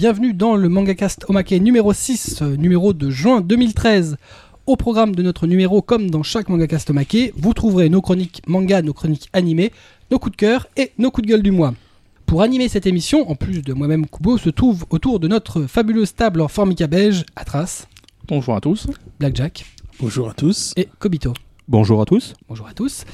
[0.00, 4.16] Bienvenue dans le MangaCast Omake numéro 6, euh, numéro de juin 2013.
[4.64, 8.80] Au programme de notre numéro, comme dans chaque MangaCast Omake, vous trouverez nos chroniques manga,
[8.80, 9.72] nos chroniques animées,
[10.10, 11.74] nos coups de cœur et nos coups de gueule du mois.
[12.24, 16.14] Pour animer cette émission, en plus de moi-même Kubo, se trouve autour de notre fabuleuse
[16.14, 17.86] table en formica beige, Atras,
[18.26, 18.86] Bonjour à tous.
[19.18, 19.66] Blackjack
[20.00, 20.72] Bonjour à tous.
[20.78, 21.34] et Kobito.
[21.68, 22.32] Bonjour à tous.
[22.48, 23.04] Bonjour à tous.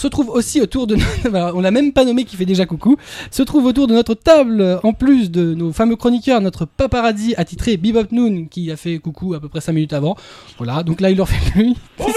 [0.00, 0.96] Se trouve aussi autour de
[1.54, 2.96] on l'a même pas nommé qui fait déjà coucou.
[3.30, 7.76] Se trouve autour de notre table, en plus de nos fameux chroniqueurs, notre paparazzi attitré
[7.76, 10.16] Bebop Noon qui a fait coucou à peu près 5 minutes avant.
[10.56, 11.74] Voilà, donc là il leur fait plus.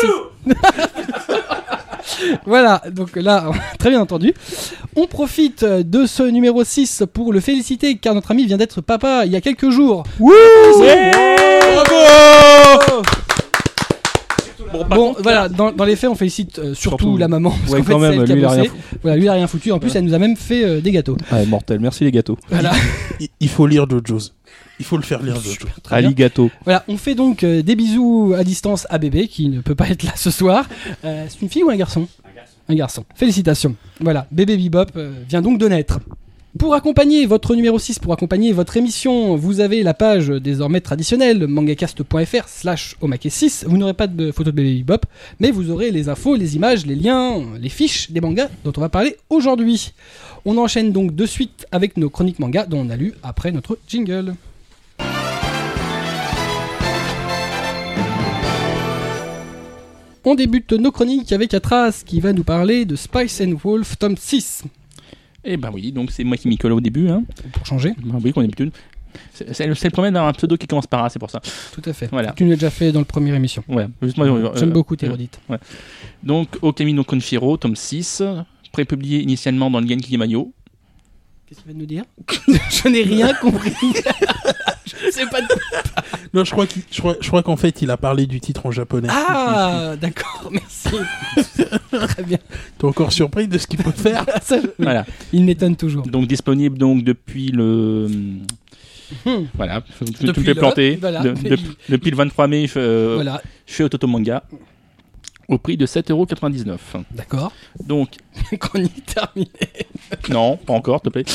[2.45, 4.33] voilà, donc là, très bien entendu.
[4.95, 9.23] On profite de ce numéro 6 pour le féliciter car notre ami vient d'être papa
[9.25, 10.03] il y a quelques jours.
[14.89, 17.17] Bon, voilà, dans, dans les faits, on félicite euh, surtout, Surtout.
[17.17, 17.51] la maman.
[17.51, 18.81] parce Ouais, qu'en fait, quand même, elle qui a lui, il a rien foutu.
[19.01, 19.71] Voilà, lui, il a rien foutu.
[19.71, 21.17] En plus, elle nous a même fait euh, des gâteaux.
[21.31, 22.37] Ah, mortel, merci les gâteaux.
[22.49, 22.71] Voilà.
[23.19, 24.33] Il, il faut lire Jojo's.
[24.79, 25.67] Il faut le faire lire Jojo.
[25.91, 26.49] Ali gâteau.
[26.63, 29.87] Voilà, on fait donc euh, des bisous à distance à bébé qui ne peut pas
[29.89, 30.67] être là ce soir.
[31.05, 32.07] Euh, c'est une fille ou un garçon?
[32.69, 33.03] Un garçon.
[33.15, 33.75] Félicitations.
[33.99, 34.85] Voilà, bébé Bebop
[35.29, 35.99] vient donc de naître.
[36.59, 41.47] Pour accompagner votre numéro 6, pour accompagner votre émission, vous avez la page désormais traditionnelle
[41.47, 43.65] mangacast.fr slash omake6.
[43.65, 45.07] Vous n'aurez pas de photo de bébé Bebop,
[45.39, 48.81] mais vous aurez les infos, les images, les liens, les fiches des mangas dont on
[48.81, 49.93] va parler aujourd'hui.
[50.45, 53.79] On enchaîne donc de suite avec nos chroniques mangas dont on a lu après notre
[53.87, 54.35] jingle.
[60.23, 64.17] On débute nos chroniques avec Atras qui va nous parler de Spice and Wolf tome
[64.17, 64.63] 6.
[65.45, 67.09] Eh ben oui, donc c'est moi qui m'y colle au début.
[67.09, 67.23] Hein.
[67.51, 68.71] Pour changer, Ben oui, qu'on est plutôt.
[69.33, 71.39] C'est le, le problème d'avoir un pseudo qui commence par A, c'est pour ça.
[71.73, 72.07] tout à fait.
[72.11, 72.31] Voilà.
[72.31, 73.63] Tu nous l'as déjà fait dans la première émission.
[73.67, 75.39] Ouais, juste moi, euh, J'aime euh, beaucoup tes euh, redites.
[76.23, 78.23] Donc, Okami no Konshiro, tome 6,
[78.71, 80.51] prépublié initialement dans le Genki Mayo.
[81.45, 82.03] Qu'est-ce que tu vas nous dire?
[82.71, 83.71] Je n'ai rien compris.
[84.85, 85.41] Je ne sais pas.
[85.41, 85.47] de-
[86.33, 88.65] Non, je crois qu'il- je crois, je crois qu'en fait, il a parlé du titre
[88.65, 89.07] en japonais.
[89.11, 90.89] Ah, d'accord, merci.
[91.91, 92.37] Très bien.
[92.77, 95.05] T'es encore surpris de ce qu'il peut faire Ça, Voilà.
[95.31, 96.03] Il m'étonne toujours.
[96.07, 98.07] Donc, disponible donc depuis le.
[99.25, 99.43] Hmm.
[99.53, 100.95] Voilà, tu, tu Depuis me fais le- planter.
[101.01, 101.21] voilà.
[101.21, 101.57] De- de-
[101.89, 104.43] depuis le 23 mai, euh, Voilà, chez Ototo Manga.
[105.49, 106.77] Au prix de 7,99€.
[107.11, 107.51] d'accord.
[107.85, 108.11] Donc,
[108.59, 109.49] Chronique terminée.
[110.29, 111.25] non, pas encore, s'il te plaît.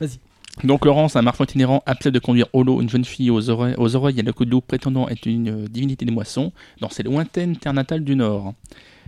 [0.00, 0.18] Vas-y.
[0.64, 3.94] Donc Laurence, un marchand itinérant, accepte de conduire Holo, une jeune fille aux oreilles, aux
[3.94, 6.88] oreilles et à la queue de loup, prétendant être une euh, divinité des moissons, dans
[6.88, 8.54] ses lointaines terres natales du Nord.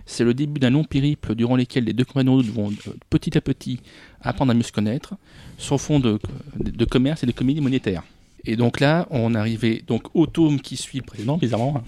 [0.05, 3.41] C'est le début d'un long périple durant lequel les deux compagnons vont euh, petit à
[3.41, 3.79] petit
[4.21, 5.15] apprendre à mieux se connaître,
[5.57, 6.19] sur fond de,
[6.55, 8.03] de commerce et de comédie monétaire.
[8.45, 11.77] Et donc là, on arrivait donc au tome qui suit le précédent, bizarrement.
[11.77, 11.83] hein.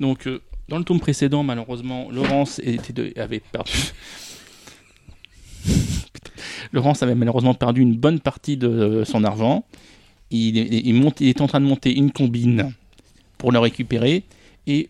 [0.00, 2.60] Donc euh, dans le tome précédent, malheureusement, Laurence
[3.16, 3.72] avait perdu.
[6.72, 9.64] Laurence avait malheureusement perdu une bonne partie de son argent.
[10.30, 12.72] Il, est- il monte, il est en train de monter une combine
[13.38, 14.22] pour le récupérer
[14.66, 14.88] et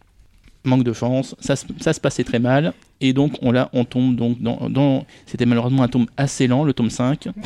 [0.64, 3.86] manque de chance, ça, se- ça se passait très mal et donc on là on
[3.86, 7.28] tombe donc dans, dans- c'était malheureusement un tome assez lent, le tome 5.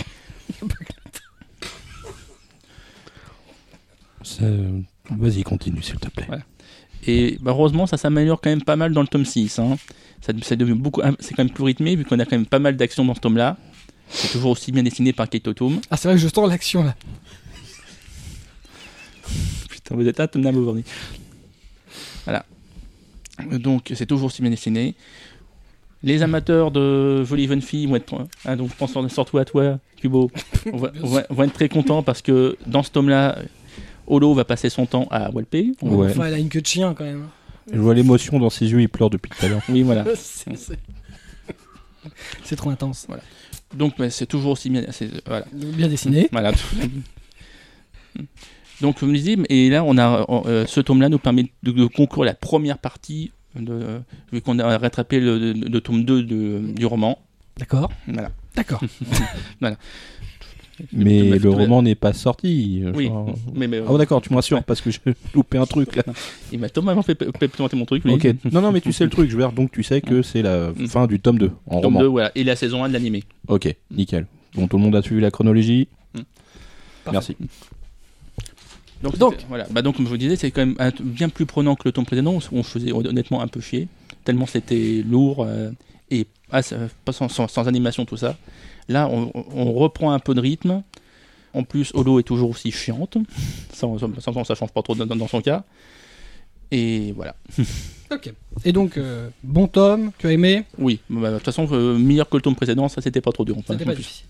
[5.11, 6.27] Vas-y, continue, s'il te plaît.
[7.07, 9.59] Et bah, heureusement, ça s'améliore quand même pas mal dans le tome 6.
[9.59, 9.77] hein.
[10.23, 12.59] Ça, ça devient beaucoup, c'est quand même plus rythmé vu qu'on a quand même pas
[12.59, 13.57] mal d'actions dans ce tome-là.
[14.09, 15.81] C'est toujours aussi bien dessiné par Keito Toom.
[15.91, 16.95] Ah, c'est vrai que je sens l'action là.
[19.69, 20.85] Putain, vous êtes intenable aujourd'hui.
[22.25, 22.45] Voilà.
[23.51, 24.95] Donc, c'est toujours aussi bien dessiné.
[26.03, 28.27] Les amateurs de jolies jeunes filles vont être.
[28.45, 30.31] hein, donc, je pense surtout à toi, Kubo.
[30.73, 33.39] On va- on va- vont être très contents parce que dans ce tome-là,
[34.07, 35.73] Holo va passer son temps à Walpé.
[35.83, 36.11] Ouais.
[36.11, 37.29] Enfin, elle a une queue de chien quand même.
[37.73, 39.63] Je vois l'émotion dans ses yeux, il pleure depuis tout à l'heure.
[39.69, 40.05] Oui, voilà.
[42.45, 43.07] C'est trop intense.
[43.75, 44.83] Donc, c'est toujours aussi bien.
[45.27, 45.47] Voilà.
[45.53, 46.29] Bien dessiné.
[46.31, 46.53] Voilà.
[48.81, 51.87] Donc, comme je disais, et là, on a, euh, ce tome-là nous permet de, de
[51.87, 53.99] conclure la première partie, de, euh,
[54.33, 57.19] vu qu'on a rattrapé le, le- le tome 2 de- du roman.
[57.57, 57.91] D'accord.
[58.09, 58.31] Voilà.
[58.57, 58.81] D'accord.
[60.93, 62.83] Mais le roman n'est pas sorti.
[62.95, 63.11] Oui.
[63.55, 64.99] Mais, mais, Ah bon, d'accord, tu me rassures, parce que j'ai
[65.35, 66.03] loupé un truc là.
[66.53, 68.05] il m'a totalement fait, présenter mon truc.
[68.05, 68.13] lui.
[68.13, 68.27] Ok.
[68.53, 70.43] Non, non, mais tu sais le truc, je veux dire, donc tu sais que c'est
[70.43, 70.87] la Mm.
[70.89, 72.01] fin du tome 2 en Tome roman.
[72.01, 72.33] 2, voilà.
[72.35, 73.23] Et la saison 1 de l'animé.
[73.49, 74.27] Ok, nickel.
[74.55, 75.89] Bon, tout le monde a suivi la chronologie.
[76.15, 76.21] Mm.
[77.13, 77.37] Merci.
[79.03, 79.35] Donc, Donc.
[79.49, 79.67] voilà.
[79.71, 82.07] Bah, donc, comme je vous disais, c'est quand même bien plus prenant que le tome
[82.07, 82.35] précédent.
[82.35, 83.89] où On se faisait honnêtement un peu chier.
[84.25, 85.71] Tellement c'était lourd euh,
[86.11, 88.39] et ah, ça- pas sans, sans- sans animation, tout ça.
[88.89, 90.83] Là, on, on reprend un peu de rythme.
[91.53, 93.17] En plus, Holo est toujours aussi chiante.
[93.73, 93.87] Ça,
[94.21, 95.65] ça, ça, change pas trop dans, dans son cas.
[96.71, 97.35] Et voilà.
[98.11, 98.33] Ok.
[98.65, 102.29] Et donc, euh, bon tome, tu as aimé Oui, bah, de toute façon, euh, meilleur
[102.29, 103.57] que le tome précédent, ça c'était pas trop dur.
[103.59, 104.25] Enfin, pas plus.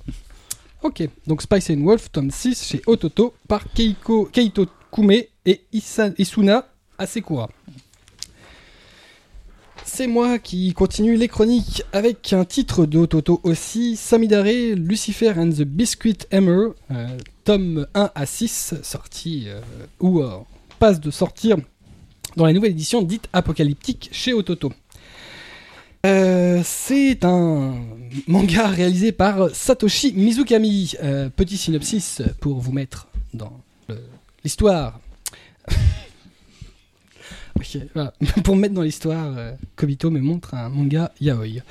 [0.82, 6.14] Ok, donc Spice and Wolf, tome 6 chez Ototo par Keiko, Keito Kume et Isa-
[6.16, 6.66] Isuna
[6.96, 7.50] Asekura.
[9.86, 15.50] C'est moi qui continue les chroniques avec un titre de Ototo aussi, Samidare, Lucifer and
[15.50, 17.06] the Biscuit Hammer, euh,
[17.44, 19.60] tome 1 à 6, sorti euh,
[20.00, 20.38] ou euh,
[20.78, 21.58] passe de sortir
[22.36, 24.72] dans la nouvelle édition dite apocalyptique chez Ototo.
[26.02, 27.74] C'est un
[28.26, 30.94] manga réalisé par Satoshi Mizukami.
[31.34, 33.60] Petit synopsis pour vous mettre dans
[34.42, 35.00] l'histoire.
[37.56, 38.12] Ok, voilà.
[38.44, 41.62] pour me mettre dans l'histoire, euh, Kobito me montre un manga yaoi.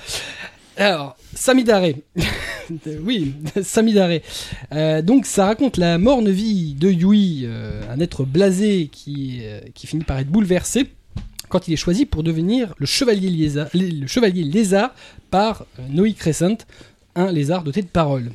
[0.77, 1.93] Alors, Samidare.
[3.01, 4.19] oui, Samidare.
[4.73, 9.41] Euh, donc, ça raconte la morne vie de Yui, euh, un être blasé qui,
[9.75, 10.89] qui finit par être bouleversé
[11.49, 14.95] quand il est choisi pour devenir le chevalier lézard,
[15.29, 16.57] par Noi Crescent,
[17.13, 18.31] un lézard doté de parole.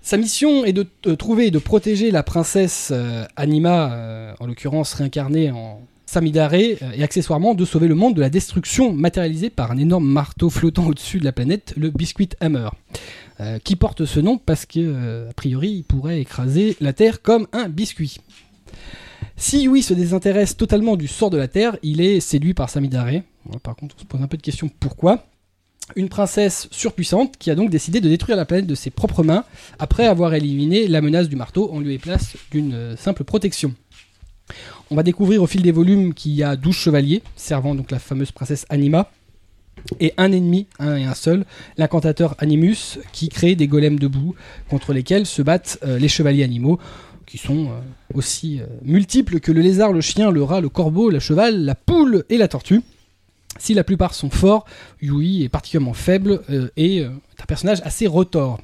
[0.00, 0.86] Sa mission est de
[1.16, 2.92] trouver et de protéger la princesse
[3.34, 8.30] Anima, en l'occurrence réincarnée en Samidare, euh, et accessoirement de sauver le monde de la
[8.30, 12.68] destruction matérialisée par un énorme marteau flottant au-dessus de la planète, le Biscuit Hammer,
[13.40, 17.22] euh, qui porte ce nom parce que, euh, a priori, il pourrait écraser la Terre
[17.22, 18.18] comme un biscuit.
[19.36, 23.22] Si Yui se désintéresse totalement du sort de la Terre, il est séduit par Samidare.
[23.62, 25.26] Par contre, on se pose un peu de questions pourquoi.
[25.94, 29.44] Une princesse surpuissante qui a donc décidé de détruire la planète de ses propres mains
[29.78, 33.74] après avoir éliminé la menace du marteau en lieu et place d'une euh, simple protection.
[34.90, 37.98] On va découvrir au fil des volumes qu'il y a 12 chevaliers, servant donc la
[37.98, 39.10] fameuse princesse Anima,
[39.98, 41.44] et un ennemi, un et un seul,
[41.76, 44.36] l'incantateur Animus, qui crée des golems debout
[44.70, 46.78] contre lesquels se battent euh, les chevaliers animaux,
[47.26, 47.80] qui sont euh,
[48.14, 51.74] aussi euh, multiples que le lézard, le chien, le rat, le corbeau, le cheval, la
[51.74, 52.82] poule et la tortue.
[53.58, 54.66] Si la plupart sont forts,
[55.02, 56.42] Yui est particulièrement faible
[56.76, 58.60] et est un personnage assez retors.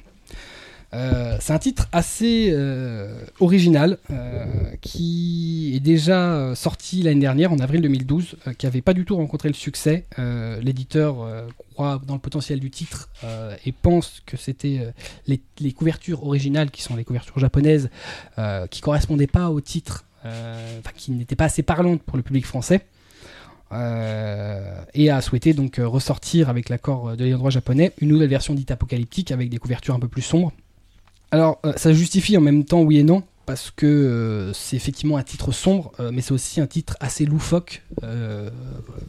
[0.93, 4.45] Euh, c'est un titre assez euh, original euh,
[4.81, 9.15] qui est déjà sorti l'année dernière en avril 2012, euh, qui n'avait pas du tout
[9.15, 10.05] rencontré le succès.
[10.61, 11.15] L'éditeur
[11.73, 13.09] croit dans le potentiel du titre
[13.65, 14.93] et pense que c'était
[15.27, 17.89] les, couvertures originales, qui sont les couvertures japonaises,
[18.69, 20.05] qui correspondaient pas au titre,
[20.95, 22.81] qui n'étaient pas assez parlantes pour le public français.
[23.71, 28.71] Et a souhaité donc ressortir avec l'accord de l'ayant droit japonais une nouvelle version dite
[28.71, 30.51] apocalyptique avec des couvertures un peu plus sombres.
[31.33, 35.17] Alors euh, ça justifie en même temps oui et non parce que euh, c'est effectivement
[35.17, 37.81] un titre sombre, euh, mais c'est aussi un titre assez loufoque.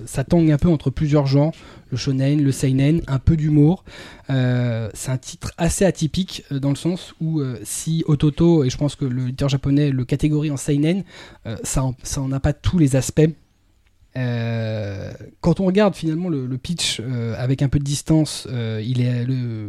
[0.07, 1.53] Ça tangue un peu entre plusieurs genres,
[1.91, 3.85] le shonen, le seinen, un peu d'humour.
[4.29, 9.05] C'est un titre assez atypique dans le sens où si Ototo, et je pense que
[9.05, 11.05] le l'éditeur japonais le catégorie en seinen,
[11.63, 13.31] ça, en, ça a pas tous les aspects.
[14.17, 18.81] Euh, quand on regarde finalement le, pitch euh, avec un peu de distance, euh,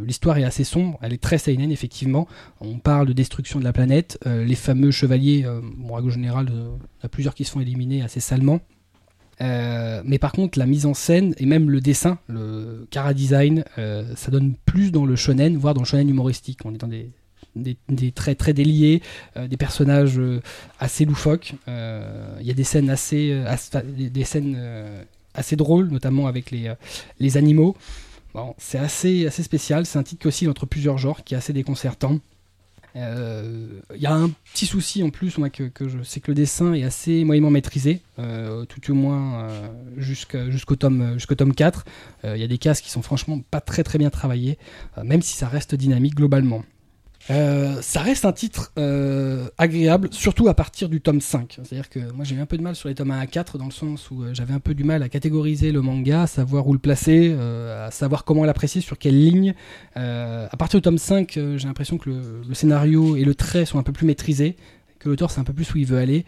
[0.04, 0.98] l'histoire est assez sombre.
[1.02, 2.28] Elle est très seinen effectivement.
[2.60, 4.18] On parle de destruction de la planète.
[4.24, 5.46] Les fameux chevaliers,
[5.76, 8.60] bon, en règle générale, il y a plusieurs qui se font éliminer assez salement.
[9.40, 14.30] Mais par contre, la mise en scène et même le dessin, le cara design, ça
[14.30, 16.60] donne plus dans le shonen, voire dans le shonen humoristique.
[16.64, 17.10] On est dans des,
[17.56, 19.02] des, traits très déliés,
[19.36, 20.40] euh, des personnages euh,
[20.78, 21.54] assez loufoques.
[21.68, 24.58] Euh, Il y a des scènes assez, as- des, scènes
[25.34, 27.76] assez drôles, notamment avec les, animaux.
[28.34, 29.86] Bon, c'est assez, spécial.
[29.86, 32.20] C'est un titre qui oscille entre plusieurs genres, qui est assez déconcertant.
[32.94, 36.82] Il y a un petit souci en plus, que, je sais que le dessin est
[36.82, 39.48] assez moyennement maîtrisé, tout au moins
[39.98, 41.84] jusqu'au tome, jusqu'au tome 4.
[42.24, 44.56] Euh, Il y a des cases qui sont franchement pas très très bien travaillées,
[45.02, 46.64] même si ça reste dynamique globalement.
[47.28, 51.58] Euh, ça reste un titre euh, agréable, surtout à partir du tome 5.
[51.64, 53.58] C'est-à-dire que moi j'ai eu un peu de mal sur les tomes 1 à 4
[53.58, 56.26] dans le sens où euh, j'avais un peu du mal à catégoriser le manga, à
[56.28, 59.54] savoir où le placer, à savoir comment l'apprécier, sur quelle ligne.
[59.96, 63.64] À partir du tome 5, euh, j'ai l'impression que le, le scénario et le trait
[63.64, 64.54] sont un peu plus maîtrisés,
[65.00, 66.24] que l'auteur sait un peu plus où il veut aller,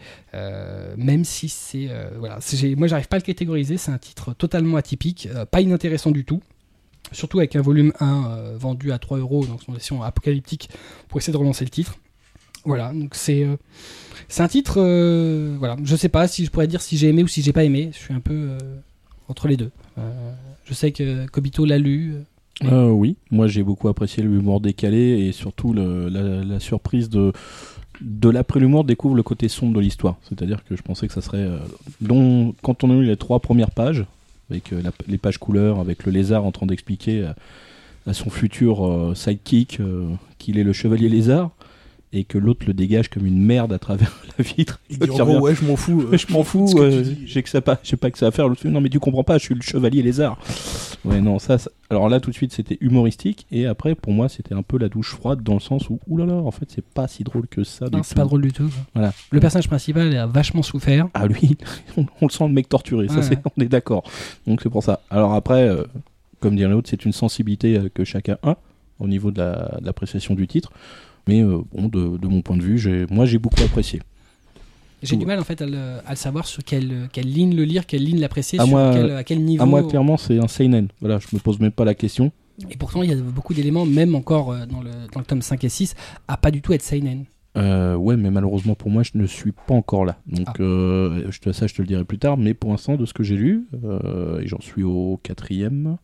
[0.97, 1.89] même si c'est...
[2.19, 6.11] voilà, c'est- moi j'arrive pas à le catégoriser, c'est un titre totalement atypique, pas inintéressant
[6.11, 6.41] du tout.
[7.13, 10.69] Surtout avec un volume 1 euh, vendu à 3 euros dans son version apocalyptique
[11.09, 11.97] pour essayer de relancer le titre.
[12.65, 13.57] Voilà, donc c'est euh,
[14.29, 14.75] c'est un titre.
[14.79, 17.53] euh, voilà, je sais pas si je pourrais dire si j'ai aimé ou si j'ai
[17.53, 17.91] pas aimé.
[17.93, 18.59] Je suis un peu euh,
[19.29, 19.71] entre les deux.
[20.65, 22.15] Je sais que Kobito l'a lu.
[22.63, 27.33] oui, moi j'ai beaucoup apprécié l'humour décalé et surtout la, surprise de
[28.01, 30.17] de l'après-l'humour découvre le côté sombre de l'histoire.
[30.29, 31.39] C'est-à-dire que je pensais que ça serait...
[31.39, 34.05] euh, quand on a eu les trois premières pages,
[34.51, 37.33] avec euh, les pages couleurs, avec le lézard en train d'expliquer euh,
[38.07, 39.81] à son futur euh, sidekick
[40.39, 41.51] qu'il est le chevalier lézard,
[42.13, 44.81] et que l'autre le dégage comme une merde à travers la vitre.
[44.91, 46.03] Il dit revient, ouais, je m'en fous.
[46.13, 48.49] euh, je m'en fous, euh, j'ai que ça pas, j'ai pas que ça à faire.
[48.49, 50.39] L'autre non mais tu comprends pas, je suis le chevalier lézard.
[51.05, 54.29] Ouais non ça, ça- alors là tout de suite c'était humoristique et après pour moi
[54.29, 57.07] c'était un peu la douche froide dans le sens où oulala en fait c'est pas
[57.09, 57.87] si drôle que ça.
[57.93, 58.71] Non, c'est pas drôle du tout.
[58.95, 59.13] Voilà.
[59.31, 61.09] Le personnage principal a vachement souffert.
[61.15, 61.57] Ah lui,
[61.97, 63.43] on, on le sent le mec torturé, ça Ouais, c'est, ouais.
[63.57, 64.03] on est d'accord.
[64.47, 65.01] Donc c'est pour ça.
[65.11, 65.85] Alors après, euh,
[66.41, 68.57] comme dirait l'autre, c'est une sensibilité que chacun a
[68.99, 70.73] au niveau de, la- de l'appréciation du titre.
[71.29, 74.01] Mais euh, bon, de, de mon point de vue, moi j'ai beaucoup apprécié.
[75.01, 77.63] J'ai du mal en fait à le, à le savoir sur quelle, quelle ligne le
[77.63, 79.63] lire, quelle ligne l'apprécier, À sur moi- quel, à quel niveau.
[79.63, 80.89] À moi clairement c'est un seinen.
[81.01, 82.33] Voilà, je me pose même pas la question.
[82.69, 85.43] Et pourtant, il y a beaucoup d'éléments, même encore euh, dans le, dans le tome
[85.43, 85.95] 5 et 6,
[86.27, 87.27] à pas du tout être Seinen.
[87.57, 90.17] Euh, ouais, mais malheureusement pour moi, je ne suis pas encore là.
[90.27, 90.55] Donc Ah.
[90.63, 92.37] euh, je te, ça, je te le dirai plus tard.
[92.37, 95.99] Mais pour l'instant, de ce que j'ai lu, euh, et j'en suis au quatrième,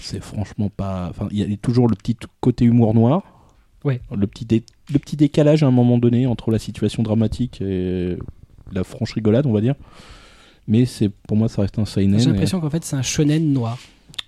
[0.00, 1.06] c'est franchement pas.
[1.10, 3.22] Enfin, il y a toujours le petit côté humour noir.
[3.84, 4.00] Ouais.
[4.16, 8.16] Le petit, dé- le petit décalage à un moment donné entre la situation dramatique et
[8.72, 9.74] la franche rigolade, on va dire.
[10.66, 12.18] Mais c'est pour moi, ça reste un seinen.
[12.18, 13.78] J'ai et- l'impression qu'en fait, c'est un shonen noir.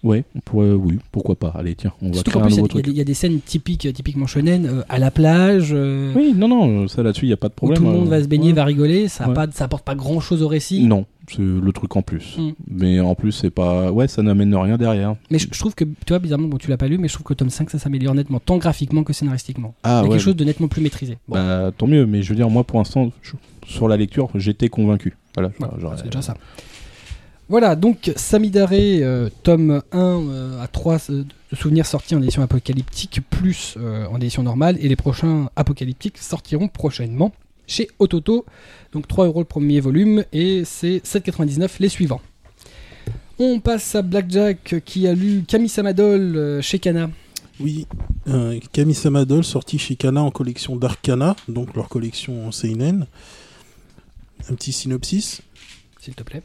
[0.07, 1.49] Ouais, on pourrait- oui, pourquoi pas.
[1.57, 3.01] Allez, tiens, on va créer un il y, nouveau a- il y des- il y
[3.01, 7.03] a des scènes typiques, typiquement shonen, euh, à la plage, euh, Oui, non, non, ça
[7.03, 7.79] là-dessus, il n'y a pas de où problème.
[7.79, 8.53] tout le monde euh, va se baigner, ouais.
[8.53, 9.09] va rigoler.
[9.09, 9.35] Ça, Ouais.
[9.35, 10.85] pas, ça apporte pas grand chose au récit.
[10.85, 12.37] Non, c'est le truc en plus.
[12.39, 12.51] Mm.
[12.71, 13.91] Mais en plus, c'est pas.
[13.91, 15.17] Ouais, ça n'amène rien derrière.
[15.31, 17.15] Mais je, je trouve que, tu vois, bizarrement, bon, tu l'as pas lu, mais je
[17.15, 19.75] trouve que tome 5, ça s'améliore nettement, tant graphiquement que scénaristiquement.
[19.83, 20.09] Ah il y a ouais.
[20.11, 21.19] quelque chose de nettement plus maîtrisé.
[21.27, 23.11] Bon, Bah, tant mieux, mais je veux dire, moi pour l'instant,
[23.67, 25.17] sur la lecture, j'étais convaincu.
[25.35, 26.35] Voilà, j'aurais- c'est déjà ça.
[27.49, 32.43] Voilà, donc Samidare, euh, tome 1 euh, à 3 euh, de souvenirs sortis en édition
[32.43, 33.77] apocalyptique, plus
[34.11, 37.33] en édition normale, et les prochains apocalyptiques sortiront prochainement
[37.69, 38.45] chez Ototo.
[38.93, 42.21] Donc 3 euros le premier volume, et c'est 7,99 les suivants.
[43.39, 47.11] On passe à Blackjack qui a lu Camille Samadol chez Kana.
[47.61, 47.87] Oui,
[48.73, 53.07] Kami Samadol, sorti chez Kana en collection d'Arcana, donc leur collection en Seinen.
[54.49, 55.43] Un petit synopsis.
[56.01, 56.43] S'il te plaît.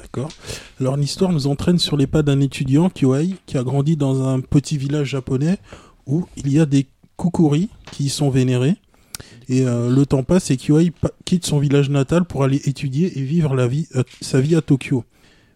[0.00, 0.30] D'accord.
[0.80, 4.40] Alors l'histoire nous entraîne sur les pas d'un étudiant, Kyohei, qui a grandi dans un
[4.40, 5.58] petit village japonais
[6.06, 6.86] où il y a des
[7.18, 8.76] kukuri qui y sont vénérés.
[9.48, 10.92] Et euh, le temps passe et Kyohei
[11.24, 15.04] quitte son village natal pour aller étudier et vivre euh, sa vie à Tokyo.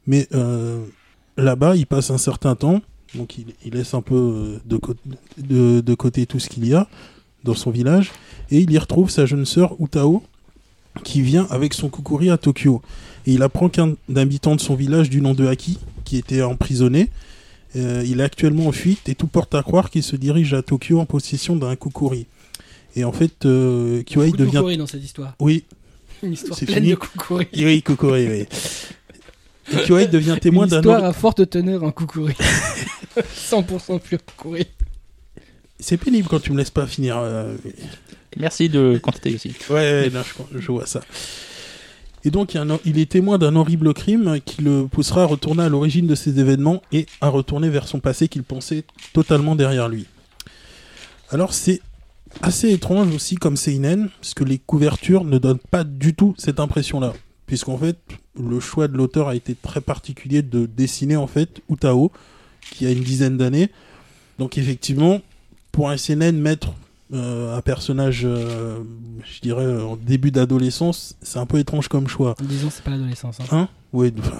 [0.07, 0.85] Mais euh,
[1.39, 2.83] là-bas, il passe un certain temps,
[3.15, 6.87] donc il, laisse un peu de- de côté tout ce qu'il y a
[7.45, 8.13] dans son village,
[8.51, 10.23] et il y retrouve sa jeune sœur Utao,
[11.03, 12.83] qui vient avec son kukuri à Tokyo.
[13.27, 17.11] Et il apprend qu'un habitant de son village du nom de Haki, qui était emprisonné,
[17.77, 20.63] euh, il est actuellement en fuite et tout porte à croire qu'il se dirige à
[20.63, 22.27] Tokyo en possession d'un kukuri.
[22.97, 24.51] Et en fait, euh, devient...
[24.53, 25.35] Kukuri dans cette histoire.
[25.41, 25.65] Oui,
[26.23, 26.91] Une histoire C'est pleine fini.
[26.91, 27.47] de Kukuri.
[27.57, 28.47] oui, Kukuri, oui.
[29.73, 30.77] Et Kyohei devient témoin Une d'un...
[30.81, 32.35] histoire ori- à forte teneur en Kukuri.
[33.17, 34.67] 100% pur Kukuri.
[35.81, 37.17] C'est pénible quand tu me laisses pas finir.
[37.19, 37.57] euh,
[38.37, 39.55] Merci de quantité aussi.
[39.71, 40.21] Ouais, ouais, non,
[40.53, 41.01] je, je vois ça.
[42.25, 46.07] Et donc, il, est témoin d'un horrible crime qui le poussera à retourner à l'origine
[46.07, 50.07] de ces événements et à retourner vers son passé qu'il pensait totalement derrière lui.
[51.31, 51.83] Alors, c'est
[52.41, 56.61] assez étrange aussi comme Seinen, parce que les couvertures ne donnent pas du tout cette
[56.61, 57.13] impression-là.
[57.47, 57.99] Puisqu'en fait,
[58.41, 62.11] le choix de l'auteur a été très particulier de dessiner en fait Utao,
[62.71, 63.69] qui a une dizaine d'années.
[64.39, 65.21] Donc, effectivement,
[65.73, 66.73] pour un Seinen, mettre
[67.13, 68.79] euh, un personnage, euh,
[69.25, 72.35] je dirais, euh, en début d'adolescence, c'est un peu étrange comme choix.
[72.43, 73.41] Disons, c'est pas l'adolescence.
[73.41, 73.45] hein.
[73.51, 73.69] Hein?
[73.93, 74.39] Oui, enfin,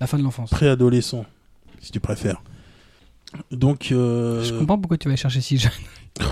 [0.00, 0.50] La fin de l'enfance.
[0.50, 1.24] préadolescent,
[1.80, 2.42] si tu préfères.
[3.50, 5.72] Donc, euh, Je comprends pourquoi tu vas chercher si jeune.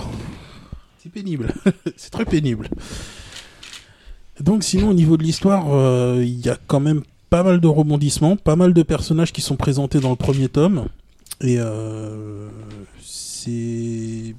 [1.03, 1.53] c'est pénible.
[1.97, 2.69] c'est très pénible.
[4.41, 5.67] Donc, sinon, au niveau de l'histoire,
[6.21, 9.57] il y a quand même pas mal de rebondissements, pas mal de personnages qui sont
[9.57, 10.87] présentés dans le premier tome.
[11.41, 12.49] Et euh,
[13.03, 14.35] c'est.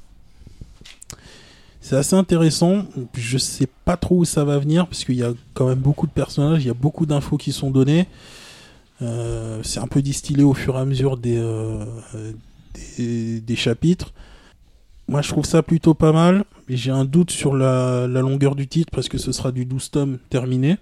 [1.86, 2.88] C'est assez intéressant.
[3.14, 6.08] Je sais pas trop où ça va venir, parce qu'il y a quand même beaucoup
[6.08, 8.08] de personnages, il y a beaucoup d'infos qui sont données.
[9.04, 11.86] Euh, c'est un peu distillé au fur et à mesure des, euh,
[12.98, 14.14] des, chapitres.
[15.08, 16.46] Moi, je trouve ça plutôt pas mal.
[16.70, 19.92] J'ai un doute sur la, la longueur du titre parce que ce sera du 12
[19.92, 20.78] tomes terminé.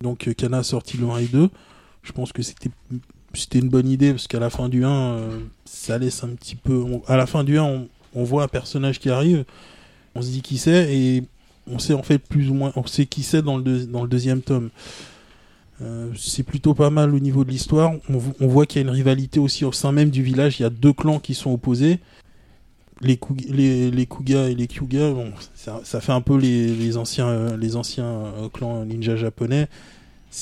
[0.00, 1.50] Donc, euh, Kana a sorti le 1 et 2.
[2.04, 2.70] Je pense que c'était
[3.34, 6.54] c'était une bonne idée parce qu'à la fin du 1, euh, ça laisse un petit
[6.54, 6.84] peu.
[7.08, 9.44] à la fin du 1, on, on voit un personnage qui arrive.
[10.16, 11.22] On se dit qui c'est et
[11.70, 12.72] on sait en fait plus ou moins.
[13.10, 14.70] Qui c'est dans, le deuxième tome.
[15.82, 17.92] Euh, c'est plutôt pas mal au niveau de l'histoire.
[18.08, 20.58] On, vo- on voit qu'il y a une rivalité aussi au sein même du village.
[20.58, 21.98] Il y a deux clans qui sont opposés.
[23.02, 25.12] Les, Kug- les, les Kuga et les Kyuga,
[25.54, 29.68] ça, fait un peu les, anciens, euh, les anciens euh, clans ninja japonais.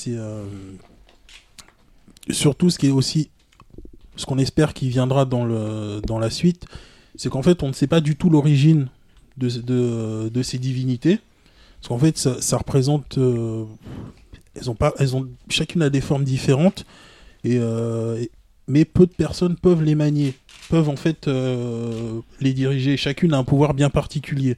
[0.07, 0.45] Euh,
[2.31, 3.31] surtout ce qui est aussi
[4.17, 6.67] ce qu'on espère qui viendra dans la suite,
[7.17, 8.89] c'est qu'en fait on ne sait pas du tout l'origine
[9.37, 11.19] de, de, de ces divinités.
[11.81, 13.19] Parce qu'en fait, ça, représente.
[13.19, 13.65] euh,
[14.55, 16.87] elles ont pas, elles ont chacune a des formes différentes,
[17.43, 18.25] et, euh,
[18.69, 20.35] mais peu de personnes peuvent les manier,
[20.71, 22.97] peuvent en fait euh, les diriger.
[22.97, 24.57] Chacune a un pouvoir bien particulier.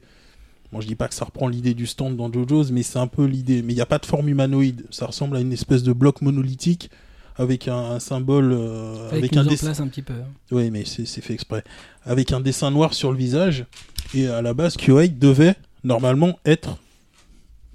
[0.71, 3.07] Bon, je dis pas que ça reprend l'idée du stand dans JoJo's, mais c'est un
[3.07, 3.61] peu l'idée.
[3.61, 4.85] Mais il n'y a pas de forme humanoïde.
[4.91, 6.89] Ça ressemble à une espèce de bloc monolithique
[7.37, 9.73] avec un, un symbole, euh, Avec un dessin.
[9.83, 10.13] un petit peu.
[10.13, 10.27] hein.
[10.51, 11.63] Oui, mais c'est fait exprès.
[12.05, 13.65] Avec un dessin noir sur le visage.
[14.13, 16.77] Et à la base, Kyohei devait normalement être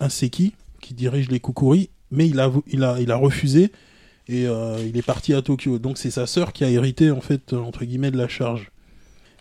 [0.00, 3.70] un Seki qui dirige les Kukuri, mais il a, il a, il a refusé
[4.28, 5.78] et euh, il est parti à Tokyo.
[5.78, 8.70] Donc c'est sa sœur qui a hérité, en fait, euh, entre guillemets, de la charge.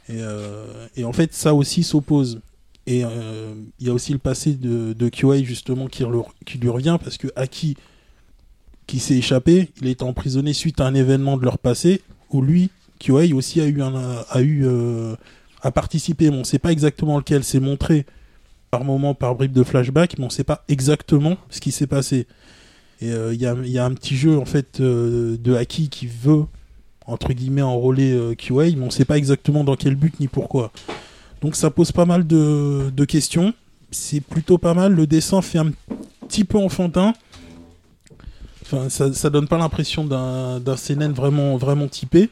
[0.09, 2.41] Et, euh, et en fait, ça aussi s'oppose.
[2.87, 6.03] Et euh, il y a aussi le passé de, de Kyohei, justement, qui,
[6.45, 7.77] qui lui revient, parce que Aki,
[8.91, 12.71] qui s'est échappé, il est emprisonné suite à un événement de leur passé, où lui,
[12.99, 13.93] Kyohei aussi a eu un,
[14.29, 15.15] a eu euh,
[15.61, 16.29] a participé.
[16.29, 17.45] Mais on ne sait pas exactement lequel.
[17.45, 18.05] C'est montré
[18.69, 21.87] par moment, par bribes de flashback, mais on ne sait pas exactement ce qui s'est
[21.87, 22.27] passé.
[22.99, 25.87] Et euh, il y, a, y a un petit jeu en fait euh, de Aki
[25.87, 26.43] qui veut
[27.07, 30.27] entre guillemets enrôler euh, Kyohei, mais on ne sait pas exactement dans quel but ni
[30.27, 30.73] pourquoi.
[31.41, 33.53] Donc ça pose pas mal de, de questions.
[33.89, 34.93] C'est plutôt pas mal.
[34.93, 35.71] Le dessin fait un
[36.27, 37.13] petit peu enfantin.
[38.63, 42.29] Enfin, ça, ça donne pas l'impression d'un seinen vraiment, vraiment typé.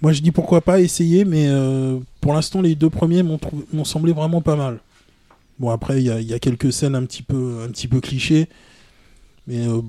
[0.00, 4.12] Moi, je dis pourquoi pas essayer, mais euh, pour l'instant, les deux premiers m'ont semblé
[4.12, 4.78] vraiment pas mal.
[5.58, 8.00] Bon, après, il y a, y a quelques scènes un petit peu, un petit peu
[8.00, 8.48] clichés,
[9.48, 9.80] mais, euh,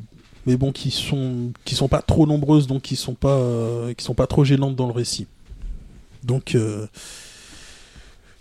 [0.48, 4.04] mais bon, qui sont, qui sont pas trop nombreuses, donc qui sont pas, euh, qui
[4.04, 5.28] sont pas trop gênantes dans le récit.
[6.24, 6.56] Donc,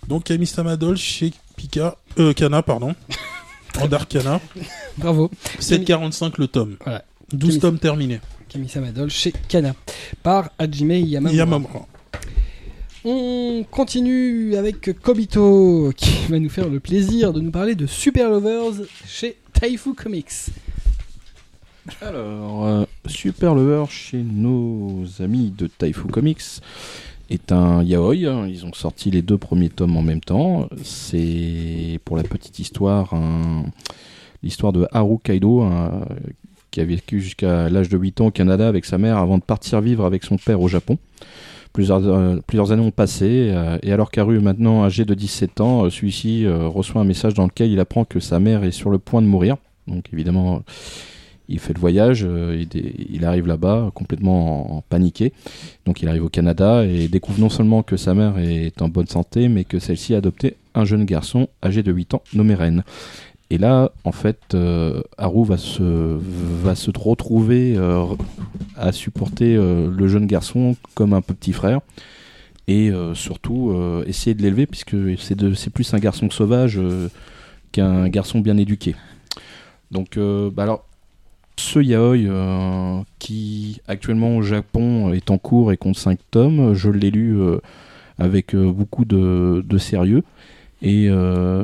[0.09, 2.95] donc Camille Stamadol chez Pika, euh, Kana, pardon,
[3.81, 4.41] en Darkana,
[4.99, 5.31] Bravo.
[5.61, 6.77] 7,45 le tome.
[6.85, 7.05] Voilà.
[7.33, 8.21] 12 Camille- tomes terminés.
[8.49, 9.75] Camille Samadol chez Kana.
[10.23, 11.35] Par Hajime Yamamura.
[11.37, 11.87] Yamamura.
[13.05, 18.29] On continue avec Kobito qui va nous faire le plaisir de nous parler de Super
[18.31, 20.31] Lovers chez Taifu Comics.
[22.03, 26.43] Alors, euh, Super Lover chez nos amis de Taifu Comics
[27.31, 28.15] est un yaoi.
[28.27, 28.47] hein.
[28.49, 30.69] Ils ont sorti les deux premiers tomes en même temps.
[30.83, 33.65] C'est pour la petite histoire un-
[34.43, 36.05] l'histoire de Haru Kaido un-
[36.71, 39.43] qui a vécu jusqu'à l'âge de 8 ans au Canada avec sa mère avant de
[39.43, 40.99] partir vivre avec son père au Japon.
[41.73, 45.85] Plusieurs, euh, années ont passé euh, et alors qu'Haru est maintenant âgé de 17 ans,
[45.85, 48.99] euh, celui-ci reçoit un message dans lequel il apprend que sa mère est sur le
[48.99, 49.57] point de mourir.
[49.87, 50.63] Donc évidemment,
[51.49, 55.33] il fait le voyage, il, arrive là-bas complètement en, en paniqué.
[55.87, 59.07] Donc il arrive au Canada et découvre non seulement que sa mère est en bonne
[59.07, 62.83] santé, mais que celle-ci a adopté un jeune garçon âgé de 8 ans nommé Ren.
[63.51, 65.83] Et là, en fait, euh, Haru va se,
[66.63, 68.05] va se retrouver euh,
[68.77, 71.81] à supporter euh, le jeune garçon comme un petit frère
[72.67, 73.75] et surtout
[74.07, 76.79] essayer de l'élever puisque c'est plus un garçon sauvage
[77.73, 78.95] qu'un garçon bien éduqué.
[79.91, 80.85] Donc, bah alors,
[81.57, 87.11] ce yaoi qui actuellement au Japon est en cours et compte 5 tomes, je l'ai
[87.11, 87.41] lu
[88.19, 90.23] avec beaucoup de, de sérieux
[90.83, 91.63] et, euh,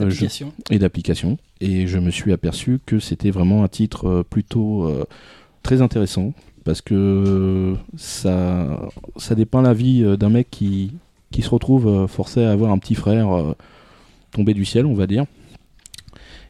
[0.71, 1.39] et d'application.
[1.61, 5.05] Et je me suis aperçu que c'était vraiment un titre euh, plutôt euh,
[5.63, 6.33] très intéressant
[6.65, 10.93] parce que ça, ça dépeint la vie d'un mec qui,
[11.31, 13.53] qui se retrouve forcé à avoir un petit frère euh,
[14.31, 15.27] tombé du ciel, on va dire.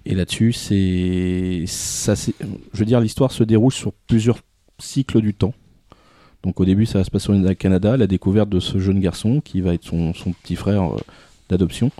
[0.06, 4.38] Et là-dessus, c'est, ça, c'est- je veux dire, l'histoire se déroule sur plusieurs
[4.78, 5.54] cycles du temps.
[6.42, 9.40] Donc au début, ça va se passer au Canada, la découverte de ce jeune garçon
[9.40, 10.90] qui va être son, son petit frère
[11.48, 11.90] d'adoption.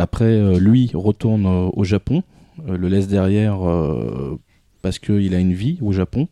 [0.00, 2.22] Après, euh, lui retourne euh, au Japon,
[2.66, 3.58] euh, le laisse derrière
[4.80, 6.26] parce qu'il a une vie au Japon.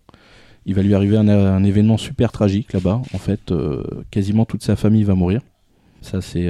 [0.65, 3.03] Il va lui arriver un, événement super tragique là-bas.
[3.15, 3.53] En fait,
[4.11, 5.41] quasiment toute sa famille va mourir.
[6.03, 6.47] Ça, c'est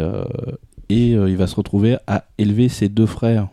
[0.89, 3.49] et il va se retrouver à élever ses deux frères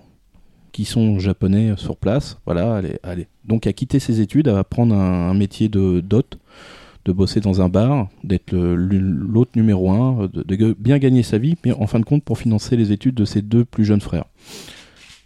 [0.71, 2.39] qui sont japonais sur place.
[2.45, 3.27] Voilà, allez, allez.
[3.43, 6.39] Donc à quitter ses études, à prendre un, un métier de d'hôte,
[7.05, 11.55] de bosser dans un bar, d'être l'hôte numéro un, euh, de, bien gagner sa vie,
[11.63, 14.25] mais en fin de compte pour financer les études de ses deux plus jeunes frères.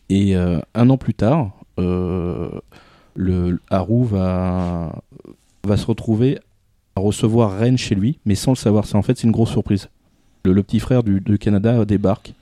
[0.10, 2.50] Et euh, un an plus tard, euh,
[3.70, 5.02] Haru va,
[5.66, 6.40] se retrouver
[6.96, 8.86] à recevoir Ren chez lui, mais sans le savoir.
[8.86, 9.90] C'est en fait c'est une grosse surprise.
[10.44, 12.34] Le, petit frère du, Canada débarque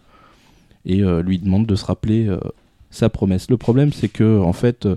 [0.86, 2.30] et lui demande de se rappeler
[2.90, 3.50] sa promesse.
[3.50, 4.88] Le problème, c'est que en fait,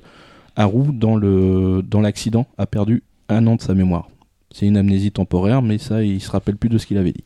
[0.54, 4.08] Haru dans l'accident a perdu un an de sa mémoire.
[4.52, 7.24] C'est une amnésie temporaire, mais ça, il se rappelle plus de ce qu'il avait dit.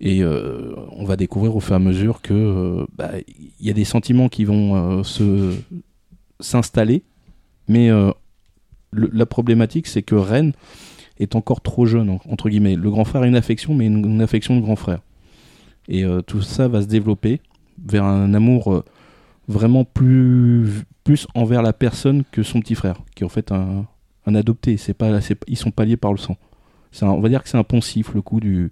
[0.00, 3.10] Et euh, on va découvrir au fur et à mesure que euh, bah,
[3.60, 5.54] il y a des sentiments qui vont euh, se
[6.40, 7.04] s'installer,
[7.68, 7.88] mais
[8.92, 10.50] la problématique, c'est que Ren
[11.20, 12.74] est encore trop jeune, en- entre guillemets.
[12.74, 14.98] Le grand frère a une affection, mais une, affection de grand frère.
[15.88, 17.40] Et tout ça va se développer
[17.86, 18.82] vers un amour
[19.46, 23.86] vraiment plus, plus envers la personne que son petit frère, qui est en fait un,
[24.26, 24.76] un adopté.
[24.76, 26.36] C'est pas, c'est- ils sont pas liés par le sang.
[27.02, 28.70] Un- on va dire que c'est un poncif, le coup du,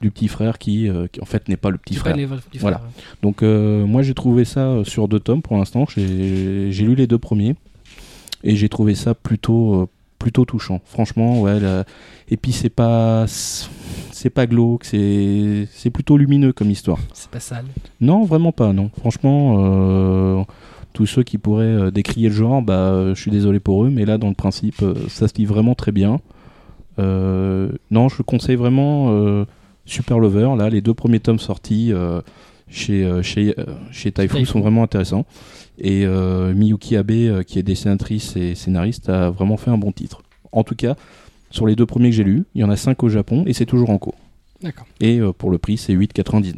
[0.00, 2.14] du petit frère qui, euh, qui en fait n'est pas le petit frère.
[2.14, 2.78] petit Voilà.
[2.78, 2.90] frère.
[3.22, 5.84] Donc euh, moi j'ai trouvé ça euh, sur deux tomes pour l'instant.
[5.88, 7.56] J'ai lu les deux premiers
[8.44, 9.86] et j'ai trouvé ça plutôt euh,
[10.18, 10.80] plutôt touchant.
[10.84, 11.58] Franchement, ouais.
[12.28, 16.98] Et puis c'est pas c'est pas glauque, c'est c'est plutôt lumineux comme histoire.
[17.14, 17.64] C'est pas sale.
[18.00, 18.72] Non, vraiment pas.
[18.72, 20.46] Non, franchement.
[20.92, 23.90] Tous ceux qui pourraient euh, décrier le genre, bah, euh, je suis désolé pour eux,
[23.90, 26.20] mais là, dans le principe, euh, ça se lit vraiment très bien.
[26.98, 29.46] Non, je conseille vraiment
[29.86, 30.50] Super Lover.
[30.58, 31.94] Là, les deux premiers tomes sortis
[32.68, 33.54] chez, chez,
[33.90, 34.12] chez
[34.44, 35.24] sont vraiment intéressants.
[35.80, 39.92] Et euh, Miyuki Abe, euh, qui est dessinatrice et scénariste, a vraiment fait un bon
[39.92, 40.22] titre.
[40.52, 40.94] En tout cas,
[41.50, 43.54] sur les deux premiers que j'ai lus, il y en a cinq au Japon et
[43.54, 44.16] c'est toujours en cours.
[44.62, 44.86] D'accord.
[45.00, 46.54] Et euh, pour le prix, c'est 8,99.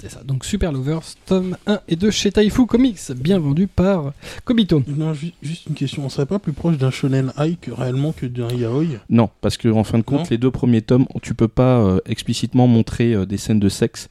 [0.00, 0.22] C'est ça.
[0.24, 4.12] Donc Super Lovers, tome 1 et 2 chez Taifu Comics, bien vendu par
[4.44, 4.82] Kobito.
[4.88, 6.04] Non, ju- juste une question.
[6.04, 8.84] On serait pas plus proche d'un shonen high que réellement que d'un yaoi?
[9.08, 10.26] Non, parce que en fin de compte, Non.
[10.30, 14.08] les deux premiers tomes, tu peux pas euh, explicitement montrer euh, des scènes de sexe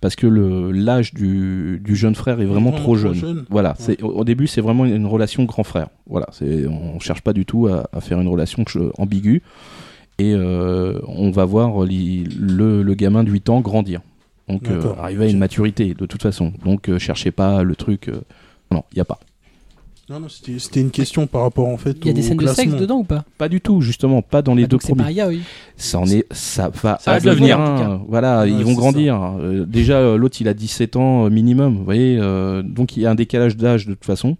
[0.00, 3.44] parce que le l'âge du, du jeune frère est vraiment, trop jeune.
[3.48, 3.74] Voilà, Ouais.
[3.78, 5.86] c'est au, au début, c'est vraiment une relation grand frère.
[6.08, 8.64] Voilà, c'est on cherche pas du tout à, à faire une relation
[8.98, 9.42] ambiguë
[10.18, 14.00] et euh, on va voir li- le, le gamin de 8 ans grandir.
[14.52, 16.52] Donc euh, arriver à une maturité de toute façon.
[16.64, 18.20] Donc euh, cherchez pas le truc euh,
[18.70, 19.18] non, il y a pas.
[20.10, 22.46] Non, non, c'était une question par rapport en fait Il y a des scènes de
[22.48, 23.24] sexe dedans ou pas?
[23.38, 25.04] Pas du tout, justement, pas dans les Ah, deux premiers.
[25.76, 28.02] Ça en est, ça va Ça va devenir un.
[28.08, 29.36] Voilà, Ouais, ils vont grandir.
[29.40, 31.76] Euh, déjà, l'autre, il a 17 ans minimum.
[31.76, 34.36] Vous voyez, euh, donc il y a un décalage d'âge de toute façon.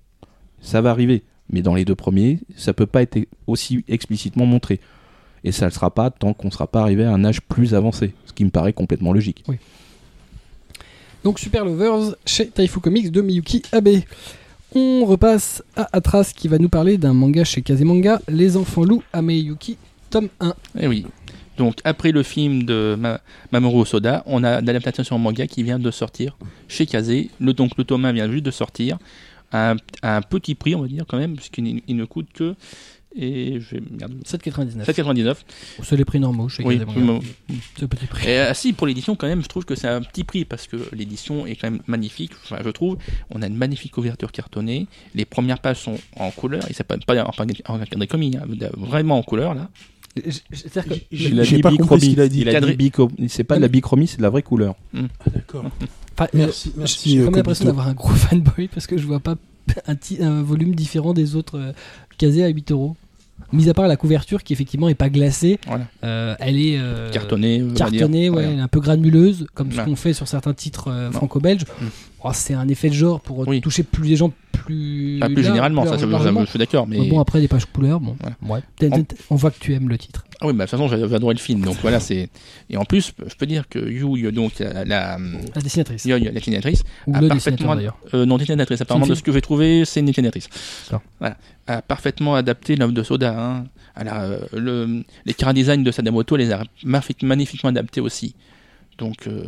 [0.61, 1.23] Ça va arriver.
[1.49, 4.81] Mais dans les deux premiers, ça peut pas être aussi explicitement montré.
[5.45, 7.41] Et ça ne le sera pas tant qu'on ne sera pas arrivé à un âge
[7.41, 8.15] plus avancé.
[8.27, 9.45] Ce qui me paraît complètement logique.
[11.25, 14.01] Donc Super Lovers chez Taifu Comics de Miyuki Abe.
[14.75, 19.03] On repasse à Atras qui va nous parler d'un manga chez Kazemanga, Les Enfants Loups
[19.13, 19.77] Ameyuki,
[20.11, 20.55] tome 1.
[20.81, 21.07] Eh oui.
[21.59, 23.21] Donc, après le film de Ma-
[23.53, 26.37] Mamoru Soda, on a l'adaptation en manga qui vient de sortir
[26.69, 27.29] chez Kazé.
[27.39, 28.99] Le, donc, le tome 1 vient juste de sortir.
[29.53, 32.29] À un, à un petit prix, on va dire, quand même, puisqu'il il ne coûte
[32.33, 32.55] que.
[33.15, 33.83] Et je vais.
[33.91, 34.15] Merde.
[34.25, 34.85] 7,99.
[34.85, 35.37] 7,99.
[35.83, 36.81] C'est les prix normaux chez Oui.
[37.75, 38.29] C'est le petit prix.
[38.29, 40.67] Et, euh, si, pour l'édition, quand même, je trouve que c'est un petit prix parce
[40.67, 42.33] que l'édition est quand même magnifique.
[42.45, 42.97] Enfin, je trouve.
[43.31, 44.87] On a une magnifique couverture cartonnée.
[45.15, 46.63] Les premières pages sont en couleur.
[46.71, 48.47] Et c'est pas, pas en, en, en comics, hein,
[48.77, 49.69] vraiment en couleur, là.
[51.11, 52.41] J'ai pas compris ce qu'il a dit.
[52.41, 52.93] Il a dit
[53.29, 54.75] C'est pas de la bichromie, c'est de la vraie couleur.
[54.95, 55.01] Ah,
[55.35, 55.65] D'accord.
[56.15, 57.11] Enfin, Merci, euh, merci.
[57.11, 59.37] J'ai euh, comme l'impression d'avoir un gros fanboy parce que je vois pas
[60.21, 61.73] un, volume différent des autres euh,
[62.19, 62.97] casés à 8 euros.
[63.53, 65.87] Mis à part la couverture qui effectivement est pas glacée, Voilà.
[66.05, 67.63] euh, elle est euh, Cartonné.
[67.63, 67.87] on va dire.
[67.87, 71.65] cartonnée, ouais, un peu granuleuse, comme ce qu'on fait sur certains titres euh, franco-belges.
[71.81, 71.87] Mm.
[72.25, 73.61] Oh, c'est un effet de genre pour Oui.
[73.61, 74.33] toucher plus les gens
[74.65, 75.19] plus.
[75.21, 76.41] Pas plus généralement, ça, plus ça, ça, largement.
[76.45, 76.87] je suis d'accord.
[76.87, 77.09] Mais...
[77.09, 78.17] Bon, après, des pages couleurs, bon.
[79.31, 80.25] On voit que tu aimes le titre.
[80.41, 81.61] Ah oui, bah, de toute façon, j'avais adoré le film.
[81.61, 82.29] Donc voilà, c'est.
[82.69, 85.19] Et en plus, je peux dire que Yu, donc la, la,
[85.63, 86.05] dessinatrice.
[86.07, 87.97] La dessinatrice, Ou a le parfaitement- d'ailleurs.
[88.15, 90.49] euh, non dessinatrice, apparemment de ce que j'ai trouvé, c'est une dessinatrice.
[91.21, 93.39] Voilà, a parfaitement adapté l'œuvre de Soda.
[93.39, 93.65] Hein.
[93.95, 98.35] Elle a, euh, le, les design de Sadamoto, elle les a magnifique- magnifiquement adaptés aussi.
[98.99, 99.45] Donc, euh,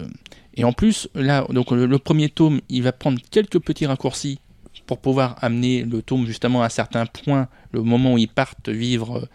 [0.55, 4.39] et en plus, là, donc le, le premier tome, il va prendre quelques petits raccourcis
[4.87, 8.69] pour pouvoir amener le tome justement à un certain point, le moment où ils partent
[8.69, 9.19] vivre.
[9.19, 9.27] euh,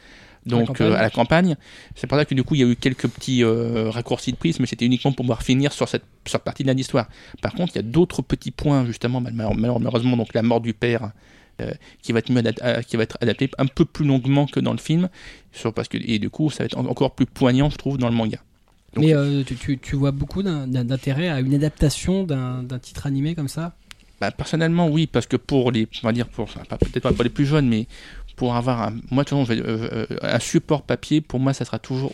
[0.45, 1.55] donc euh, à la campagne,
[1.95, 4.37] c'est pour ça que du coup il y a eu quelques petits euh, raccourcis de
[4.37, 7.07] prise, mais c'était uniquement pour pouvoir finir sur cette sur cette partie de l'histoire.
[7.41, 10.61] Par contre, il y a d'autres petits points justement, mal- mal- malheureusement donc la mort
[10.61, 11.11] du père
[11.61, 12.41] euh, qui va être mieux
[12.87, 15.09] qui va être adapté un peu plus longuement que dans le film,
[15.51, 17.97] sur parce que et du coup ça va être en- encore plus poignant je trouve
[17.97, 18.39] dans le manga.
[18.93, 19.13] Donc, Mais
[19.81, 23.75] tu, vois beaucoup d'intérêt à une adaptation d'un d'un titre animé comme ça?
[24.21, 27.29] Bah, personnellement, oui, parce que pour les, on va dire pour, peut-être pas pour les
[27.29, 27.87] plus jeunes, mais
[28.35, 32.13] pour avoir un, moi, euh, euh, un support papier, pour moi, ça sera toujours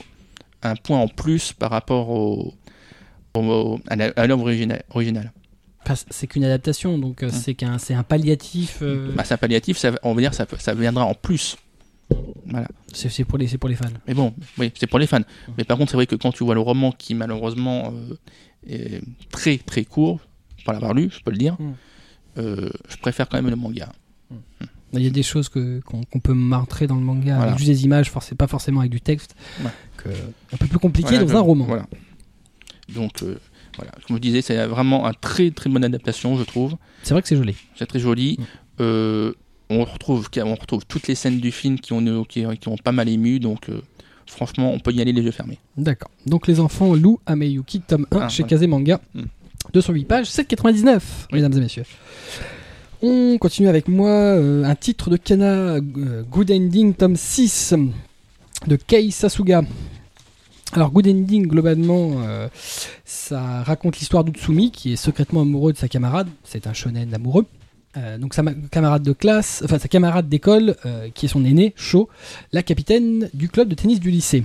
[0.63, 2.53] un point en plus par rapport au,
[3.35, 5.31] au- à l'œuvre origina- originale.
[6.09, 7.31] C'est qu'une adaptation, donc euh, Hum.
[7.31, 8.79] c'est qu'un c'est un palliatif.
[8.81, 11.57] euh, Bah, c'est un palliatif, ça, on va dire, ça, ça viendra en plus.
[12.47, 12.67] Voilà.
[12.93, 13.85] c'est pour, les- c'est pour les fans.
[14.07, 15.21] Mais bon, oui, c'est pour les fans.
[15.57, 18.15] Mais par contre, c'est vrai que quand tu vois le roman qui, malheureusement, euh,
[18.67, 20.19] est très très court,
[20.63, 21.73] pour l'avoir lu, je peux le dire, Mm.
[22.37, 23.91] Euh, je préfère quand même le manga.
[24.93, 27.43] Il y a des choses qu'on peut montrer dans le manga Voilà.
[27.51, 29.35] avec juste des images, pas forcément avec du texte.
[29.63, 29.69] Ouais.
[29.97, 30.09] que-
[30.53, 31.65] un peu plus compliqué Voilà, dans un roman.
[31.65, 31.85] Voilà.
[32.93, 33.37] Donc, euh,
[33.75, 36.75] voilà, comme je disais, c'est vraiment un très très bonne adaptation, je trouve.
[37.03, 37.55] C'est vrai que c'est joli.
[37.75, 38.37] C'est très joli.
[38.39, 38.43] Mm.
[38.81, 39.33] Euh,
[39.69, 42.91] on retrouve, on retrouve toutes les scènes du film qui ont, qui, qui ont pas
[42.91, 43.81] mal ému, donc euh,
[44.27, 45.59] Franchement, on peut y aller les yeux fermés.
[45.77, 46.09] D'accord.
[46.25, 48.49] Donc les enfants Lou Ameyuki, tome 1 Ah, chez ouais.
[48.49, 48.99] Kazé Manga.
[49.13, 49.23] Hmm.
[49.73, 51.01] 208 pages, 7,99,
[51.31, 51.83] mesdames et messieurs.
[53.01, 57.75] On continue avec moi euh, un titre de Kana, euh, Good Ending, tome 6,
[58.67, 59.61] de Kei Sasuga.
[60.73, 62.47] Alors, Good Ending, globalement, euh,
[63.03, 66.27] ça raconte l'histoire d'Utsumi, qui est secrètement amoureux de sa camarade.
[66.43, 67.45] C'est un shonen amoureux.
[68.19, 70.75] Donc, sa ma- camarade de classe, enfin, sa camarade d'école,
[71.13, 72.09] qui est son aîné, Sho,
[72.51, 74.43] la capitaine du club de tennis du lycée.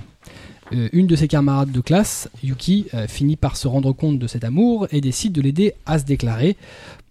[0.73, 4.27] Euh, une de ses camarades de classe, Yuki, euh, finit par se rendre compte de
[4.27, 6.57] cet amour et décide de l'aider à se déclarer,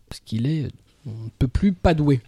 [0.08, 0.68] parce qu'il est
[1.06, 2.20] on ne plus pas doué.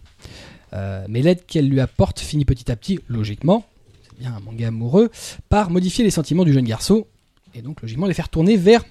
[0.72, 3.66] Euh, mais l'aide qu'elle lui apporte finit petit à petit, logiquement,
[4.02, 5.10] c'est bien un manga amoureux,
[5.48, 7.06] par modifier les sentiments du jeune garçon,
[7.54, 8.84] et donc logiquement les faire tourner vers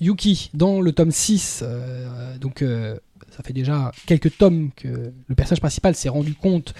[0.00, 0.50] Yuki.
[0.54, 2.64] Dans le tome 6, euh, donc
[3.30, 6.74] ça fait déjà quelques tomes que le personnage principal s'est rendu compte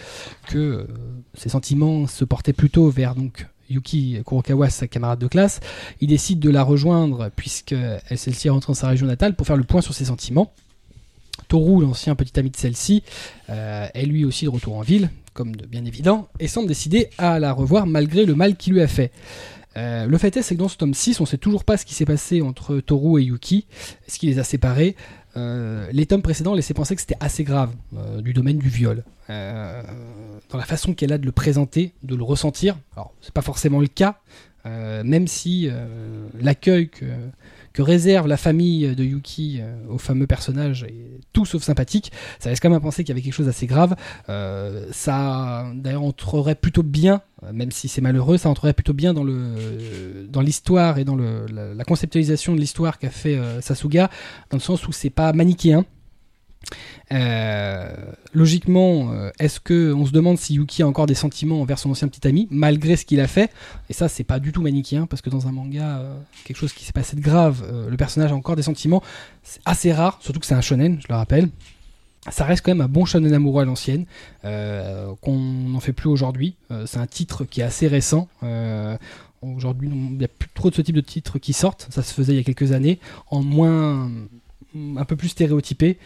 [0.49, 0.87] que
[1.35, 5.61] ses sentiments se portaient plutôt vers donc Yuki Kurokawa, sa camarade de classe.
[6.01, 9.47] Il décide de la rejoindre puisque elle- celle-ci est rentrée dans sa région natale pour
[9.47, 10.53] faire le point sur ses sentiments.
[11.49, 13.03] Toru, l'ancien petit ami de celle-ci,
[13.51, 17.39] euh, est lui aussi de retour en ville, comme bien évident, et semble décidé à
[17.39, 19.11] la revoir malgré le mal qu'il lui a fait.
[19.79, 21.95] Euh, le fait est, que dans ce tome 6, on sait toujours pas ce qui
[21.95, 23.67] s'est passé entre Toru et Yuki,
[24.07, 24.95] ce qui les a séparés.
[25.39, 27.71] Euh, les tomes précédents laissaient penser que c'était assez grave,
[28.21, 29.03] du domaine du viol.
[30.53, 32.77] Dans la façon qu'elle a de le présenter, de le ressentir.
[32.95, 34.21] Alors, c'est pas forcément le cas,
[34.67, 37.07] euh, même si euh, l'accueil que,
[37.79, 42.61] réserve la famille de Yuki euh, au fameux personnage est tout sauf sympathique, ça laisse
[42.61, 43.97] quand même à penser qu'il y avait quelque chose d'assez grave.
[44.93, 50.27] Ça, d'ailleurs, entrerait plutôt bien, même si c'est malheureux, ça entrerait plutôt bien dans le
[50.29, 54.11] dans l'histoire et dans la, la conceptualisation de l'histoire qu'a fait Sasuga,
[54.51, 55.87] dans le sens où c'est pas manichéen.
[57.13, 57.95] Euh,
[58.33, 61.91] logiquement, euh, est-ce que on se demande si Yuki a encore des sentiments envers son
[61.91, 63.51] ancien petit ami, malgré ce qu'il a fait?
[63.91, 66.73] Et ça, c'est pas du tout manichéen, parce que dans un manga, euh, quelque chose
[66.73, 69.03] qui s'est passé de grave, le personnage a encore des sentiments,
[69.43, 71.49] c'est assez rare, surtout que c'est un shonen, je le rappelle.
[72.31, 74.07] Ça reste quand même un bon shonen amoureux à l'ancienne,
[74.43, 76.55] qu'on n'en fait plus aujourd'hui.
[76.87, 78.29] C'est un titre qui est assez récent.
[79.43, 81.89] Aujourd'hui, il n'y a plus trop de ce type de titres qui sortent.
[81.91, 83.01] Ça se faisait il y a quelques années,
[83.33, 84.09] en moins,
[84.97, 85.99] un peu plus stéréotypé.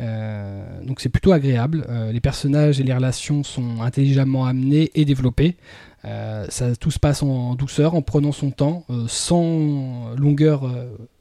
[0.00, 1.86] Euh, donc c'est plutôt agréable.
[1.88, 5.56] Euh, les personnages et les relations sont intelligemment amenés et développés.
[6.04, 6.46] Euh,
[6.80, 10.70] tout se passe en douceur, en prenant son temps, sans longueur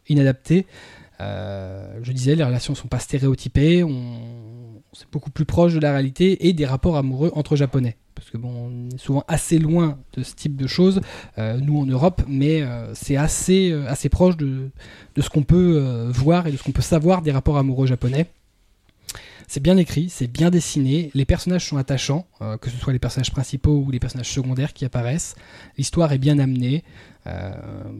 [0.10, 0.66] inadaptée.
[1.20, 3.86] Je disais, les relations sont pas stéréotypées,
[4.92, 7.96] c'est beaucoup plus proche de la réalité et des rapports amoureux entre japonais.
[8.14, 11.00] Parce que bon, on est souvent assez loin de ce type de choses,
[11.38, 12.62] nous en Europe, mais
[12.94, 14.70] c'est assez, assez proche de,
[15.18, 18.28] ce qu'on peut voir et de ce qu'on peut savoir des rapports amoureux japonais.
[19.48, 23.00] C'est bien écrit, c'est bien dessiné, les personnages sont attachants, euh, que ce soit les
[23.00, 25.36] personnages principaux ou les personnages secondaires qui apparaissent.
[25.78, 26.84] L'histoire est bien amenée.
[27.28, 27.52] euh,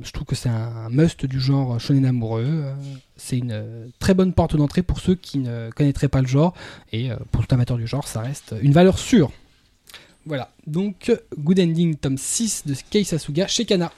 [0.04, 2.46] je trouve que c'est un, must du genre shonen amoureux.
[2.48, 2.74] euh,
[3.18, 6.54] c'est une très bonne porte d'entrée pour ceux qui ne connaîtraient pas le genre.
[6.92, 9.32] Et pour tout amateur du genre, ça reste une valeur sûre.
[10.26, 13.92] Voilà, donc Good Ending, tome 6 de Kei Sasuga chez Kana.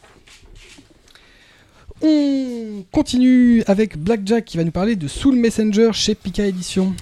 [2.01, 6.93] On continue avec Blackjack qui va nous parler de Soul Messenger chez Pika Edition.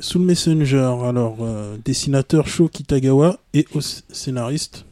[0.00, 4.84] Soul Messenger, alors euh, dessinateur Sho Kitagawa et au scénariste,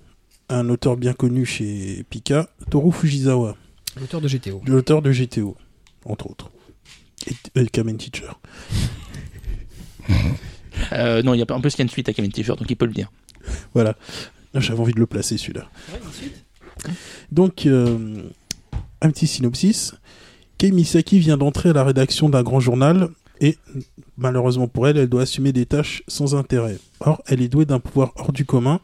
[0.48, 3.56] un auteur bien connu chez Pika, Toru Fujisawa,
[4.00, 4.62] L'auteur de GTO.
[4.66, 5.56] l'auteur de GTO,
[6.04, 6.50] entre autres.
[7.28, 8.30] Et, et Kamen Teacher.
[10.92, 12.58] Euh, non, il y a en plus il y a une suite à Kamen T-shirt,
[12.58, 13.10] donc il peut le dire.
[13.72, 13.96] Voilà.
[14.52, 15.68] Là, J'avais envie de le placer celui-là.
[17.32, 18.22] Donc, euh,
[19.00, 19.94] un petit synopsis.
[20.58, 23.58] Kei Misaki vient d'entrer à la rédaction d'un grand journal et,
[24.16, 26.78] malheureusement pour elle, elle doit assumer des tâches sans intérêt.
[27.00, 28.80] Or, elle est douée d'un pouvoir hors du commun.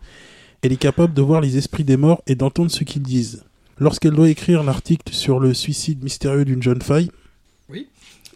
[0.62, 3.44] Elle est capable de voir les esprits des morts et d'entendre ce qu'ils disent.
[3.78, 7.10] Lorsqu'elle doit écrire l'article sur le suicide mystérieux d'une jeune fille,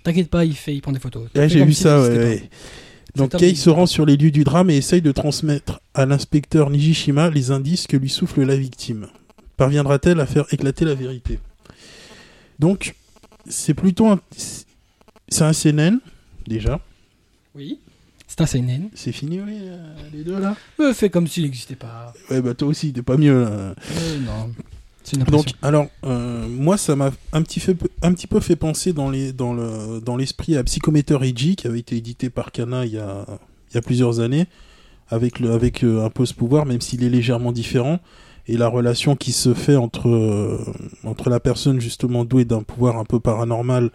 [0.07, 1.25] T'inquiète pas, il, fait, il prend des photos.
[1.35, 2.51] Ouais, j'ai vu si ça, ouais, ouais.
[3.17, 6.71] Donc Kei se rend sur les lieux du drame et essaye de transmettre à l'inspecteur
[6.71, 9.09] Nijishima les indices que lui souffle la victime.
[9.57, 11.41] Parviendra-t-elle à faire éclater la vérité?
[12.59, 12.95] Donc,
[13.49, 14.21] c'est plutôt un...
[15.29, 15.99] C'est un CNN,
[16.47, 16.81] déjà.
[17.55, 17.81] Oui.
[18.29, 18.89] C'est un seinen.
[18.95, 20.57] C'est fini, oui, euh, les deux, là?
[20.81, 22.13] Euh, fais comme s'il n'existait pas.
[22.31, 23.49] Ouais, bah toi aussi, t'es pas mieux, là.
[23.51, 23.75] Euh,
[24.25, 24.51] non.
[25.15, 28.93] Une Donc, alors, euh, moi, ça m'a un petit, fait, un petit peu fait penser
[28.93, 32.85] dans les- dans le- dans l'esprit à Psychometer Eiji, qui avait été édité par Kana
[32.85, 33.25] il y a,
[33.71, 34.47] il y a plusieurs années,
[35.09, 38.01] avec, le, avec un peu ce pouvoir, même s'il est légèrement différent,
[38.49, 40.59] et la relation qui se fait entre, euh,
[41.05, 43.91] entre la personne justement douée d'un pouvoir un peu paranormal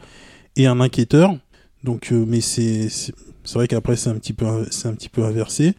[0.55, 1.35] et un inquiéteur.
[1.83, 2.89] Donc, euh, mais c'est
[3.53, 5.73] vrai qu'après, c'est un, petit peu c'est un petit peu inversé.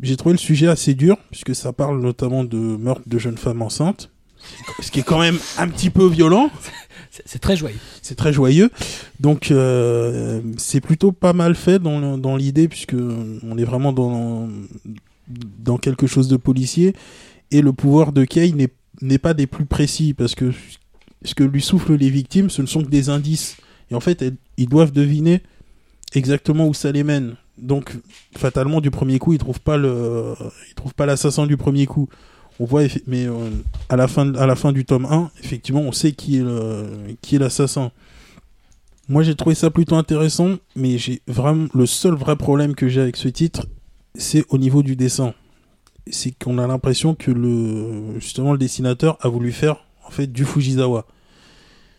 [0.00, 3.62] j'ai trouvé le sujet assez dur, puisque ça parle notamment de meurtre de jeunes femmes
[3.62, 4.10] enceintes,
[4.80, 6.50] ce qui est quand même un petit peu violent.
[7.12, 7.78] C'est c'est très joyeux.
[8.02, 8.70] C'est très joyeux.
[9.18, 14.48] Donc, euh, c'est plutôt pas mal fait dans, dans l'idée, puisque on est vraiment dans,
[15.58, 16.94] dans quelque chose de policier.
[17.50, 18.54] Et le pouvoir de Kay
[19.00, 20.52] n'est pas des plus précis, parce que
[21.24, 23.56] ce que lui soufflent les victimes, ce ne sont que des indices.
[23.90, 24.24] Et en fait,
[24.56, 25.42] ils doivent deviner
[26.14, 27.36] exactement où ça les mène.
[27.58, 27.96] Donc,
[28.36, 30.34] fatalement, du premier coup, ils trouvent pas le,
[30.70, 32.08] ils trouvent pas l'assassin du premier coup.
[32.58, 33.50] On voit, mais euh,
[33.88, 36.86] à la fin, à la fin du tome 1, effectivement, on sait qui est le,
[37.22, 37.90] qui est l'assassin.
[39.08, 43.00] Moi, j'ai trouvé ça plutôt intéressant, mais j'ai vraiment le seul vrai problème que j'ai
[43.00, 43.66] avec ce titre,
[44.14, 45.34] c'est au niveau du dessin.
[46.08, 50.44] C'est qu'on a l'impression que le, justement, le dessinateur a voulu faire en fait du
[50.44, 51.06] Fujisawa.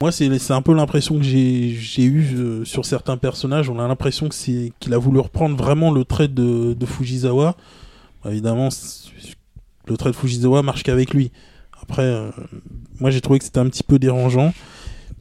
[0.01, 3.69] Moi, c'est un peu l'impression que j'ai j'ai eu euh, sur certains personnages.
[3.69, 7.55] On a l'impression que c'est qu'il a voulu reprendre vraiment le trait de, de Fujisawa.
[8.23, 8.69] Bah, évidemment,
[9.87, 11.31] le trait de Fujisawa marche qu'avec lui.
[11.81, 12.31] Après, euh,
[12.99, 14.53] moi, j'ai trouvé que c'était un petit peu dérangeant.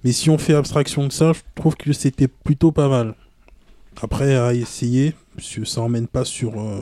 [0.03, 3.15] Mais si on fait abstraction de ça, je trouve que c'était plutôt pas mal.
[4.03, 6.81] Après, à essayer, parce que ça emmène pas sur, euh,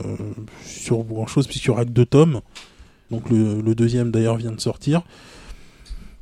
[0.65, 2.41] sur grand chose, puisqu'il y aura que deux tomes.
[3.11, 5.01] Donc le, le deuxième d'ailleurs vient de sortir.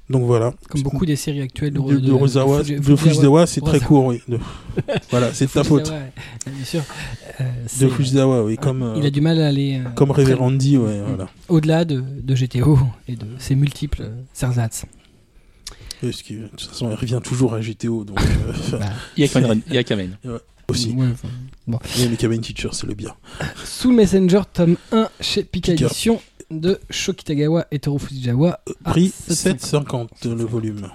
[0.10, 0.54] Donc voilà.
[0.70, 4.22] Comme beaucoup des séries actuelles de, de, de Rosawa- de Fujisawa, c'est très court, oui.
[4.30, 4.40] De-
[5.12, 5.92] voilà, c'est de ta faute.
[6.46, 6.82] Bien sûr.
[7.42, 7.44] Euh,
[7.82, 10.78] De Fujisawa, oui, comme, euh, Il a du mal à aller euh, comme très- Reverandi,
[10.78, 11.30] ouais, voilà.
[11.50, 12.80] au-delà de, de GTO
[13.10, 14.86] et de ses multiples euh, ersatz.
[16.00, 18.86] Parce que, de toute façon, il revient toujours à GTO, donc euh, Bah,
[19.18, 19.62] Il y a Kamen.
[19.68, 20.18] Il y a Kamen.
[20.70, 20.92] Aussi.
[20.92, 21.30] ouais, enfin,
[21.68, 21.80] bon.
[22.00, 23.14] Et les Kamen Teacher, c'est le bien.
[23.64, 25.74] Soul Messenger, tome 1 chez Pika.
[25.74, 28.60] Edition de Shokitagawa et Toru Fujisawa.
[28.86, 30.08] à Prix 7,50.
[30.24, 30.90] 7,50 le volume.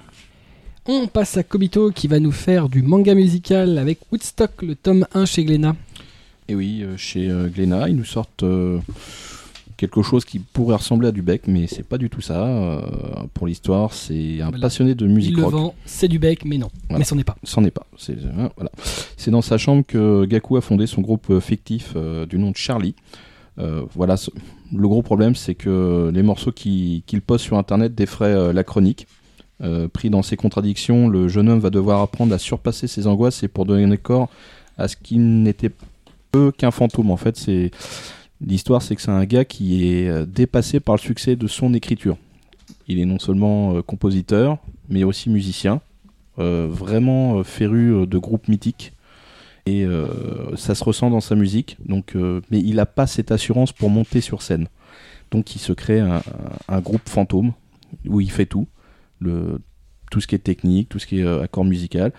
[0.86, 5.06] On passe à Kobito qui va nous faire du manga musical avec Woodstock, le tome
[5.14, 5.76] 1 chez Glénat.
[6.48, 8.78] Et oui, euh, chez euh, Glénat, ils nous sortent euh,
[9.82, 12.46] quelque chose qui pourrait ressembler à du bec, mais c'est pas du tout ça.
[12.46, 12.80] Euh,
[13.34, 14.60] pour l'histoire, c'est un Voilà.
[14.60, 15.52] passionné de Il musique le rock.
[15.52, 16.68] vend, c'est du bec, mais non.
[16.88, 17.00] Voilà.
[17.00, 17.36] Mais c'en est pas.
[17.42, 17.86] C'en est pas.
[17.98, 18.70] C'est hein, voilà.
[19.16, 22.52] C'est dans sa chambre que Gaku a fondé son groupe euh, fictif euh, du nom
[22.52, 22.94] de Charlie.
[23.58, 24.14] Euh, voilà.
[24.72, 28.62] Le gros problème, c'est que les morceaux qui- qu'il poste sur Internet défraient euh, la
[28.64, 29.06] chronique.
[29.62, 33.42] Euh, pris dans ses contradictions, le jeune homme va devoir apprendre à surpasser ses angoisses
[33.42, 34.28] et pour donner corps
[34.78, 35.70] à ce qui n'était
[36.30, 37.10] peu qu'un fantôme.
[37.10, 37.70] En fait, c'est
[38.44, 41.74] l'histoire, c'est que c'est un gars qui est euh, dépassé par le succès de son
[41.74, 42.16] écriture.
[42.88, 45.80] Il est non seulement euh, compositeur, mais aussi musicien
[46.38, 48.92] euh, vraiment féru de groupes mythiques.
[49.64, 49.86] Et
[50.56, 52.16] ça se ressent dans sa musique donc
[52.50, 54.66] mais il n'a pas cette assurance pour monter sur scène.
[55.30, 57.52] Donc il se crée un, groupe fantôme
[58.04, 58.66] où il fait tout.
[59.20, 62.12] Tout ce qui est technique tout ce qui est accord musical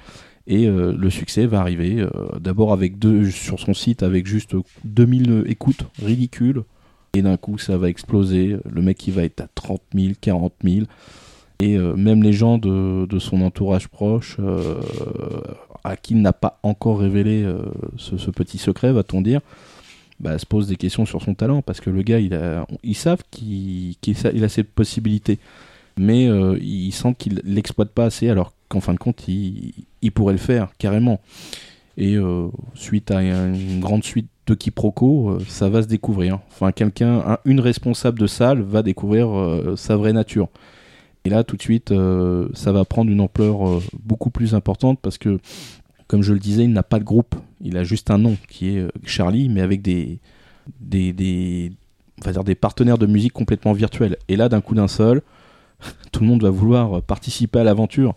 [0.46, 4.56] et euh, le succès va arriver euh, d'abord avec deux sur son site avec juste
[4.84, 6.64] 2000 écoutes ridicules.
[7.14, 8.58] Et d'un coup ça va exploser.
[8.70, 10.86] Le mec il va être à 30 000 40 000
[11.60, 14.38] et euh, même les gens de, son entourage proche,
[15.84, 17.48] à qui il n'a pas encore révélé
[17.96, 19.40] ce, petit secret, va-t-on dire,
[20.20, 22.96] bah, se posent des questions sur son talent, parce que le gars, il a, ils
[22.96, 23.96] savent qu'il
[24.44, 25.40] a cette possibilité,
[25.98, 26.26] mais
[26.60, 29.74] ils sentent qu'il l'exploite pas assez, alors qu'en fin de compte, il,
[30.04, 31.20] il pourrait le faire carrément.
[31.98, 36.40] Et euh, suite à une grande suite de quiproquos, euh, ça va se découvrir.
[36.50, 40.50] Enfin, quelqu'un, un- une responsable de salle va découvrir euh, sa vraie nature.
[41.26, 41.94] Et là, tout de suite,
[42.54, 45.40] ça va prendre une ampleur beaucoup plus importante parce que,
[46.08, 47.36] comme je le disais, il n'a pas de groupe.
[47.62, 50.20] Il a juste un nom qui est Charlie, mais avec des,
[50.82, 51.72] des,
[52.60, 54.18] partenaires de musique complètement virtuels.
[54.28, 55.22] Et là, d'un coup d'un seul,
[56.12, 58.16] tout le monde va vouloir participer à l'aventure.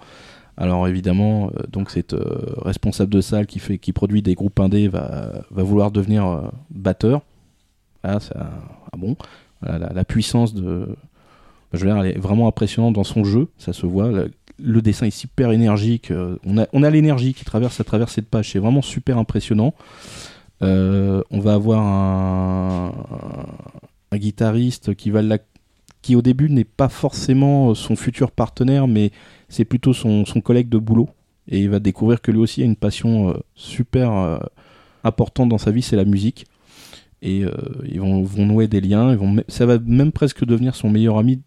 [0.59, 4.59] Alors évidemment, euh, donc cette euh, responsable de salle qui fait, qui produit des groupes
[4.59, 7.23] indés va, va vouloir devenir euh, batteur.
[8.03, 9.17] Ah, ah bon,
[9.63, 10.89] la, puissance de,
[11.73, 14.13] je veux dire, elle est vraiment impressionnante dans son jeu, ça se voit.
[14.61, 16.13] Le, dessin est super énergique.
[16.47, 18.53] on a, on a l'énergie qui traverse à travers cette page.
[18.53, 19.75] C'est vraiment super impressionnant.
[20.61, 22.93] On va avoir un,
[24.13, 25.39] un guitariste qui va la-
[26.01, 29.11] qui au début n'est pas forcément son futur partenaire, mais
[29.49, 31.09] c'est plutôt son, collègue de boulot.
[31.49, 34.39] Et il va découvrir que lui aussi a une passion euh, super euh,
[35.05, 36.47] importante dans sa vie, c'est la musique.
[37.23, 37.53] Et euh,
[37.85, 39.17] ils vont, nouer des liens.
[39.49, 41.41] Ça va même presque devenir son meilleur ami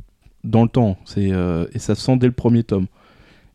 [0.43, 0.97] dans le temps.
[1.17, 1.31] Et
[1.79, 2.87] ça se sent dès le premier tome.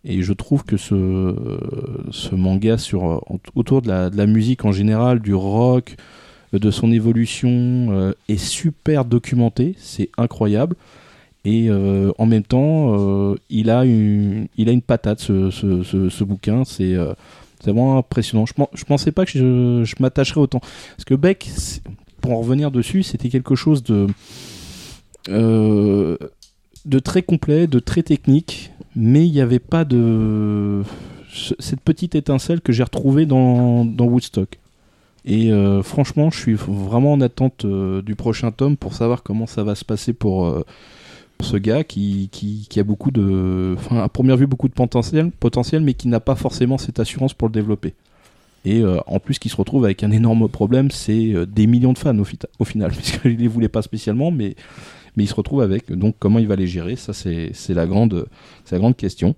[0.04, 3.24] Et je trouve que ce, manga sur,
[3.54, 5.96] autour de la, musique en général, du rock,
[6.52, 9.74] de son évolution, est super documenté.
[9.78, 10.76] C'est incroyable.
[11.44, 15.82] Et euh, en même temps, euh, il, a une, il a une patate, ce, ce,
[16.08, 16.64] ce- bouquin.
[16.64, 17.12] C'est euh,
[17.60, 18.46] c'est vraiment impressionnant.
[18.46, 20.60] Je, je pensais pas que je, je m'attacherais autant.
[20.60, 21.50] Parce que Beck,
[22.20, 24.06] pour en revenir dessus, c'était quelque chose de
[26.84, 30.82] de très complet, de très technique, mais il n'y avait pas de
[31.58, 34.58] cette petite étincelle que j'ai retrouvée dans, dans Woodstock.
[35.24, 35.50] Et
[35.82, 39.84] franchement, je suis vraiment en attente du prochain tome pour savoir comment ça va se
[39.84, 40.62] passer pour
[41.40, 42.30] ce gars qui,
[42.76, 46.78] a beaucoup de, enfin, à première vue beaucoup de potentiel, mais qui n'a pas forcément
[46.78, 47.94] cette assurance pour le développer.
[48.64, 51.92] Et euh, en plus, qui se retrouve avec un énorme problème, c'est euh, des millions
[51.92, 54.56] de fans au, final, puisqu'il ne les voulait pas spécialement, mais,
[55.16, 55.92] il se retrouve avec.
[55.92, 56.96] Donc, comment il va les gérer?
[56.96, 58.26] Ça, c'est la, grande-
[58.96, 59.36] question.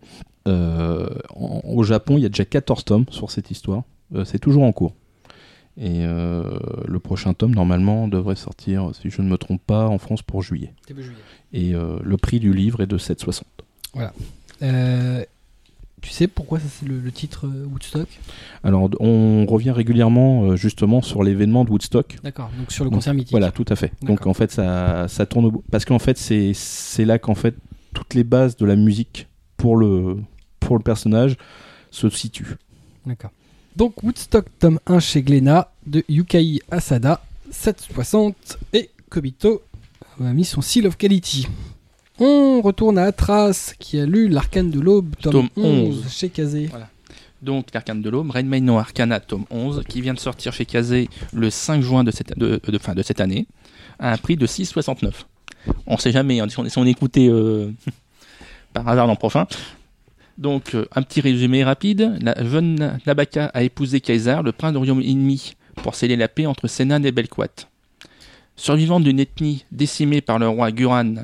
[0.49, 3.83] Euh, au Japon, il y a déjà 14 tomes sur cette histoire.
[4.25, 4.95] C'est toujours en cours.
[5.79, 9.99] Et euh, le prochain tome, normalement, devrait sortir, si je ne me trompe pas, en
[9.99, 10.73] France pour juillet.
[10.87, 11.19] Début juillet.
[11.53, 13.43] Et euh, le prix du livre est de 7,60.
[14.63, 15.25] Euh,
[16.01, 18.09] tu sais pourquoi ça c'est le, le titre Woodstock?
[18.65, 22.19] Alors, on revient régulièrement justement sur l'événement de Woodstock.
[22.23, 23.33] D'accord, donc sur le concert mythique.
[23.33, 23.93] Voilà, tout à fait.
[24.03, 25.65] Donc en fait, ça, ça tourne au bout.
[25.71, 27.55] Parce qu'en fait, c'est c'est là qu'en fait
[27.93, 30.19] toutes les bases de la musique pour le
[30.61, 31.37] pour le personnage
[31.91, 32.57] se situent.
[33.07, 33.31] D'accord.
[33.77, 37.21] Donc Woodstock tome 1 chez Glénat de Yukai Asada,
[37.51, 39.63] 760 et Kobito
[40.21, 41.47] a mis son seal of quality.
[42.19, 46.13] On retourne à Atras qui a lu l'Arcane de l'Aube tome, Tome 11, 11.
[46.13, 46.71] chez Kazé.
[47.43, 51.11] Donc, l'Arcane de l'Aube, Rain no Arcana, tome 11, qui vient de sortir chez Kazé
[51.35, 53.47] le 5 juin de cette, de, de- fin, de cette année,
[53.99, 55.13] à un prix de 6,69.
[55.87, 57.71] On sait jamais, hein, si on, si on écoutait euh,
[58.73, 59.47] par hasard l'an prochain.
[60.39, 62.19] Donc, euh, un petit résumé rapide.
[62.21, 66.47] La jeune Nabaka a épousé Kaiser, le prince du royaume ennemi, pour sceller la paix
[66.47, 67.69] entre Sénan et Belquat.
[68.57, 71.15] Survivante d'une ethnie décimée par le roi Guran,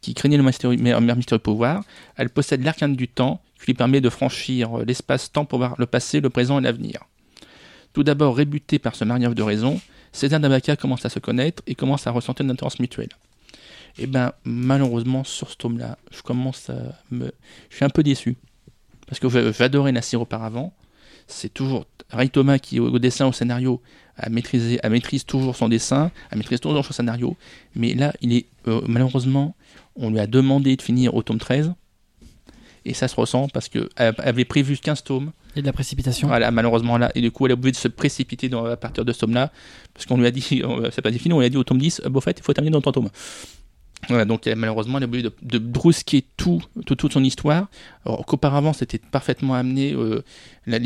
[0.00, 1.84] qui craignait le mystérieux, pouvoir,
[2.16, 5.86] elle possède l'arcane du temps, qui lui permet de franchir euh, l'espace-temps pour voir le
[5.86, 7.04] passé, le présent et l'avenir.
[7.92, 9.80] Tout d'abord rébuté par ce mariage de raison,
[10.12, 13.10] César Nabaka commence à se connaître et commence à ressentir une attirance mutuelle.
[13.98, 16.76] Et ben malheureusement sur ce tome-là, je commence à
[17.10, 17.32] me,
[17.68, 18.36] je suis un peu déçu
[19.10, 20.72] parce que j'a- j'adorais Nassir auparavant.
[21.26, 23.82] C'est toujours Ray Thomas qui au, dessin, au scénario,
[24.16, 27.36] a maîtrisé, a maîtrise toujours son dessin, a maîtrise toujours son scénario.
[27.76, 29.54] Mais là, il est euh, malheureusement,
[29.96, 31.72] on lui a demandé de finir au tome 13
[32.84, 35.32] et ça se ressent parce que elle avait prévu 15 tomes.
[35.56, 36.28] Et de la précipitation.
[36.28, 39.04] Voilà, malheureusement là, et du coup elle a obligé de se précipiter dans, à partir
[39.04, 39.50] de ce tome-là,
[39.92, 42.02] parce qu'on lui a dit, c'est pas défini, on lui a dit au tome 10,
[42.04, 43.10] euh, bon, en fait, il faut terminer dans ton tome.
[44.08, 47.68] Donc euh, malheureusement, elle a obligé de, de brusquer tout, tout- toute son histoire,
[48.04, 50.24] alors qu'auparavant c'était parfaitement amené, euh,
[50.66, 50.78] la,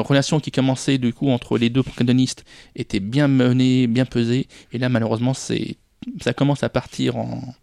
[0.00, 4.78] relation qui commençait du coup entre les deux protagonistes était bien menée, bien pesée, et
[4.78, 7.54] là malheureusement ça commence à partir en,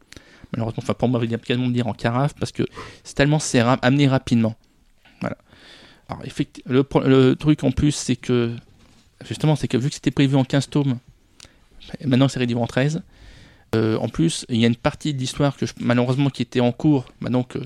[0.54, 2.64] malheureusement, enfin pour moi, je vais quasiment dire en carafe, parce que
[3.04, 4.56] c'est tellement c'est amené rapidement.
[6.66, 8.56] Le, le truc en plus, c'est que,
[9.28, 10.98] justement, c'est que vu que c'était prévu en 15 tomes,
[12.04, 13.04] maintenant c'est réduit en 13.
[13.76, 16.72] Euh, en plus, il y a une partie de l'histoire que malheureusement qui était en
[16.72, 17.60] cours, maintenant que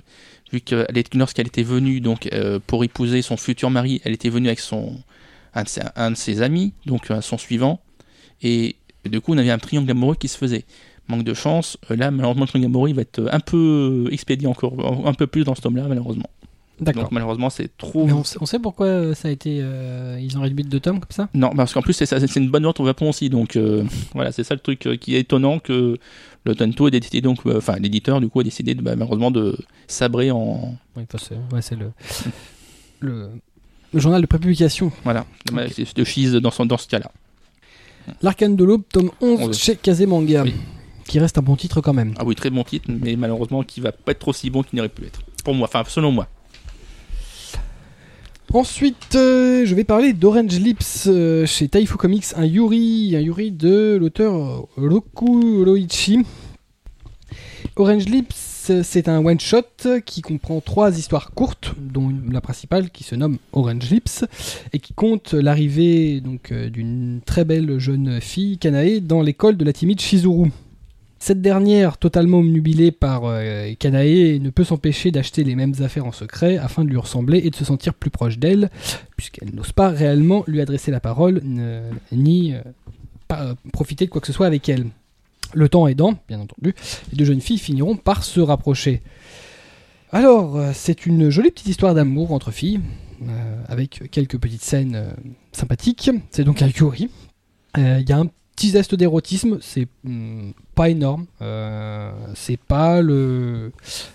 [0.51, 4.14] vu que elle est- lorsqu'elle était venue donc euh, pour épouser son futur mari, elle
[4.14, 5.01] était venue avec son
[5.56, 5.64] un
[6.12, 7.80] de ses, amis, donc euh, son suivant,
[8.41, 8.76] et
[9.06, 10.66] du coup on avait un triangle amoureux qui se faisait.
[11.08, 15.06] Manque de chance, euh, là malheureusement le triangle amoureux va être un peu expédié encore
[15.08, 16.30] un peu plus dans ce tome-là malheureusement.
[16.80, 17.03] D'accord.
[17.03, 18.05] Donc malheureusement c'est trop.
[18.05, 19.59] Mais on, sait, on sait pourquoi euh, ça a été.
[19.61, 21.30] euh, ils ont réduit de deux tomes comme ça?
[21.34, 23.30] Non, parce qu'en plus, c'est une bonne vente au Japon aussi.
[23.30, 25.97] Donc, euh, voilà, c'est ça le truc euh, qui est étonnant que
[26.45, 29.55] le Tonto ait décidé, donc, enfin, l'éditeur, du coup, a décidé, de, bah, malheureusement, de
[29.88, 30.76] sabrer en.
[30.97, 31.91] Oui, c'est ouais, c'est le,
[32.99, 33.30] le,
[33.93, 34.91] le journal de prépublication.
[35.03, 35.59] Voilà, Ok.
[35.76, 37.11] c'est de cheese dans, son, dans ce cas-là.
[38.21, 39.57] L'Arcane de l'Aube, tome 11 11.
[39.57, 40.43] chez Kazé Manga.
[40.43, 40.53] Oui.
[41.05, 42.13] Qui reste un bon titre quand même.
[42.17, 44.89] Ah oui, très bon titre, mais malheureusement, qui va pas être aussi bon qu'il n'aurait
[44.89, 45.21] pu être.
[45.43, 46.28] Pour moi, enfin, selon moi.
[48.54, 53.51] Ensuite, euh, je vais parler d'Orange Lips euh, chez Taifu Comics, un Yuri, un Yuri
[53.51, 56.20] de l'auteur Roku Roichi.
[57.76, 63.04] Orange Lips, euh, c'est un one-shot qui comprend trois histoires courtes, dont la principale qui
[63.04, 64.24] se nomme Orange Lips,
[64.72, 69.74] et qui compte l'arrivée euh, d'une très belle jeune fille Kanae dans l'école de la
[69.74, 70.51] timide Shizuru.
[71.24, 76.11] Cette dernière, totalement omnubilée par euh, Kanae, ne peut s'empêcher d'acheter les mêmes affaires en
[76.11, 78.69] secret afin de lui ressembler et de se sentir plus proche d'elle,
[79.15, 81.41] puisqu'elle n'ose pas réellement lui adresser la parole,
[82.11, 82.61] ni euh,
[83.32, 84.88] euh, profiter de quoi que ce soit avec elle.
[85.53, 86.76] Le temps aidant, bien entendu,
[87.13, 89.01] les deux jeunes filles finiront par se rapprocher.
[90.11, 92.82] Alors, euh, c'est une jolie petite histoire d'amour entre filles,
[93.69, 95.01] avec quelques petites scènes
[95.53, 96.11] sympathiques.
[96.32, 97.09] C'est donc un Yuri.
[97.78, 101.26] Il y a un petit zeste d'érotisme, c'est hmm, pas énorme.
[101.41, 103.72] Euh, c'est pas le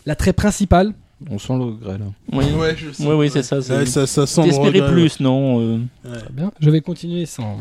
[0.07, 0.93] l'attrait principal.
[1.28, 2.05] On sent le regret là.
[2.32, 3.59] Oui, Ouais, je oui, oui, c'est ça.
[3.59, 6.18] Ouais, ça, ça sent T'espérais plus, non euh, ouais.
[6.18, 6.53] Très bien.
[6.61, 7.59] Je vais continuer sans,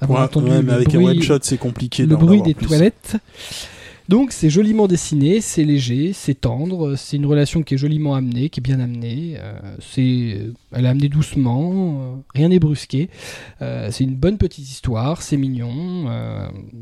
[0.00, 2.04] avoir Ouais, entendu le mais avec bruit, un one shot, c'est compliqué.
[2.04, 2.66] le bruit des plus.
[2.66, 3.16] toilettes.
[4.08, 8.50] Donc c'est joliment dessiné, c'est léger, c'est tendre, c'est une relation qui est joliment amenée,
[8.50, 9.36] qui est bien amenée.
[9.38, 10.40] euh, c'est,
[10.72, 13.08] elle est amenée doucement, euh, rien n'est brusqué.
[13.62, 16.06] Euh, c'est une bonne petite histoire, c'est mignon.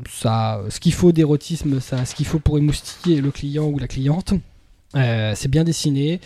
[0.09, 3.87] ça, ce qu'il faut d'érotisme, ça, ce qu'il faut pour émoustiller le client ou la
[3.87, 4.33] cliente.
[4.95, 6.21] Euh, c'est bien dessiné,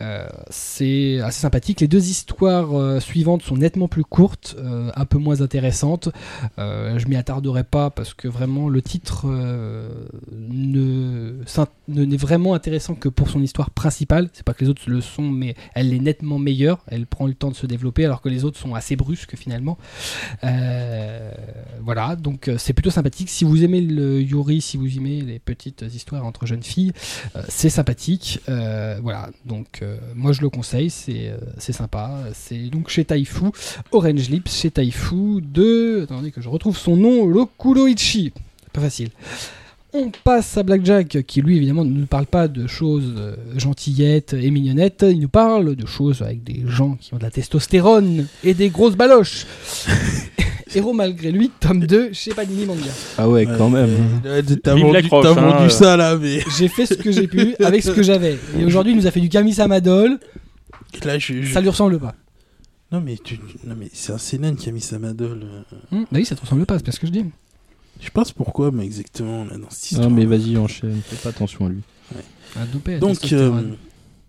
[0.00, 1.80] euh, c'est assez sympathique.
[1.80, 4.56] Les deux histoires euh, suivantes sont nettement plus courtes,
[4.94, 6.10] un peu moins intéressantes.
[6.58, 9.26] Je m'y attarderai pas parce que vraiment le titre
[11.88, 14.28] n'est vraiment intéressant que pour son histoire principale.
[14.32, 16.84] C'est pas que les autres le sont, mais elle est nettement meilleure.
[16.88, 19.78] Elle prend le temps de se développer alors que les autres sont assez brusques finalement.
[20.42, 23.30] Voilà, donc c'est plutôt sympathique.
[23.30, 26.92] Si vous aimez le Yuri, si vous aimez les petites histoires entre jeunes filles,
[27.48, 28.09] c'est sympathique.
[28.48, 32.10] Euh, voilà, donc euh, moi je le conseille, c'est euh, c'est sympa.
[32.34, 33.46] C'est donc chez Taifu,
[33.92, 36.02] Orange Lips, chez Taifu de.
[36.04, 38.32] Attendez que je retrouve son nom, Lokuroichi.
[38.72, 39.10] Pas facile.
[39.92, 43.12] On passe à Blackjack, qui lui évidemment ne nous parle pas de choses
[43.56, 47.30] gentillettes et mignonnettes, il nous parle de choses avec des gens qui ont de la
[47.32, 49.46] testostérone et des grosses baloches.
[50.74, 52.90] Héros malgré lui, tome 2 chez Panini Manga.
[53.18, 53.90] Ah ouais, quand même.
[54.24, 55.68] Ouais, T'as Vive vendu, l'accroche, t'as hein, vendu euh.
[55.68, 58.38] ça là, mais J'ai fait ce que j'ai pu avec ce que j'avais.
[58.58, 60.18] Et aujourd'hui, il nous a fait du Camille Samadol,
[61.04, 62.14] là, je, je- ça lui ressemble pas.
[62.92, 65.42] non mais tu, non mais c'est un CNN qui a mis sa madole.
[65.44, 65.62] euh.
[65.92, 67.24] Bah oui, ça te ressemble pas, c'est ce que je dis.
[68.00, 70.08] Je pas pourquoi, mais exactement là dans cette histoire.
[70.08, 71.00] Non, mais vas-y, enchaîne.
[71.04, 71.80] Fais pas attention à lui.
[72.72, 73.72] Dopé, Donc, testostérone.
[73.72, 73.76] euh,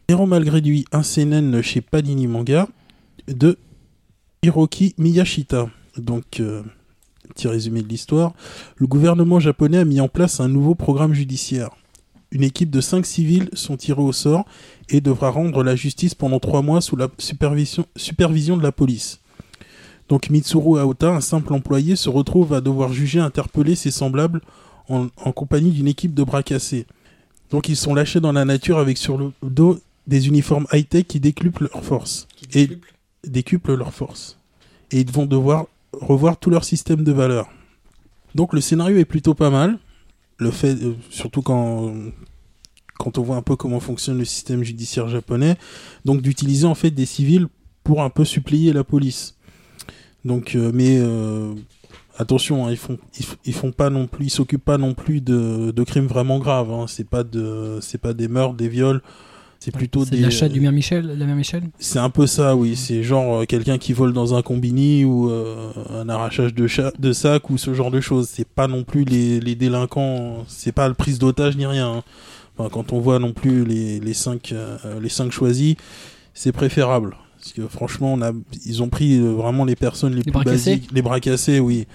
[0.09, 2.67] Héros malgré lui, un CNN chez Panini Manga
[3.27, 3.57] de
[4.43, 5.69] Hiroki Miyashita.
[5.97, 6.63] Donc, euh,
[7.29, 8.33] petit résumé de l'histoire.
[8.77, 11.69] Le gouvernement japonais a mis en place un nouveau programme judiciaire.
[12.31, 14.45] Une équipe de cinq civils sont tirés au sort
[14.89, 19.19] et devra rendre la justice pendant trois mois sous la supervision, supervision de la police.
[20.07, 24.41] Donc Mitsuru Aota, un simple employé, se retrouve à devoir juger et interpeller ses semblables
[24.87, 26.85] en, en compagnie d'une équipe de bras cassés.
[27.49, 31.19] Donc ils sont lâchés dans la nature avec sur le dos des uniformes high-tech qui
[31.19, 32.27] décuplent leur force.
[32.53, 32.69] Et
[33.25, 34.37] décuplent leur force.
[34.91, 37.49] Et ils vont devoir revoir tout leur système de valeurs.
[38.35, 39.77] Donc le scénario est plutôt pas mal.
[40.37, 41.93] Le fait, euh, surtout quand,
[42.97, 45.57] quand on voit un peu comment fonctionne le système judiciaire japonais,
[46.05, 47.47] donc d'utiliser en fait des civils
[47.83, 49.35] pour un peu supplier la police.
[50.23, 51.53] Donc, euh, mais euh,
[52.17, 52.97] attention, hein, ils font,
[53.91, 56.71] non plus, ils s'occupent pas non plus de, crimes vraiment graves.
[56.71, 56.85] Hein.
[56.87, 57.23] C'est pas
[57.81, 59.01] c'est pas des meurtres, des viols.
[59.63, 60.17] C'est plutôt des.
[60.17, 62.75] de l'achat du mère Michel, de la mère Michel C'est un peu ça, oui.
[62.75, 66.67] C'est genre euh, quelqu'un qui vole dans un combini ou euh, un arrachage de,
[66.99, 68.27] de sac ou ce genre de choses.
[68.27, 70.43] C'est pas non plus les, les délinquants.
[70.47, 71.91] C'est pas le prise d'otage ni rien.
[71.97, 72.03] hein.
[72.57, 75.75] Enfin, quand on voit non plus les, les cinq euh, les cinq choisis,
[76.33, 77.15] c'est préférable.
[77.39, 78.31] Parce que franchement, on a,
[78.65, 81.59] ils ont pris euh, vraiment les personnes les, plus bras cassés basiques, les bras cassés,
[81.59, 81.85] oui.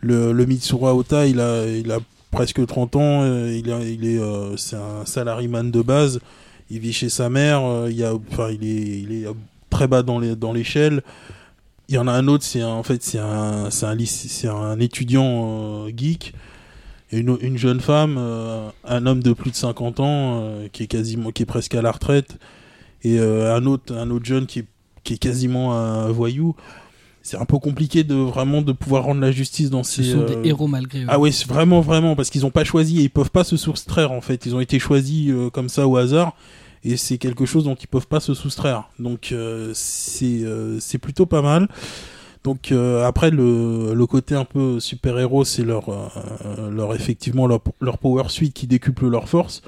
[0.00, 1.98] Le, le Mitsuru Ota, il a, il a
[2.30, 3.22] presque 30 ans.
[3.22, 6.20] euh, il, a, il est, euh, c'est un salariman de base.
[6.70, 7.62] Il vit chez sa mère.
[7.64, 9.26] euh, il est,
[9.70, 10.18] très bas dans
[10.52, 11.02] l'échelle.
[11.88, 16.34] Il y en a un autre, c'est un- en fait, c'est un, étudiant euh, geek.
[17.10, 21.30] Une, une jeune femme, euh, un homme de plus de 50 ans, qui est quasiment,
[21.30, 22.36] qui est presque à la retraite,
[23.02, 26.54] et un autre, un autre jeune qui est quasiment un voyou.
[27.22, 30.12] C'est un peu compliqué de vraiment de pouvoir rendre la justice dans Ce ces.
[30.12, 31.06] sont euh, des héros malgré eux.
[31.08, 34.12] ah oui, vraiment, vraiment, parce qu'ils n'ont pas choisi et ils peuvent pas se soustraire
[34.12, 34.46] en fait.
[34.46, 36.34] Ils ont été choisis euh, comme ça au hasard
[36.84, 38.88] et c'est quelque chose dont ils peuvent pas se soustraire.
[38.98, 41.68] Donc euh, c'est euh, c'est plutôt pas mal.
[42.44, 47.46] Donc euh, après le, le côté un peu super héros, c'est leur euh, leur effectivement
[47.46, 49.60] leur, leur power suite qui décuple leur force.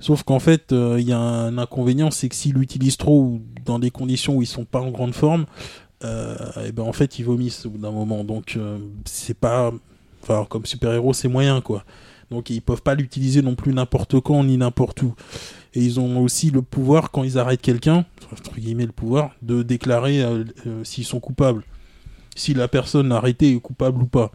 [0.00, 3.42] Sauf qu'en fait, euh, il y a un inconvénient, c'est que s'ils l'utilisent trop ou
[3.64, 5.46] dans des conditions où ils sont pas en grande forme, euh,
[6.66, 8.24] et ben en fait ils vomissent au bout d'un moment.
[8.24, 9.72] Donc euh, c'est pas
[10.24, 11.84] Enfin, comme super-héros, c'est moyen, quoi.
[12.30, 15.14] Donc, ils peuvent pas l'utiliser non plus n'importe quand ni n'importe où.
[15.74, 19.62] Et ils ont aussi le pouvoir, quand ils arrêtent quelqu'un, entre guillemets le pouvoir, de
[19.62, 21.62] déclarer euh, euh, s'ils sont coupables.
[22.36, 24.32] Si la personne arrêtée est coupable ou pas.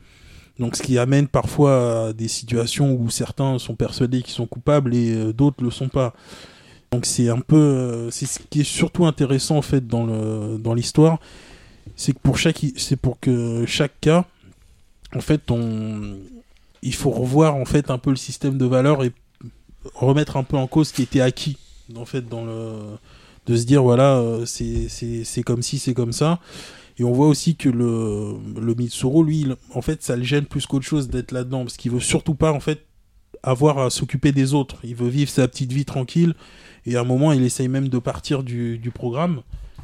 [0.60, 4.94] Donc, ce qui amène parfois à des situations où certains sont persuadés qu'ils sont coupables
[4.94, 6.14] et euh, d'autres le sont pas.
[6.92, 7.56] Donc, c'est un peu.
[7.58, 11.18] euh, c'est ce qui est surtout intéressant, en fait, dans le dans l'histoire.
[11.96, 14.26] C'est que pour chaque, c'est pour que chaque cas,
[15.16, 16.18] en fait, on,
[16.82, 19.12] il faut revoir en fait un peu le système de valeurs et
[19.94, 21.58] remettre un peu en cause ce qui était acquis,
[21.96, 22.98] en fait, dans le,
[23.46, 26.40] de se dire voilà, euh, c'est comme si, c'est comme ça.
[26.98, 30.66] Et on voit aussi que le le Mitsuru, lui, en fait, ça le gêne plus
[30.66, 32.86] qu'autre chose d'être là-dedans parce qu'il veut surtout pas en fait
[33.44, 34.78] avoir à s'occuper des autres.
[34.84, 36.36] Il veut vivre sa petite vie tranquille.
[36.86, 39.42] Et à un moment, il essaye même de partir du, du programme.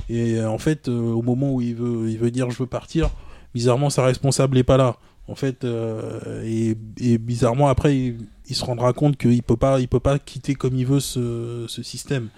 [0.10, 2.68] Et euh, en fait, euh, au moment où il veut, il veut dire je veux
[2.68, 3.10] partir,
[3.54, 4.98] bizarrement sa responsable n'est pas là.
[5.28, 10.20] En fait, euh, et, bizarrement après, il, se rendra compte qu'il peut pas, peut pas
[10.20, 12.30] quitter comme il veut ce, système.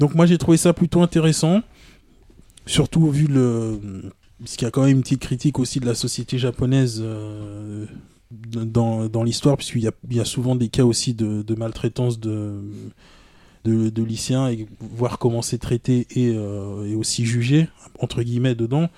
[0.00, 1.60] Donc moi j'ai trouvé ça plutôt intéressant,
[2.66, 3.78] surtout vu le,
[4.40, 7.04] parce qu'il y a quand même une petite critique aussi de la société japonaise
[8.30, 12.60] dans, dans l'histoire, puisqu'il y a, souvent des cas aussi de maltraitance de,
[13.64, 18.88] de, lycéens et voir comment c'est traité et, euh, et aussi jugé entre guillemets dedans,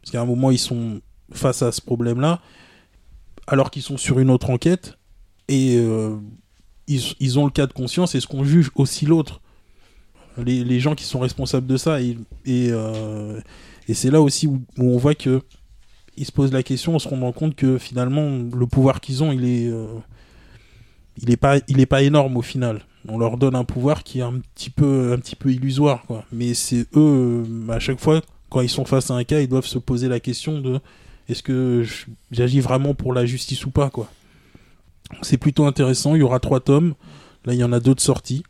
[0.00, 1.00] parce qu'à un moment ils sont
[1.32, 2.40] face à ce problème-là,
[3.46, 4.98] alors qu'ils sont sur une autre enquête,
[5.48, 6.16] et euh,
[6.86, 9.40] ils, ils ont le cas de conscience, est-ce qu'on juge aussi l'autre
[10.38, 12.16] les, les gens qui sont responsables de ça, et,
[12.46, 13.40] et, euh,
[13.88, 15.42] et c'est là aussi où, on voit que
[16.16, 19.32] ils se posent la question en se rendant compte que finalement le pouvoir qu'ils ont,
[19.32, 19.70] il est,
[21.16, 22.82] il est pas, il est pas énorme au final.
[23.08, 26.24] On leur donne un pouvoir qui est un petit peu, un petit peu illusoire, quoi.
[26.32, 29.48] Mais c'est eux, euh, à chaque fois, quand ils sont face à un cas, ils
[29.48, 30.78] doivent se poser la question de
[31.28, 31.84] est-ce que
[32.30, 34.08] j'agis vraiment pour la justice ou pas, quoi.
[35.22, 36.14] C'est plutôt intéressant.
[36.14, 36.94] Il y aura trois tomes.
[37.44, 38.44] Là, il y en a deux de sortie.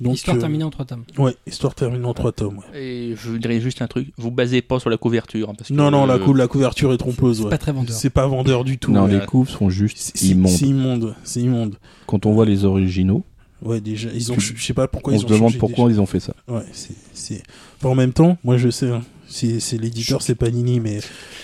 [0.00, 1.04] Donc, Histoire euh, terminée en trois tomes.
[1.16, 2.58] Ouais, histoire terminée en trois tomes.
[2.58, 2.82] ouais.
[2.82, 5.50] Et je dirais juste un truc, vous basez pas sur la couverture.
[5.50, 7.38] hein, parce que, Non, non, la, cou- la couverture est trompeuse.
[7.38, 7.50] C'est ouais.
[7.50, 7.94] pas très vendeur.
[7.94, 8.90] C'est pas vendeur du tout.
[8.90, 9.20] non, ouais.
[9.20, 10.50] les couves sont juste immondes.
[10.50, 11.14] c'est immonde.
[11.22, 11.76] C'est immonde.
[12.06, 13.22] Quand on voit les originaux,
[13.62, 15.90] Ouais, déjà, ils ont, je sais pas pourquoi on ils se ont demande changé pourquoi
[15.90, 16.34] ils ont fait ça.
[16.48, 17.42] Ouais, c'est, c'est.
[17.78, 21.00] Enfin, en même temps, moi je sais, hein, c'est, c'est l'éditeur, c'est Panini, mais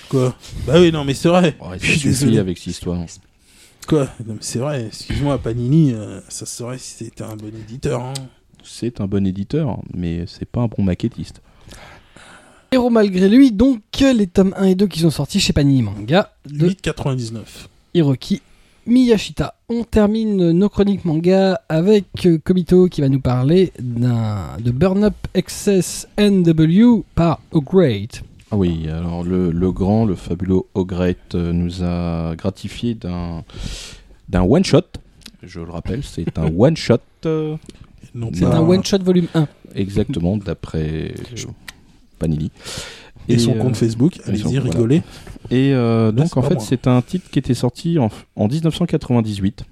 [0.08, 0.34] quoi?
[0.66, 1.56] Bah oui, non, mais c'est vrai.
[1.60, 2.38] Ouais, Je suis désolé.
[2.38, 2.98] avec cette histoire.
[3.86, 4.08] Quoi?
[4.40, 4.86] C'est vrai.
[4.86, 8.02] Excuse-moi, Panini, euh, ça serait si c'était un bon éditeur.
[8.02, 8.14] Hein.
[8.62, 11.40] C'est un bon éditeur, mais c'est pas un bon maquettiste.
[12.70, 16.32] Héros malgré lui, donc les tomes 1 et 2 qui sont sortis chez Panini Manga
[16.44, 17.40] de 8,99.
[17.94, 18.42] Hiroki
[18.88, 19.54] Miyashita.
[19.68, 25.04] On termine nos chroniques manga avec euh, Komito qui va nous parler d'un de Burn
[25.04, 28.22] Up Excess NW par O Great.
[28.50, 33.44] Ah oui, alors le, le grand, le fabuleux Ogret euh, nous a gratifié d'un
[34.30, 34.80] d'un one shot.
[35.42, 37.56] Je le rappelle, c'est un one shot euh,
[38.14, 39.46] Non, C'est un one shot volume 1.
[39.74, 41.42] exactement d'après euh,
[42.18, 42.50] Panini.
[43.28, 44.60] Et son euh, compte Facebook, allez-y, voilà.
[44.60, 45.02] rigolez.
[45.50, 49.64] Et euh, Là, donc en fait c'est un titre qui était sorti en, en 1998.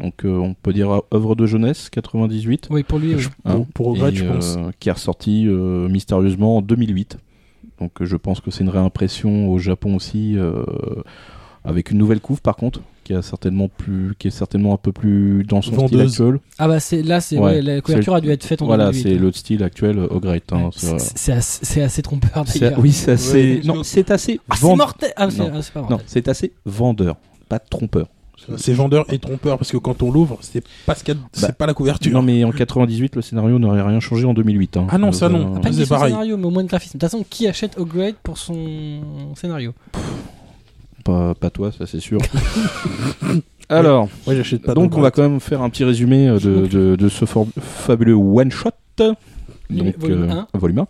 [0.00, 2.68] Donc euh, on peut dire œuvre de jeunesse 98.
[2.70, 3.24] Oui, pour lui, oui.
[3.44, 4.56] hein, Pour- pour Ogret, et, je pense.
[4.58, 7.18] euh, qui est ressorti euh, mystérieusement en 2008.
[7.80, 10.64] Donc euh, je pense que c'est une réimpression au Japon aussi, euh,
[11.64, 14.92] avec une nouvelle couve par contre, qui, a certainement plus, qui est certainement un peu
[14.92, 16.12] plus dans son style Vendeuse.
[16.20, 16.40] actuel.
[16.58, 18.90] Ah bah c'est là, c'est Ouais, ouais, la couverture a dû être faite en Voilà,
[18.90, 19.02] 2008.
[19.02, 20.42] c'est le style actuel euh, Ogret.
[20.52, 22.78] hein, Ouais, c'est- assez, trompeur c'est- d'ailleurs.
[22.78, 23.56] oui, c'est assez.
[23.56, 24.40] Ouais, non, c'est assez.
[24.50, 25.50] Ah, vend- mortel Ah, Non.
[25.54, 27.16] ah, c'est pas Non, c'est assez vendeur,
[27.48, 28.08] pas trompeur.
[28.58, 31.52] C'est vendeur et trompeur parce que quand on l'ouvre, c'est pas ce qu'il c'est Bah,
[31.52, 32.12] pas la couverture.
[32.12, 34.76] Non, mais en 98, le scénario n'aurait rien changé en 2008.
[34.76, 34.86] hein.
[34.90, 35.56] Ah non, ça, non.
[35.56, 36.12] Euh, Pas c'est pareil.
[36.12, 36.98] scénario, mais au moins de graphisme.
[36.98, 39.00] De toute façon, qui achète Great pour son
[39.34, 39.72] scénario?
[41.06, 42.18] Pas, pas toi, ça c'est sûr.
[43.68, 46.66] Alors, Ouais, j'achète pas donc on va quand même faire un petit résumé euh, de,
[46.66, 48.70] de, de ce fabuleux one shot.
[48.98, 50.58] Donc, volume euh, 1.
[50.58, 50.86] volume 1,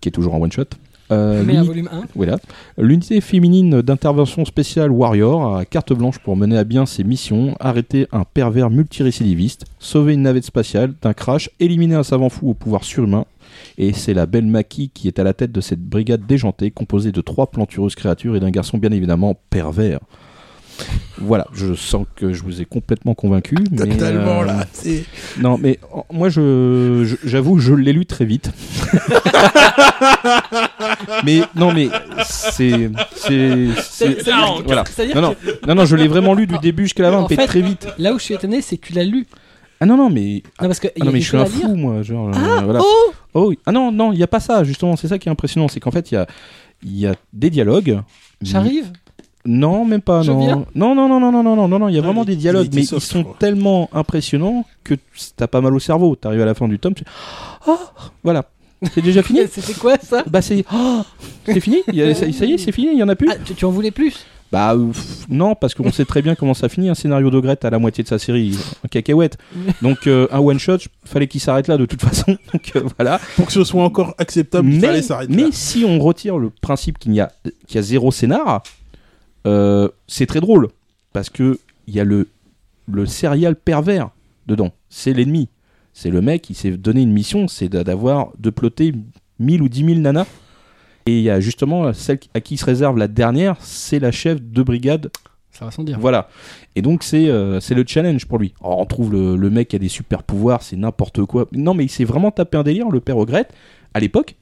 [0.00, 0.62] qui est toujours un one shot.
[1.12, 2.02] Euh, Mais un l'uni- volume 1.
[2.16, 2.38] voilà.
[2.78, 8.08] L'unité féminine d'intervention spéciale Warrior a carte blanche pour mener à bien ses missions, arrêter
[8.10, 12.82] un pervers multirécidiviste, sauver une navette spatiale d'un crash, éliminer un savant fou au pouvoir
[12.82, 13.24] surhumain.
[13.78, 17.12] Et c'est la belle Maki qui est à la tête de cette brigade déjantée, composée
[17.12, 20.00] de trois plantureuses créatures et d'un garçon bien évidemment pervers.
[21.18, 23.54] Voilà, je sens que je vous ai complètement convaincu.
[23.70, 24.66] mais, Totalement euh, là.
[24.72, 25.04] C'est
[25.40, 25.78] Non, mais
[26.12, 28.50] moi, je, je- j'avoue, je l'ai lu très vite.
[31.24, 31.88] mais non, mais
[32.28, 34.16] c'est, c'est, c'est-
[34.64, 34.84] voilà.
[34.86, 37.18] c'est-à-dire Non, non, que non, non, je l'ai vraiment lu du début jusqu'à la fin,
[37.18, 37.86] En mais fait- très vite.
[37.98, 39.26] là où je suis étonné, c'est que tu l'as lu.
[39.80, 40.42] Ah non, non, mais.
[40.60, 42.02] Non, parce que ah non, mais je suis un fou, moi.
[42.02, 44.96] Genre, ah, euh, oh, oh ah non, non, il n'y a pas ça, justement.
[44.96, 45.68] C'est ça qui est impressionnant.
[45.68, 46.26] C'est qu'en fait, il y a,
[46.84, 48.00] y a des dialogues.
[48.40, 48.90] J'arrive
[49.44, 50.22] Non, même pas.
[50.22, 50.66] Je non.
[50.74, 50.94] non.
[50.94, 51.88] non, non, non, non, non, non, non.
[51.88, 54.94] Il y a vraiment des dialogues, mais soft, ils sont tellement impressionnants que
[55.36, 56.16] t'as pas mal au cerveau.
[56.16, 57.04] T'arrives à la fin du tome, tu.
[57.66, 57.78] Oh
[58.22, 58.46] Voilà.
[58.94, 60.22] C'est déjà fini C'était quoi ça?
[60.26, 60.64] Bah, c'est.
[60.72, 61.02] Oh
[61.44, 63.28] c'est fini ça, y est, c'est fini, il y en a plus.
[63.30, 64.26] Ah, tu en voulais plus?
[64.52, 64.92] Bah euh,
[65.28, 67.78] non, parce qu'on sait très bien comment ça finit un scénario de Grette à la
[67.80, 69.38] moitié de sa série, un cacahuète.
[69.82, 72.36] Donc euh, un one shot, fallait qu'il s'arrête là de toute façon.
[72.52, 73.20] Donc euh, voilà.
[73.36, 75.34] pour que ce soit encore acceptable, il mais, fallait s'arrêter.
[75.34, 75.48] mais là.
[75.52, 77.32] si on retire le principe qu'il y a,
[77.66, 78.62] qu'il y a zéro scénar,
[79.46, 80.68] euh, c'est très drôle
[81.12, 82.28] parce que il y a le
[82.88, 84.10] le serial pervers
[84.46, 84.70] dedans.
[84.88, 85.48] C'est l'ennemi.
[85.92, 88.92] C'est le mec qui s'est donné une mission, c'est d'a- d'avoir de plotter
[89.40, 90.26] 1000 ou 10 000 nanas.
[91.06, 94.42] Et il y a justement celle à qui se réserve la dernière, c'est la chef
[94.42, 95.10] de brigade
[95.52, 95.98] Ça va sans dire.
[96.00, 96.28] voilà.
[96.74, 98.54] Et donc c'est euh, le challenge pour lui.
[98.60, 101.46] Alors, on trouve le, le mec qui a des super pouvoirs, c'est n'importe quoi.
[101.52, 103.52] Non mais il s'est vraiment tapé un délire, le père Ogrette,
[103.94, 104.34] à l'époque.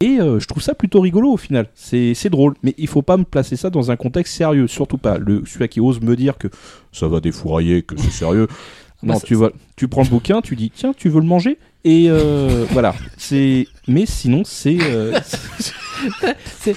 [0.00, 1.68] Et euh, je trouve ça plutôt rigolo au final.
[1.74, 5.18] C'est drôle, mais il faut pas me placer ça dans un contexte sérieux, surtout pas.
[5.18, 6.48] Le celui qui ose me dire que
[6.92, 8.46] ça va défourailler, que c'est sérieux.
[9.02, 11.26] Non, Bah, ça- tu vois, tu prends le bouquin, tu dis tiens, tu veux le
[11.26, 11.58] manger?
[11.84, 12.94] Et euh, voilà.
[13.18, 15.18] C'est mais sinon c'est euh,
[16.62, 16.76] C'est-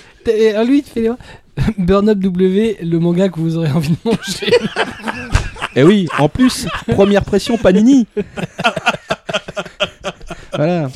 [0.65, 1.17] lui, il te fait les mains.
[1.77, 4.51] Burn Up W, le manga que vous aurez envie de manger.
[5.75, 8.05] Eh oui, en plus, première pression Panini.
[10.55, 10.89] voilà.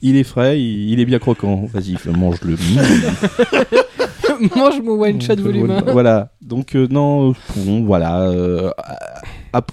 [0.00, 1.66] Il est frais, il, il est bien croquant.
[1.72, 2.56] Vas-y, mange-le.
[4.56, 5.80] Mange mon one shot volume 1.
[5.92, 6.30] Voilà.
[6.42, 8.20] Donc euh, non, euh, bon, voilà.
[8.22, 9.20] euh, à-
[9.58, 9.66] à-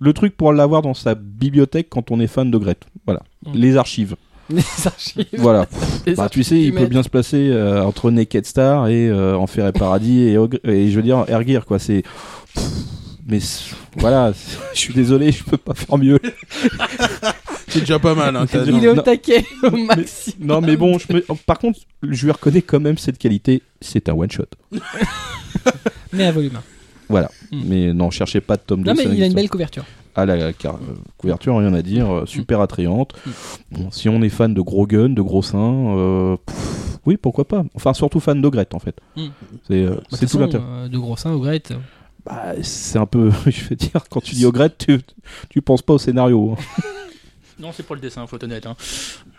[0.00, 2.76] le truc pour l'avoir dans sa bibliothèque quand on est fan de Gret.
[3.06, 3.22] Voilà.
[3.46, 3.52] Mm.
[3.54, 4.14] Les archives.
[4.50, 5.26] Les archives.
[5.38, 5.66] Voilà.
[6.06, 9.36] Les Bah, tu sais, il peut bien se placer euh, entre Naked Star et euh,
[9.36, 11.78] Enfer et Paradis et, Ogre- et je veux dire Ergir quoi.
[11.78, 12.02] C'est
[13.28, 13.40] mais
[13.96, 14.32] voilà,
[14.74, 16.20] je suis désolé, je peux pas faire mieux.
[17.68, 18.36] C'est déjà pas mal.
[18.36, 20.46] Hein, Il est au taquet au maximum.
[20.46, 23.62] Non, mais bon, je me- par contre, je lui reconnais quand même cette qualité.
[23.80, 24.44] C'est un one shot.
[26.12, 26.62] Mais à volume 1.
[27.08, 27.30] Voilà.
[27.50, 27.62] Mm.
[27.66, 28.90] Mais non, cherchez pas de tome 2.
[28.92, 29.84] Non, mais il a une belle couverture.
[30.16, 33.12] Ah, la car- euh, couverture, rien à dire, euh, super attrayante.
[33.70, 37.46] Bon, si on est fan de gros guns, de gros seins, euh, pff, oui, pourquoi
[37.46, 37.64] pas.
[37.74, 38.96] Enfin, surtout fan d'Ogrette, en fait.
[39.16, 39.26] Mm.
[39.68, 39.96] C'est euh,
[40.28, 40.64] tout l'intérêt.
[40.66, 41.74] euh, de gros seins au Grette.
[42.24, 44.98] Bah, c'est un peu, je vais dire, quand tu dis Ogrette, tu,
[45.50, 46.56] tu penses pas au scénario.
[46.58, 46.82] hein.
[47.58, 48.66] Non, c'est pour le dessin, faut être honnête.
[48.66, 48.76] Hein.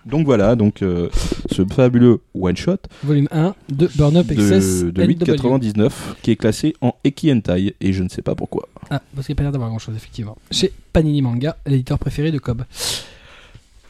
[0.08, 1.08] Donc voilà, donc euh,
[1.52, 5.12] ce fabuleux one shot Volume 1 de Burn Up Excess de, de NW.
[5.24, 5.92] 8,99
[6.24, 8.70] qui est classé en Eki Hentai et je ne sais pas pourquoi.
[8.90, 10.38] Ah, parce qu'il n'y a pas l'air d'avoir grand chose, effectivement.
[10.52, 12.64] Chez Panini Manga, l'éditeur préféré de Cobb.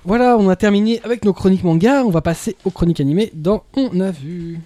[0.04, 2.04] Voilà, on a terminé avec nos chroniques manga.
[2.06, 4.60] On va passer aux chroniques animées dans On a vu.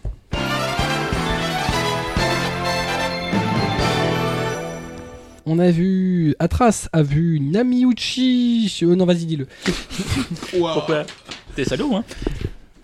[5.48, 6.36] On a vu.
[6.38, 8.84] Atras a vu Namiuchi.
[8.84, 9.48] Oh non, vas-y, dis-le.
[10.52, 11.06] Pourquoi?
[11.56, 12.04] T'es salaud, hein?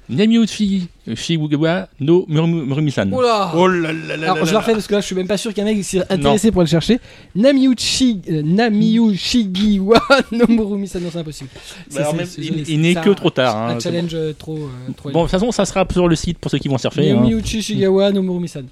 [0.10, 3.10] Namiuchi Shibugawa no Murumisan.
[3.14, 5.16] Oh là Oh là là là Alors, je le refais parce que là, je suis
[5.16, 7.00] même pas sûr qu'un mec s'est intéressé pour le chercher.
[7.36, 10.00] Namiuchi, euh, Namiushigiwa
[10.32, 11.50] no Murumi-san, non, c'est impossible.
[11.90, 12.42] C'est-
[12.72, 14.58] il- n'est que trop tard, hein, Un challenge euh, trop.
[14.58, 16.78] euh, trop Bon, de toute façon, ça sera sur le site pour ceux qui vont
[16.78, 17.12] chercher.
[17.12, 17.16] hein.
[17.16, 18.66] Namiuchi Shigawa no Murumi-san.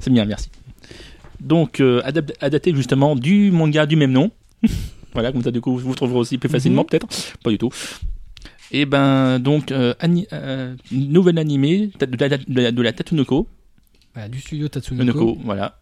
[0.00, 0.48] C'est bien, merci.
[1.40, 4.30] Donc, adap- adapté justement du manga du même nom.
[5.12, 6.86] voilà, comme ça, du coup, vous trouverez aussi plus facilement, Mhm.
[6.88, 7.06] peut-être.
[7.42, 7.70] Pas du tout.
[8.72, 13.46] Et ben, donc, euh, ani- euh, nouvel animé de la, de la- de la Tatsunoko.
[14.14, 15.04] Voilà, du studio Tatsunoko.
[15.04, 15.78] Noko, voilà.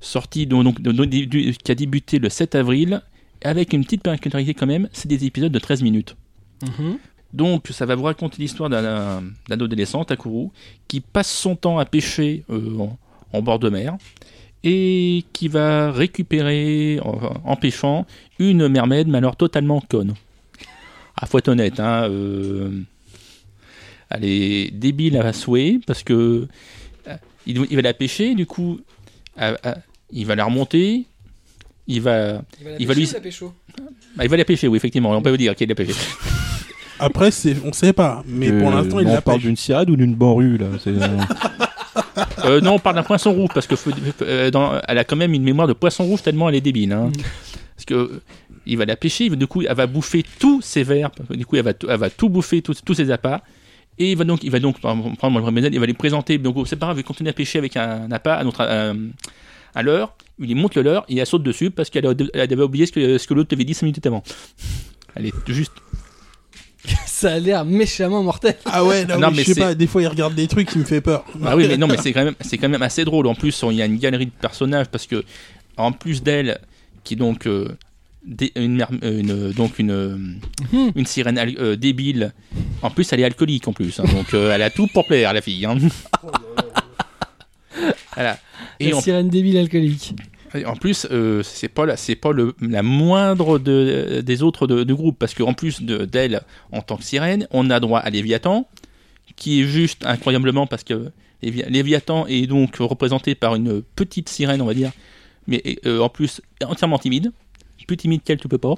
[0.00, 3.00] Sorti donc, donc, donc, du- du- qui a débuté le 7 avril,
[3.42, 6.16] avec une petite particularité quand même, c'est des épisodes de 13 minutes.
[6.62, 6.98] Mhm.
[7.32, 10.48] Donc, ça va vous raconter l'histoire d'un- adolescent, Takuru,
[10.86, 12.98] qui passe son temps à pêcher euh, en,
[13.32, 13.96] en bord de mer
[14.62, 18.06] et qui va récupérer, en, en pêchant,
[18.38, 20.14] une mermaid, mais alors totalement conne.
[21.20, 22.70] Ah, faut être honnête, hein, euh,
[24.10, 26.48] elle est débile à souhait parce que
[27.08, 28.80] euh, il, il va la pêcher, du coup,
[29.40, 29.54] euh,
[30.12, 31.04] il va la remonter,
[31.86, 32.42] il va,
[32.78, 33.52] Il va lui- la pécho
[34.16, 35.94] bah, il va la pêcher, oui, effectivement, on peut vous dire qu'il l'a pêché.
[36.98, 38.22] Après, c'est, on sait pas.
[38.26, 40.66] Mais pour Euh, l'instant, il on l'a parle d'une sirène ou d'une banrue là.
[40.82, 41.08] c'est, euh,
[42.44, 43.90] Euh, non, on parle d'un poisson rouge parce que faut-
[44.22, 46.92] euh, dans- elle a quand même une mémoire de poisson rouge tellement elle est débile.
[46.92, 47.06] Hein.
[47.06, 47.12] Mm.
[47.76, 48.22] Parce que euh,
[48.66, 51.64] il va la pêcher, du coup elle va bouffer tous ses vers, du coup elle
[51.64, 53.42] va, tout- elle va tout bouffer, tous, tous ses appâts.
[53.98, 56.38] Et il va donc, il va donc prendre le remède, il va les présenter.
[56.38, 58.94] Donc c'est pas grave, il va continuer à pêcher avec un, appât à notre euh,
[59.74, 60.16] à l'heure.
[60.40, 62.86] Il lui montre le leurre et elle saute dessus parce qu'elle a- elle avait oublié
[62.86, 64.22] ce que, ce que l'autre avait dit 5 minutes avant.
[65.14, 65.72] Elle est juste.
[67.06, 68.56] Ça a l'air méchamment mortel.
[68.66, 69.74] Ah ouais, non, Non, mais mais je sais pas.
[69.74, 71.24] Des fois, il regarde des trucs qui me fait peur.
[71.44, 73.26] Ah oui, mais non, mais c'est quand même, c'est quand même assez drôle.
[73.26, 75.24] En plus, il y a une galerie de personnages parce que,
[75.76, 76.58] en plus d'elle,
[77.04, 77.68] qui est donc euh,
[78.56, 80.38] une, euh, une- donc une,
[80.72, 80.92] Mhm.
[80.94, 82.32] une sirène euh, débile.
[82.82, 85.32] En plus, elle est alcoolique en plus, hein, donc euh, elle a tout pour plaire
[85.32, 85.64] la fille.
[85.66, 85.76] hein.
[88.14, 88.38] voilà.
[88.80, 90.14] Et la sirène débile alcoolique.
[90.54, 94.66] et en plus, euh, c'est pas la, c'est pas le, la moindre de, des autres
[94.66, 98.00] de, de groupe parce qu'en plus de d'elle en tant que sirène, on a droit
[98.00, 98.68] à Léviathan,
[99.36, 101.10] qui est juste incroyablement parce que
[101.42, 104.92] Lévi- Léviathan est donc représenté par une petite sirène, on va dire,
[105.48, 107.32] mais en plus entièrement timide,
[107.86, 108.74] plus timide qu'elle, tu peux pas.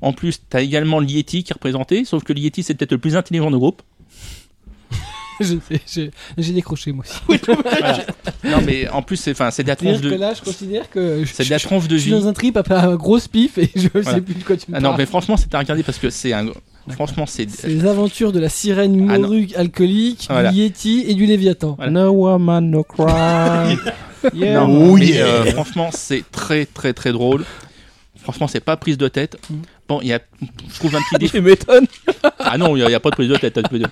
[0.00, 2.98] En plus, tu as également l'Yeti qui est représenté, sauf que l'Yeti c'est peut-être le
[2.98, 3.82] plus intelligent du groupe.
[5.40, 6.10] J'ai-
[6.52, 7.40] décroché moi aussi.
[7.64, 8.04] Voilà.
[8.44, 10.42] non, mais en plus, c'est enfin, c'est de la tronche C'est-à-dire que de, là, je
[10.42, 12.20] considère que je, c'est de la tronche de je suis vie.
[12.20, 14.14] dans un trip après un gros pif et je Voilà.
[14.14, 15.00] sais plus de quoi tu me Ah non, parles.
[15.00, 16.46] mais franchement, c'est à regarder parce que c'est un.
[16.90, 17.48] Franchement, c'est.
[17.50, 19.28] C'est les aventures de la sirène Ah non.
[19.28, 20.52] morue alcoolique, Voilà.
[20.52, 21.74] du Yeti et du Léviathan.
[21.76, 21.90] Voilà.
[21.90, 23.76] No woman, no cry.
[24.34, 24.60] yeah.
[24.60, 27.44] Non, Oh mais, euh, franchement, c'est très très très drôle.
[28.20, 29.36] Franchement, c'est pas prise de tête.
[29.88, 31.32] Bon, il y a, je trouve un petit défaut.
[31.38, 31.86] Tu m'étonnes.
[32.44, 33.58] Ah non, il n'y a, pas de prise de tête.
[33.72, 33.88] dire.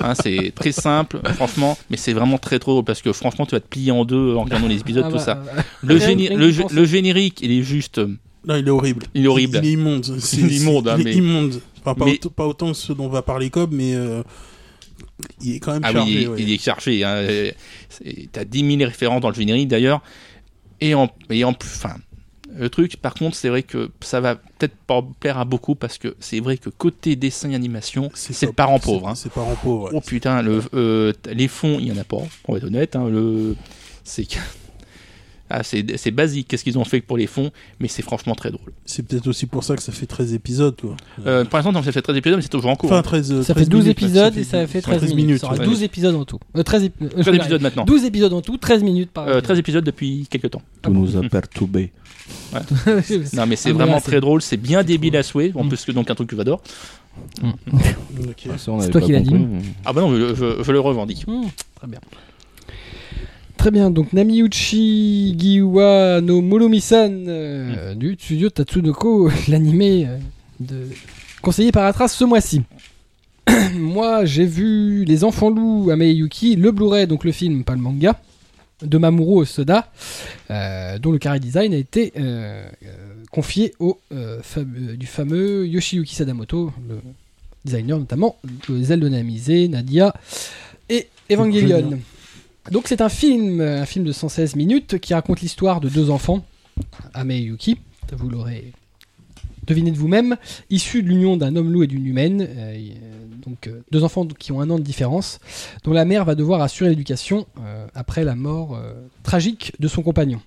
[0.00, 3.52] Hein, c'est très simple, franchement, mais c'est vraiment très trop drôle parce que franchement, tu
[3.54, 5.42] vas te plier en deux en regardant les épisodes, Ah tout bah, ça.
[5.82, 7.98] Le, géné- rien le, générique, il est juste.
[7.98, 8.08] euh,
[8.48, 9.06] Non, il est horrible.
[9.14, 9.60] Il est horrible.
[9.62, 10.04] Il, est immonde.
[10.18, 11.60] C'est- Il est immonde, hein, il est mais- immonde.
[11.84, 14.22] Enfin, pas, Mais- autant, pas autant que ce dont va parler Cobb, mais euh,
[15.42, 16.10] il est quand même Ah chargé.
[16.10, 16.42] oui, il, est- ouais.
[16.42, 17.04] il est chargé.
[17.04, 17.26] Hein.
[18.32, 20.02] T'as 10 000 références dans le générique d'ailleurs.
[20.80, 21.96] Et en, et en plus, enfin,
[22.56, 25.98] le truc, par contre, c'est vrai que ça va peut-être pas plaire à beaucoup parce
[25.98, 29.08] que c'est vrai que côté dessin et animation, c'est le parent c'est- pauvre.
[29.08, 29.14] hein.
[29.14, 29.84] C'est parent pauvre.
[29.84, 29.90] ouais.
[29.94, 32.18] Oh putain, le, euh, les fonds, il y en a pas.
[32.46, 32.96] On va être honnête.
[32.96, 33.56] Hein, le,
[34.02, 34.26] c'est
[35.58, 36.48] ah, c'est c'est basique.
[36.48, 37.50] Qu'est-ce qu'ils ont fait pour les fonds,
[37.80, 38.72] mais c'est franchement très drôle.
[38.86, 40.74] C'est peut-être aussi pour ça que ça fait 13 épisodes.
[40.80, 40.96] Quoi.
[41.26, 42.90] Euh, pour l'instant, ça fait 13 épisodes, mais c'est toujours en cours.
[42.90, 43.02] Enfin, hein.
[43.02, 45.26] 13, euh, Ça 13 fait 12 minutes, épisodes et ça fait 13, 13 minutes.
[45.26, 45.40] minutes.
[45.40, 45.64] Ça aura ouais.
[45.64, 46.38] 12 épisodes en tout.
[46.56, 47.84] Euh, 13, ép- euh, 13 je vais épisodes maintenant.
[47.84, 50.62] 12 épisodes en tout, 13 minutes par Euh, 13 épisodes depuis quelques temps.
[50.82, 51.92] Tout nous a perturbé.
[52.54, 53.24] épisode.
[53.34, 54.40] Non, mais c'est Ah, vraiment là, c'est- très drôle.
[54.42, 55.52] C'est bien c'est débile à souhait.
[55.54, 55.68] En Mm.
[55.68, 56.62] plus que donc un truc que j'adore.
[57.42, 58.48] Ok.
[58.58, 59.34] Ça, on avait toi qui l'as dit.
[59.84, 61.26] Ah bah non, je, je- je le revendique.
[61.26, 61.44] Hmm,
[61.76, 62.00] très bien.
[63.56, 70.18] Très bien, donc Namiuchi Giwa no Muromi-san euh, du studio Tatsunoko, l'animé euh,
[70.60, 70.88] de...
[71.40, 72.62] conseillé par Atras ce mois-ci.
[73.74, 77.80] Moi, j'ai vu Les Enfants Loups à Yuki, le Blu-ray, donc le film, pas le
[77.80, 78.20] manga,
[78.82, 79.90] de Mamoru Osoda,
[80.50, 82.66] euh, dont le carré design a été euh,
[83.30, 86.96] confié au fam- euh, du fameux Yoshiyuki Sadamoto, le
[87.64, 88.36] designer notamment
[88.68, 90.12] de Zelda Namise, Nadia
[90.90, 91.98] et Evangelion.
[92.70, 96.44] Donc c'est un film, un film de 116 minutes qui raconte l'histoire de deux enfants,
[97.12, 97.78] Ame et Yuki,
[98.12, 98.72] vous l'aurez
[99.66, 100.36] deviné de vous-même,
[100.70, 102.92] issus de l'union d'un homme loup et d'une humaine, euh,
[103.44, 105.40] donc euh, deux enfants qui ont un an de différence,
[105.84, 108.78] dont la mère va devoir assurer l'éducation euh, après la mort
[109.22, 110.40] tragique de son compagnon.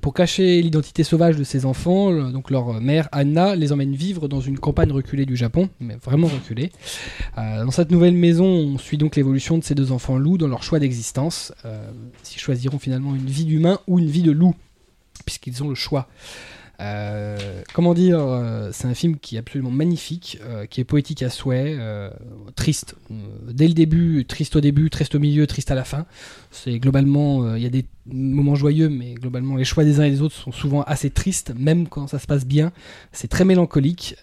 [0.00, 4.40] Pour cacher l'identité sauvage de ses enfants, donc leur mère Anna les emmène vivre dans
[4.40, 6.72] une campagne reculée du Japon, mais vraiment reculée.
[7.38, 10.48] Euh, dans cette nouvelle maison, on suit donc l'évolution de ces deux enfants loups dans
[10.48, 11.90] leur choix d'existence, euh,
[12.22, 14.54] s'ils choisiront finalement une vie d'humain ou une vie de loup,
[15.24, 16.08] puisqu'ils ont le choix.
[16.80, 21.22] Euh, comment dire, euh, c'est un film qui est absolument magnifique, euh, qui est poétique
[21.22, 21.76] à souhait,
[22.54, 22.96] triste.
[23.50, 26.06] Dès le début, triste au début, triste au milieu, triste à la fin.
[26.50, 30.10] C'est globalement, il y a des moments joyeux, mais globalement, les choix des uns et
[30.10, 32.72] des autres sont souvent assez tristes, même quand ça se passe bien.
[33.12, 34.16] C'est très mélancolique.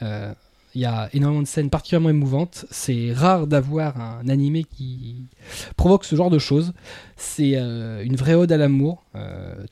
[0.76, 2.66] il y a énormément de scènes particulièrement émouvantes.
[2.72, 5.28] C'est rare d'avoir un animé qui
[5.76, 6.74] provoque ce genre de choses.
[7.18, 9.04] C'est une vraie ode à l'amour,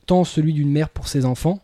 [0.06, 1.60] tant celui d'une mère pour ses enfants,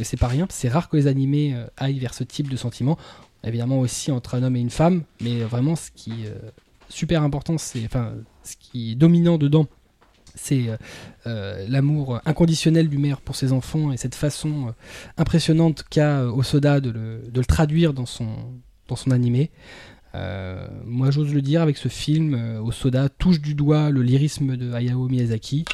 [0.00, 2.56] et c'est pas rien, c'est rare que les animés euh, aillent vers ce type de
[2.56, 2.98] sentiment.
[3.44, 6.50] Évidemment aussi entre un homme et une femme, mais vraiment ce qui est euh,
[6.88, 9.66] super important, c'est enfin ce qui est dominant dedans,
[10.38, 10.76] c'est euh,
[11.26, 14.70] euh, l'amour inconditionnel du maire pour ses enfants et cette façon euh,
[15.16, 18.28] impressionnante qu'a euh, Osoda de le, traduire dans son,
[18.88, 19.50] dans son animé.
[20.14, 24.56] Euh, moi, j'ose le dire, avec ce film, euh, Osoda touche du doigt le lyrisme
[24.56, 25.64] de Hayao Miyazaki.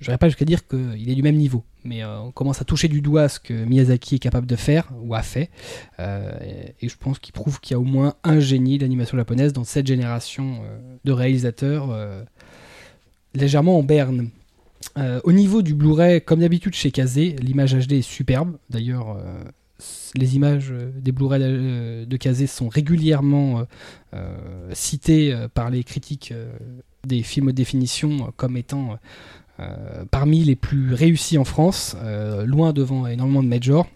[0.00, 2.88] Je pas jusqu'à dire qu'il est du même niveau, mais euh, on commence à toucher
[2.88, 5.50] du doigt ce que Miyazaki est capable de faire ou a fait.
[5.98, 6.32] Euh,
[6.80, 9.64] et, je pense qu'il prouve qu'il y a au moins un génie d'animation japonaise dans
[9.64, 11.94] cette génération euh, de réalisateurs
[13.34, 14.30] légèrement en berne.
[14.96, 18.56] Au niveau du Blu-ray, comme d'habitude chez Kazé, l'image HD est superbe.
[18.70, 19.18] D'ailleurs,
[20.16, 21.40] les images des Blu-ray
[22.06, 23.66] de, Kazé sont régulièrement
[24.72, 26.34] citées par les critiques
[27.06, 28.98] des films de définition comme étant
[30.10, 33.86] parmi les plus réussis en France, euh, loin devant énormément de majors.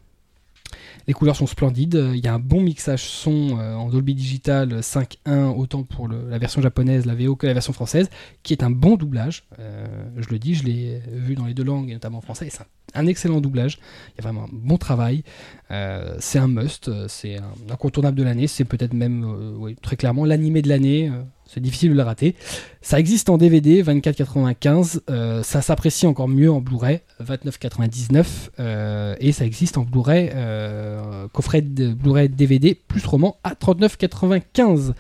[1.07, 4.15] Les couleurs sont splendides, euh, il y a un bon mixage son euh, en Dolby
[4.15, 8.09] Digital 5.1, autant pour la version japonaise, la VO, que la version française,
[8.43, 9.45] qui est un bon doublage.
[9.59, 9.87] Euh,
[10.17, 12.65] je le dis, je l'ai vu dans les deux langues, et notamment en français, c'est
[12.95, 13.79] un, excellent doublage.
[14.13, 15.25] Il y a vraiment un bon travail.
[15.71, 19.97] Euh, c'est un must, euh, c'est un incontournable de l'année, c'est peut-être même, euh, très
[19.97, 21.11] clairement, l'animé de l'année.
[21.47, 22.35] C'est difficile de le rater.
[22.81, 25.01] Ça existe en DVD, 24,95.
[25.11, 28.25] euh, ça s'apprécie encore mieux en Blu-ray, 29,99.
[28.59, 34.95] euh, et ça existe en Blu-ray, euh, coffret Blu-ray DVD plus roman à 39,95.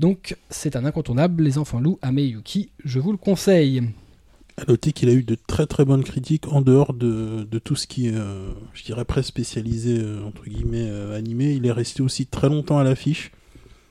[0.00, 1.42] Donc c'est un incontournable.
[1.42, 3.82] Les enfants loups, Ame Yuki, je vous le conseille.
[4.58, 7.86] À noter qu'il a eu de très très bonnes critiques en dehors de, tout ce
[7.86, 8.14] qui est,
[8.74, 11.52] je dirais, presque spécialisé, entre guillemets, animé.
[11.52, 13.32] Il est resté aussi très longtemps à l'affiche.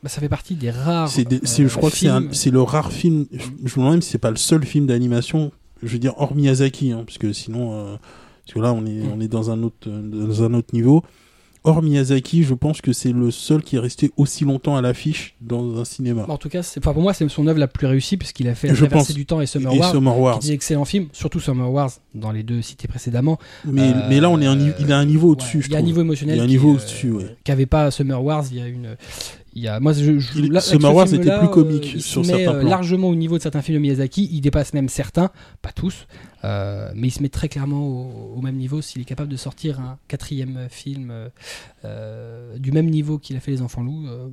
[0.04, 1.10] Bah, ça fait partie des rares.
[1.10, 2.22] C'est des- c'est- je crois que c'est un-
[2.52, 3.26] le rare film.
[3.32, 5.52] Je, je me demande même si c'est pas le seul film d'animation.
[5.84, 7.96] Je veux dire hors Miyazaki, hein, parce que sinon, euh,
[8.46, 9.12] parce que là on est Mm.
[9.16, 11.04] on est dans un autre dans un autre niveau.
[11.64, 15.36] Hors Miyazaki, je pense que c'est le seul qui est resté aussi longtemps à l'affiche
[15.42, 16.26] dans un cinéma.
[16.28, 18.70] En tout cas, c'est- pour moi, c'est son œuvre la plus réussie puisqu'il a fait
[18.70, 19.16] La Je Traversée pense.
[19.16, 19.92] du temps et Summer Et Wars.
[19.92, 20.40] Summer Wars.
[20.40, 23.38] Qui est excellent film, surtout Summer Wars dans les deux cités précédemment.
[23.66, 25.62] Mais, Euh, mais là, on est un, il a un niveau ouais, au-dessus.
[25.62, 26.38] je il y a un niveau émotionnel.
[26.38, 27.36] Il y a un niveau euh, au-dessus, ouais.
[27.44, 28.44] Qu'avait pas Summer Wars.
[28.52, 28.98] Il y a une,
[29.54, 31.50] Il y a, moi, je, je, Il- là, ce avec Star Wars film-là, était plus
[31.54, 32.70] comique euh, il sur se met certains euh, plans.
[32.70, 34.30] largement au niveau de certains films de Miyazaki.
[34.32, 35.30] Il dépasse même certains,
[35.62, 36.08] pas tous,
[36.46, 38.82] euh, mais il se met très clairement au, au même niveau.
[38.82, 41.12] S'il est capable de sortir un quatrième film
[41.86, 44.30] euh, du même niveau qu'il a fait Les Enfants Loups, euh,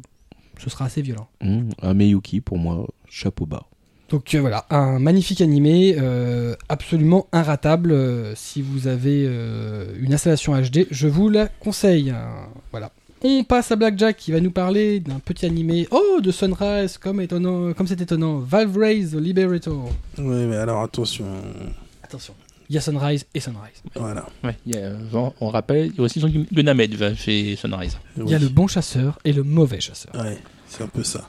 [0.58, 1.28] ce sera assez violent.
[1.42, 3.64] Mmh, un Miyuki, pour moi, chapeau bas.
[4.10, 7.92] Donc euh, voilà, un magnifique animé, euh, absolument inratable.
[7.92, 12.10] euh, si vous avez euh, une installation HD, je vous la conseille.
[12.10, 12.46] hein.
[12.70, 12.90] voilà.
[13.22, 15.88] On passe à Blackjack qui va nous parler d'un petit animé.
[15.90, 18.38] Oh, de Sunrise, comme étonnant, comme c'est étonnant.
[18.38, 19.90] Valve Raise the Liberator.
[20.18, 21.24] Ouais, mais alors attention.
[22.02, 22.34] Attention,
[22.68, 23.82] il y a Sunrise et Sunrise.
[23.96, 24.24] Voilà.
[24.44, 27.98] Ouais, il y a, on, on rappelle, il y a aussi va chez Sunrise.
[28.16, 30.14] Il y a le bon chasseur et le mauvais chasseur.
[30.14, 30.38] Ouais,
[30.68, 31.26] c'est un peu ça.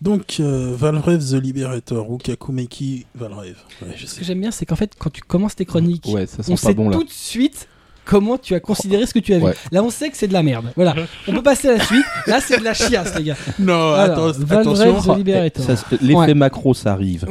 [0.00, 3.56] Donc, euh, Valvrave The Liberator, ou Kakumeki Valvrave.
[3.82, 6.26] Ouais, je Ce que j'aime bien, c'est qu'en fait, quand tu commences tes chroniques, Ouais,
[6.26, 6.96] ça sent on pas sait bon là.
[6.98, 7.68] tout de suite
[8.04, 9.44] comment tu as considéré ce que tu as vu.
[9.44, 9.54] Ouais.
[9.72, 10.66] Là, on sait que c'est de la merde.
[10.76, 10.94] Voilà.
[11.28, 12.04] On peut passer à la suite.
[12.26, 13.36] Là, c'est de la chiasse, les gars.
[13.58, 15.00] Non, Alors, attends, attention.
[15.02, 16.34] Se- L'effet Ouais.
[16.34, 17.26] macro, ça arrive.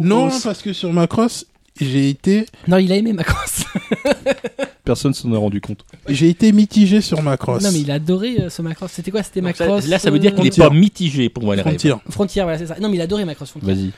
[0.00, 1.46] Non, parce que sur Macross,
[1.80, 3.64] j'ai été, Non, il a aimé Macross.
[4.84, 5.84] Personne s'en est rendu compte.
[6.08, 7.62] j'ai été mitigé sur Macross.
[7.62, 8.90] Non, mais il a adoré euh, ce Macross.
[8.92, 9.22] C'était quoi?
[9.22, 11.56] C'était ça- Macross là, ça veut dire qu'il n'est pas mitigé pour moi.
[11.56, 11.94] Frontier.
[12.10, 12.76] Frontière, voilà, c'est ça.
[12.80, 13.72] Non, mais il a adoré Macross Frontier.
[13.72, 13.90] Vas-y.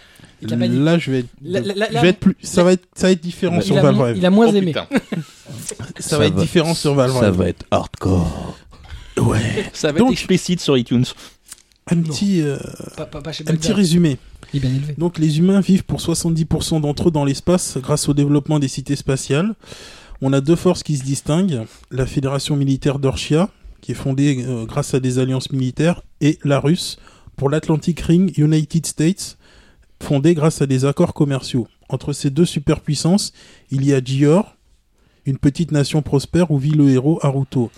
[0.44, 0.78] Il t'a pas dit.
[0.78, 3.06] Là, je vais être, La- la- la- je vais être plus, ça va être, ça
[3.08, 4.16] va être différent sur a, Valvrave.
[4.16, 4.72] il a moins Oh, aimé.
[5.98, 7.22] Ça, va être différent sur Valvrave.
[7.24, 8.56] Ça va être hardcore.
[9.18, 9.40] Ouais.
[9.72, 11.04] Ça va Donc- être explicite sur iTunes.
[11.90, 12.56] Un petit, euh,
[12.96, 14.18] Pas, pas- pas chez un petit résumé.
[14.52, 14.94] Il est bien élevé.
[14.98, 18.96] Donc les humains vivent pour 70% d'entre eux dans l'espace grâce au développement des cités
[18.96, 19.54] spatiales.
[20.22, 24.64] On a deux forces qui se distinguent, la Fédération militaire d'Orchia, qui est fondée euh,
[24.64, 26.98] grâce à des alliances militaires, et la russe
[27.36, 29.36] pour l'Atlantic Ring United States,
[30.04, 31.66] fondée grâce à des accords commerciaux.
[31.88, 33.32] Entre ces deux superpuissances,
[33.70, 34.56] il y a Gior,
[35.26, 37.70] une petite nation prospère où vit le héros Haruto.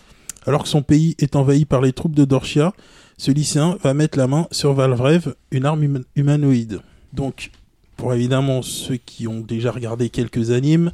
[0.47, 2.73] Alors que son pays est envahi par les troupes de Dorchia,
[3.19, 6.81] ce lycéen va mettre la main sur Valvrave, une arme huma- humanoïde.
[7.13, 7.51] Donc,
[7.97, 10.93] pour évidemment ceux qui ont déjà regardé quelques animes,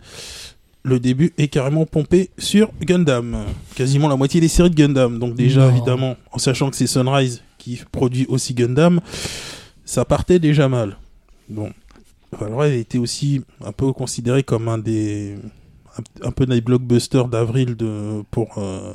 [0.84, 3.44] le début est carrément pompé sur Gundam.
[3.74, 5.18] Quasiment la moitié des séries de Gundam.
[5.18, 5.70] Donc déjà, Non.
[5.76, 9.00] évidemment, en sachant que c'est Sunrise qui produit aussi Gundam,
[9.84, 10.96] ça partait déjà mal.
[11.52, 11.70] Bon,
[12.38, 15.36] Valvrave était aussi un peu considéré comme un des...
[15.98, 18.94] un, un peu des blockbusters d'avril de, pour, euh,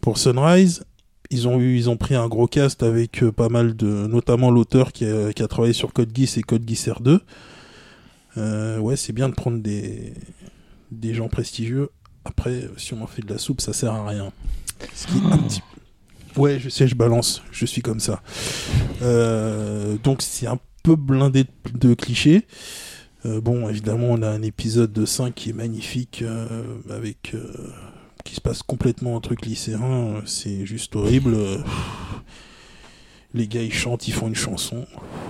[0.00, 0.84] pour Sunrise.
[1.30, 4.50] Ils ont eu, ils ont pris un gros cast avec euh, pas mal de, notamment
[4.50, 7.20] l'auteur qui a, qui a travaillé sur Code Geass et Code Geass R2.
[8.36, 10.12] Euh, ouais, c'est bien de prendre des,
[10.90, 11.88] des gens prestigieux.
[12.24, 14.30] Après, si on en fait de la soupe, ça sert à rien.
[14.94, 15.62] Ce qui est un petit-
[16.36, 17.42] Ouais, je sais, je balance.
[17.50, 18.22] Je suis comme ça.
[19.02, 22.46] Euh, donc c'est un peu blindé de, de clichés.
[23.24, 27.46] Euh, bon, évidemment, on a un épisode de 5 qui est magnifique, euh, avec euh,
[28.24, 30.22] qui se passe complètement un truc lycéen.
[30.26, 31.36] C'est juste horrible.
[33.34, 34.86] Les gars, ils chantent, ils font une chanson.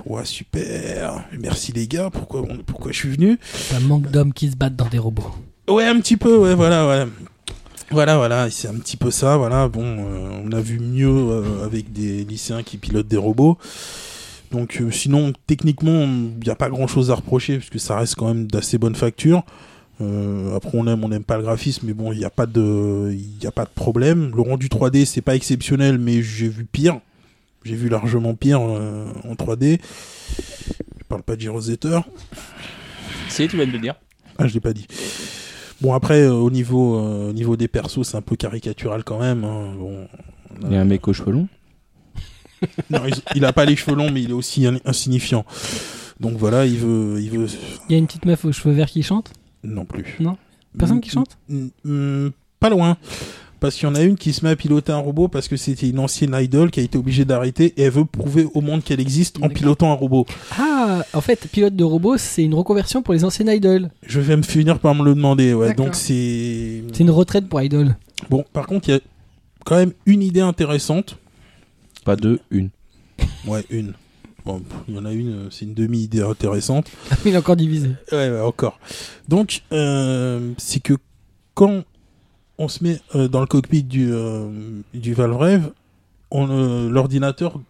[0.06, 1.24] Ouais, super.
[1.38, 2.10] Merci les gars.
[2.10, 3.38] Pourquoi, pourquoi je suis venu?
[3.74, 5.30] Un manque d'hommes qui se battent dans des robots.
[5.68, 7.06] Ouais, un petit peu, ouais, voilà, ouais.
[7.92, 9.68] Voilà, voilà, c'est un petit peu ça, voilà.
[9.68, 13.58] Bon, on a vu mieux avec des lycéens qui pilotent des robots.
[14.52, 18.14] Donc, euh, sinon, techniquement, il n'y a pas grand chose à reprocher, puisque ça reste
[18.16, 19.42] quand même d'assez bonne facture.
[20.00, 22.46] Euh, après, on aime, on n'aime pas le graphisme, mais bon, il n'y a pas
[22.46, 24.30] de, y a pas de problème.
[24.34, 27.00] Le rendu 3D, c'est pas exceptionnel, mais j'ai vu pire.
[27.64, 29.78] J'ai vu largement pire euh, en 3D.
[30.98, 32.00] Je parle pas de Girosetter.
[33.28, 33.94] C'est, tu viens de le dire.
[34.38, 34.86] Ah, je l'ai pas dit.
[35.80, 39.18] Bon, après, euh, au niveau, euh, au niveau des persos, c'est un peu caricatural quand
[39.20, 39.44] même.
[39.44, 39.72] hein.
[39.78, 40.08] Bon,
[40.66, 41.48] Il y a un mec aux cheveux longs.
[42.90, 45.44] Non, il, il a pas les cheveux longs, mais il est aussi in- insignifiant.
[46.20, 47.46] Donc voilà, il veut, il veut.
[47.88, 49.32] Il y a une petite meuf aux cheveux verts qui chante?
[49.64, 50.16] Non plus.
[50.20, 50.36] Non?
[50.78, 51.36] Personne qui chante?
[51.48, 52.96] Mm, mm, Pas loin.
[53.60, 55.56] Parce qu'il y en a une qui se met à piloter un robot parce que
[55.56, 58.82] c'était une ancienne idol qui a été obligée d'arrêter et elle veut prouver au monde
[58.82, 60.26] qu'elle existe en pilotant un robot.
[60.58, 63.90] Ah, en fait, pilote de robot, c'est une reconversion pour les anciennes idoles.
[64.04, 65.54] Je vais me finir par me le demander.
[65.54, 65.74] Ouais.
[65.74, 66.82] Donc c'est.
[66.92, 67.94] C'est une retraite pour idol.
[68.30, 69.00] Bon, par contre, il y a
[69.64, 71.16] quand même une idée intéressante.
[72.04, 72.70] Pas deux, une.
[73.46, 73.94] Ouais, une.
[74.44, 76.90] Bon, il y en a une, euh, c'est une demi-idée intéressante.
[77.24, 77.90] Il est encore divisé.
[78.10, 78.78] Ouais, ouais, encore.
[79.28, 80.94] Donc, euh, c'est que
[81.54, 81.84] quand
[82.58, 85.70] on se met euh, dans le cockpit du, euh, du Valvrave,
[86.32, 87.60] on, euh, l'ordinateur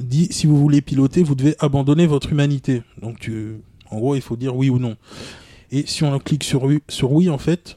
[0.00, 2.82] dit si vous voulez piloter, vous devez abandonner votre humanité.
[3.02, 3.56] Donc, tu-
[3.90, 4.96] en gros, il faut dire oui ou non.
[5.70, 7.76] Et si on clique sur oui, sur oui en fait,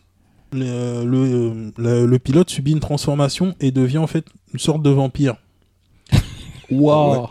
[0.53, 4.89] le, le, le- le pilote subit une transformation et devient en fait une sorte de
[4.89, 5.36] vampire.
[6.72, 7.28] Waouh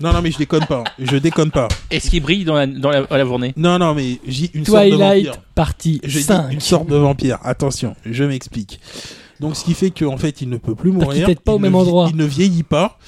[0.00, 0.84] Non, non, mais je déconne pas.
[0.98, 1.68] Je déconne pas.
[1.90, 3.52] Est-ce qu'il brille dans la, dans la, à la journée?
[3.56, 5.42] Non, non, mais j'ai une sorte de Twilight vampire.
[5.54, 6.52] partie Je dis 5.
[6.52, 7.38] une sorte de vampire.
[7.42, 8.80] Attention, je m'explique.
[9.40, 11.26] Donc ce qui fait qu'en fait il ne peut plus mourir.
[11.26, 12.08] pas il au ne même endroit.
[12.10, 12.98] Il ne vieillit pas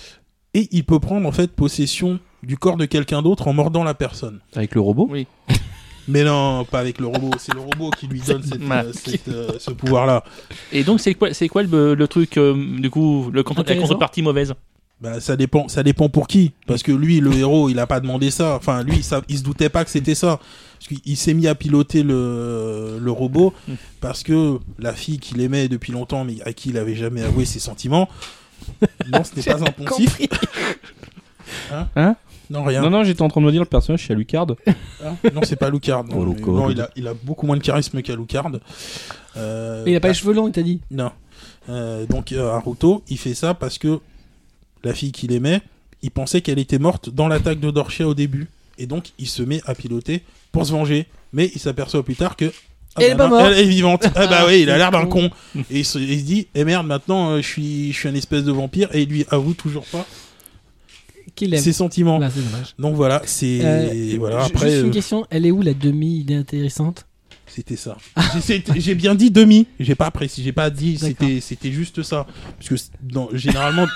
[0.54, 3.94] et il peut prendre en fait possession du corps de quelqu'un d'autre en mordant la
[3.94, 4.40] personne.
[4.54, 5.08] Avec le robot?
[5.10, 5.26] Oui.
[6.08, 7.30] Mais non, pas avec le robot.
[7.38, 10.24] C'est le robot qui lui donne cette, euh, cette, euh, ce pouvoir-là.
[10.72, 14.20] Et donc, c'est quoi, c'est quoi le, le truc, euh, du coup, le la contrepartie
[14.20, 14.52] mauvaise?
[15.02, 16.52] Bah, ça dépend, ça dépend pour qui.
[16.66, 18.54] Parce que lui, le héros, il a pas demandé ça.
[18.56, 20.38] Enfin, lui, ça, il se doutait pas que c'était ça.
[20.78, 23.52] Parce qu'il il s'est mis à piloter le, le robot
[24.00, 27.44] parce que la fille qu'il aimait depuis longtemps, mais à qui il avait jamais avoué
[27.44, 28.08] ses sentiments.
[29.12, 30.20] Non, ce n'est pas un poncif.
[31.72, 31.88] Hein?
[31.96, 32.16] Hein?
[32.48, 32.80] Non, rien.
[32.80, 34.46] Non, non, j'étais en train de me dire le personnage, c'est Alucard.
[35.04, 35.16] Hein?
[35.34, 36.04] Non, c'est pas Lucard.
[36.04, 38.50] Non, Oh, non, il, a, il a beaucoup moins de charisme qu'Alucard.
[39.36, 40.80] Euh, Mais il a pas bah, les cheveux longs, il t'a dit?
[40.92, 41.10] Non.
[41.68, 44.00] Euh, donc euh, Haruto, il fait ça parce que
[44.84, 45.60] la fille qu'il aimait,
[46.02, 48.48] il pensait qu'elle était morte dans l'attaque de Dorchia au début.
[48.78, 51.06] Et donc il se met à piloter pour se venger.
[51.32, 52.46] Mais il s'aperçoit plus tard que...
[52.96, 53.52] ah Elle est bah pas non, morte.
[53.54, 54.06] elle est vivante.
[54.14, 55.30] Ah bah oui, il a l'air d'un con.
[55.70, 58.14] Et il se, il se dit, eh merde, maintenant euh, je suis, je suis un
[58.14, 58.88] espèce de vampire.
[58.94, 60.06] Et il lui avoue toujours pas
[61.34, 61.60] Qu'il aime.
[61.62, 62.18] ses sentiments.
[62.18, 62.74] Là, c'est dommage.
[62.78, 63.60] Donc voilà, c'est...
[63.62, 64.68] Euh, voilà, après...
[64.70, 67.06] Juste une euh, question, elle est où la demi-idée intéressante?
[67.46, 67.96] C'était ça.
[68.34, 69.66] J'ai- c'est- J'ai bien dit demi.
[69.80, 70.42] J'ai pas précisé.
[70.44, 70.96] J'ai pas dit.
[70.98, 72.26] C'était c'était juste ça.
[72.58, 73.86] Parce que dans, généralement.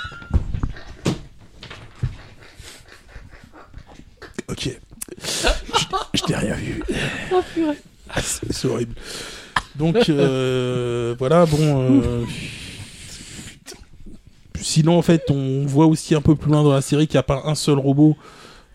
[4.49, 4.79] Ok.
[6.15, 6.83] Je, t'ai rien vu.
[8.09, 8.95] Ah, c'est c'est horrible.
[9.75, 11.47] Donc euh, voilà.
[11.47, 11.59] Bon.
[11.91, 12.25] euh,
[14.61, 17.21] Sinon, en fait, on voit aussi un peu plus loin dans la série qu'il n'y
[17.21, 18.17] a pas un seul robot,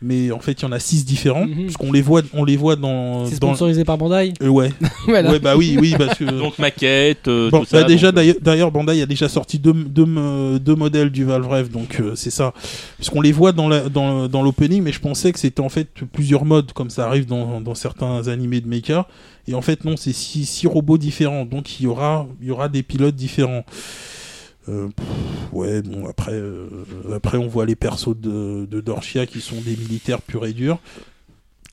[0.02, 1.46] mais en fait, il y en a six différents.
[1.46, 1.66] Mhm.
[1.66, 3.26] Parce qu'on les voit, on les voit dans.
[3.26, 3.50] C'est dans...
[3.50, 4.72] sponsorisé par Bandai Euh, ouais.
[5.08, 5.32] Voilà.
[5.32, 6.24] Ouais, bah oui, oui, parce que.
[6.24, 7.82] Donc, maquette, euh, Bon, tout ça.
[7.82, 10.06] bah déjà donc, euh, d'ailleurs, Bandai a déjà sorti deux, deux,
[10.60, 12.54] deux modèles du Valve Rêve, donc euh, c'est ça.
[12.98, 15.70] Parce qu'on les voit dans la, dans, dans l'opening, mais je pensais que c'était en
[15.70, 19.08] fait plusieurs modes, comme ça arrive dans, dans certains animés de mecha.
[19.48, 22.52] Et en fait non, c'est six, six robots différents, donc il y aura, il y
[22.52, 23.66] aura des pilotes différents.
[24.70, 25.08] Euh, pff,
[25.54, 26.68] ouais, bon après, euh,
[27.14, 30.80] après on voit les persos de, de Dorchia qui sont des militaires purs et durs.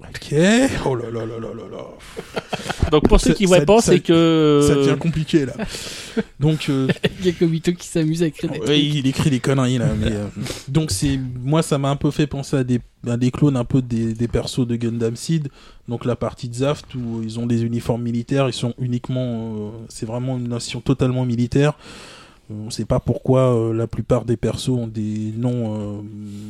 [0.00, 0.32] Ok.
[0.86, 2.90] Oh là là là là là là.
[2.92, 4.60] donc, pour ceux qui voient ça- pas, c'est que.
[4.66, 5.54] Ça devient compliqué là.
[6.40, 6.86] Donc euh,
[7.18, 8.78] Il y a Kobito qui s'amuse à écrire des Ouais, trucs.
[8.78, 9.88] il écrit des conneries là.
[9.98, 10.26] mais, euh,
[10.68, 13.64] donc c'est moi ça m'a un peu fait penser à des, à des clones un
[13.64, 15.48] peu des, des persos de Gundam Seed.
[15.88, 19.70] Donc la partie de Zaft où ils ont des uniformes militaires, ils sont uniquement, euh,
[19.88, 21.76] c'est vraiment une nation totalement militaire.
[22.50, 26.02] Euh, On sait pas pourquoi euh, la plupart des persos ont des noms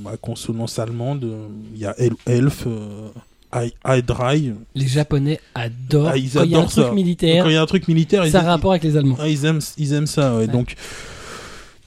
[0.06, 1.24] euh, à consonance allemande.
[1.24, 3.08] Euh, Il y a El- Elf, euh,
[3.52, 4.52] Hy- Hydrai.
[4.74, 7.44] Les Japonais adorent Ah, ils quand il y a un truc militaire.
[7.44, 9.16] Quand il y a un truc militaire, ils, Ça a rapport avec les Allemands.
[9.18, 10.32] ah, ils aiment, ils aiment ça.
[10.34, 10.40] Ouais.
[10.40, 10.46] Ouais.
[10.46, 10.74] Donc,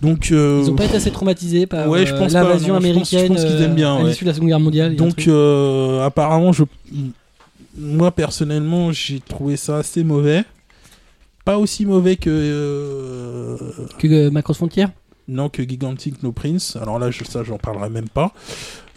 [0.02, 3.12] donc euh, Ils ont pas été assez traumatisés par Ouais, euh, l'invasion non, je pense-
[3.12, 4.10] je américaine pense qu'ils aiment bien, euh, à ouais.
[4.10, 4.96] l'issue de la Seconde Guerre mondiale.
[4.96, 6.64] Donc euh, apparemment, je,
[7.78, 10.44] moi personnellement, j'ai trouvé ça assez mauvais.
[11.46, 13.58] Pas aussi mauvais que euh,
[13.98, 14.86] que euh, Macross Frontier
[15.28, 16.76] non que Gigantic No Prince.
[16.82, 18.34] Alors là, je, ça, j'en parlerai même pas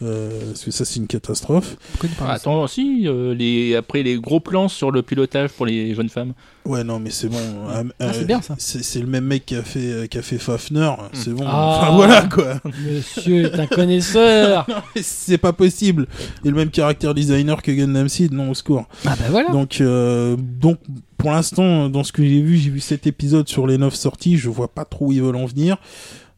[0.02, 1.76] euh, parce que ça, c'est une catastrophe.
[1.92, 5.02] Pourquoi tu parles de ça Attends, si, euh, les, après les gros plans sur le
[5.02, 6.32] pilotage pour les jeunes femmes.
[6.64, 7.36] Ouais, non, mais c'est bon.
[7.68, 8.56] euh, Ah, c'est euh, bien, ça.
[8.58, 10.90] C'est c'est le même mec qui a fait euh, qui a fait Fafner.
[11.12, 11.44] C'est bon.
[11.46, 11.78] Ah.
[11.82, 12.54] Enfin voilà quoi.
[12.84, 16.08] Monsieur est un connaisseur Non, mais c'est pas possible.
[16.44, 18.86] Et le même caractère designer que Gundam Seed, non au secours.
[19.04, 20.78] Ah bah voilà Donc, euh, donc
[21.24, 24.36] pour l'instant, dans ce que j'ai vu, j'ai vu cet épisode sur les 9 sorties,
[24.36, 25.76] je vois pas trop où ils veulent en venir.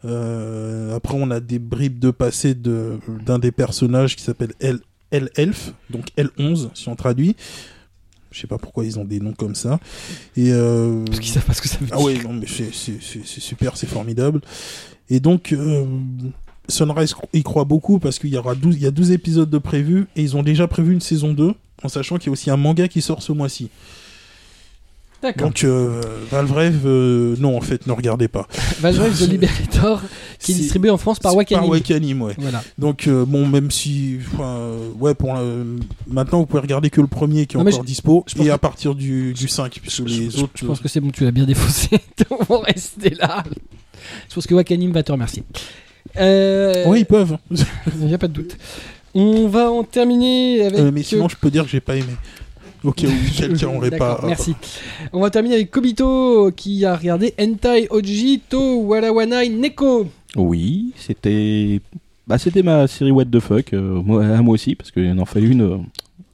[0.04, 4.78] Euh, après, on a des bribes de passé de- d'un des personnages qui s'appelle L,
[5.10, 7.34] L Elf, donc L11 si on traduit.
[8.30, 9.80] Je sais pas pourquoi ils ont des noms comme ça.
[10.36, 11.96] Et euh, Parce qu'ils savent pas ce que ça veut dire.
[11.98, 12.70] ah ouais, non, mais c'est
[13.40, 14.40] super, c'est formidable.
[15.08, 15.84] Et donc, euh,
[16.68, 19.58] Sunrise y croit beaucoup parce qu'il y aura 12, il y a 12 épisodes de
[19.58, 21.52] prévus et ils ont déjà prévu une saison 2
[21.82, 23.70] en sachant qu'il y a aussi un manga qui sort ce mois-ci.
[25.38, 28.46] Donc, euh, Valve Rêve, euh, non, en fait, ne regardez pas.
[28.80, 30.02] Valve The Liberator,
[30.38, 31.62] qui est distribué en France par Wakanim.
[31.62, 32.34] Par Wakanim, ouais.
[32.38, 32.62] Voilà.
[32.78, 34.18] Donc, euh, bon, même si.
[34.38, 35.42] euh, ouais, pour la-
[36.06, 38.50] maintenant, vous pouvez regarder que le premier qui est Non, encore je- dispo je et
[38.50, 40.52] à partir du, du 5, puisque les je, autres.
[40.54, 41.98] je pense que c'est bon, tu l'as bien défaussé.
[42.30, 43.42] On va rester là.
[44.28, 45.42] Je pense que Wakanim va te remercier.
[46.16, 47.36] Oui, ils peuvent.
[47.50, 48.56] Il n'y a pas de doute.
[49.14, 50.78] On va en terminer avec.
[50.92, 52.12] Mais sinon, je peux dire que j'ai pas aimé.
[52.86, 54.20] Au cas où quelqu'un aurait pas.
[54.24, 54.54] Merci.
[55.12, 60.06] On va terminer avec Kobito qui a regardé Entai Oji to Walawanai Neko.
[60.36, 61.80] Oui, c'était.
[62.26, 65.24] Bah, c'était ma série What the fuck, euh, moi, à moi aussi, parce qu'il en
[65.24, 65.62] fallait une.
[65.62, 65.76] euh,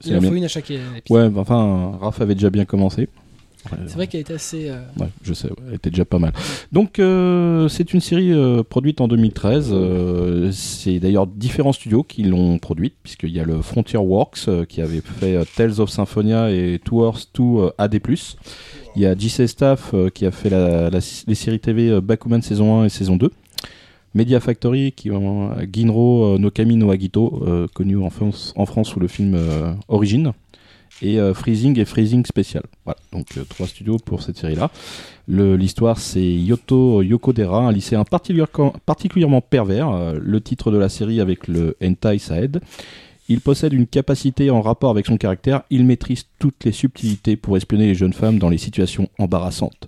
[0.05, 1.01] Il en faut une à chaque épisode.
[1.09, 3.09] Ouais, bah, enfin, Raph avait déjà bien commencé.
[3.71, 4.69] Ouais, C'est vrai qu'elle était assez.
[4.69, 6.33] euh, Ouais, je sais, elle était déjà pas mal.
[6.71, 9.69] Donc, euh, c'est une série euh, produite en 2013.
[9.71, 14.81] euh, c'est d'ailleurs différents studios qui l'ont produite, puisqu'il y a le Frontier Works qui
[14.81, 17.99] avait fait Tales of Symphonia et Tours 2 euh, AD+,
[18.95, 22.81] Il y a JC Staff qui a fait la- la- les séries TV Bakuman saison
[22.81, 23.31] 1 et saison 2.
[24.15, 29.07] Media Factory qui ont Ginro Nokami no Agito, connu en France, en France sous le
[29.07, 30.33] film euh, Origin.
[31.01, 32.63] Et euh, Freezing et Freezing Special.
[32.85, 34.69] Voilà, donc euh, trois studios pour cette série-là.
[35.27, 39.89] L'histoire, c'est Yoto Yokodera, un lycéen particulièrement, pervers.
[39.89, 42.61] Euh, le titre de la série avec le hentai, aide.
[43.29, 45.63] Il possède une capacité en rapport avec son caractère.
[45.69, 49.87] Il maîtrise toutes les subtilités pour espionner les jeunes femmes dans les situations embarrassantes.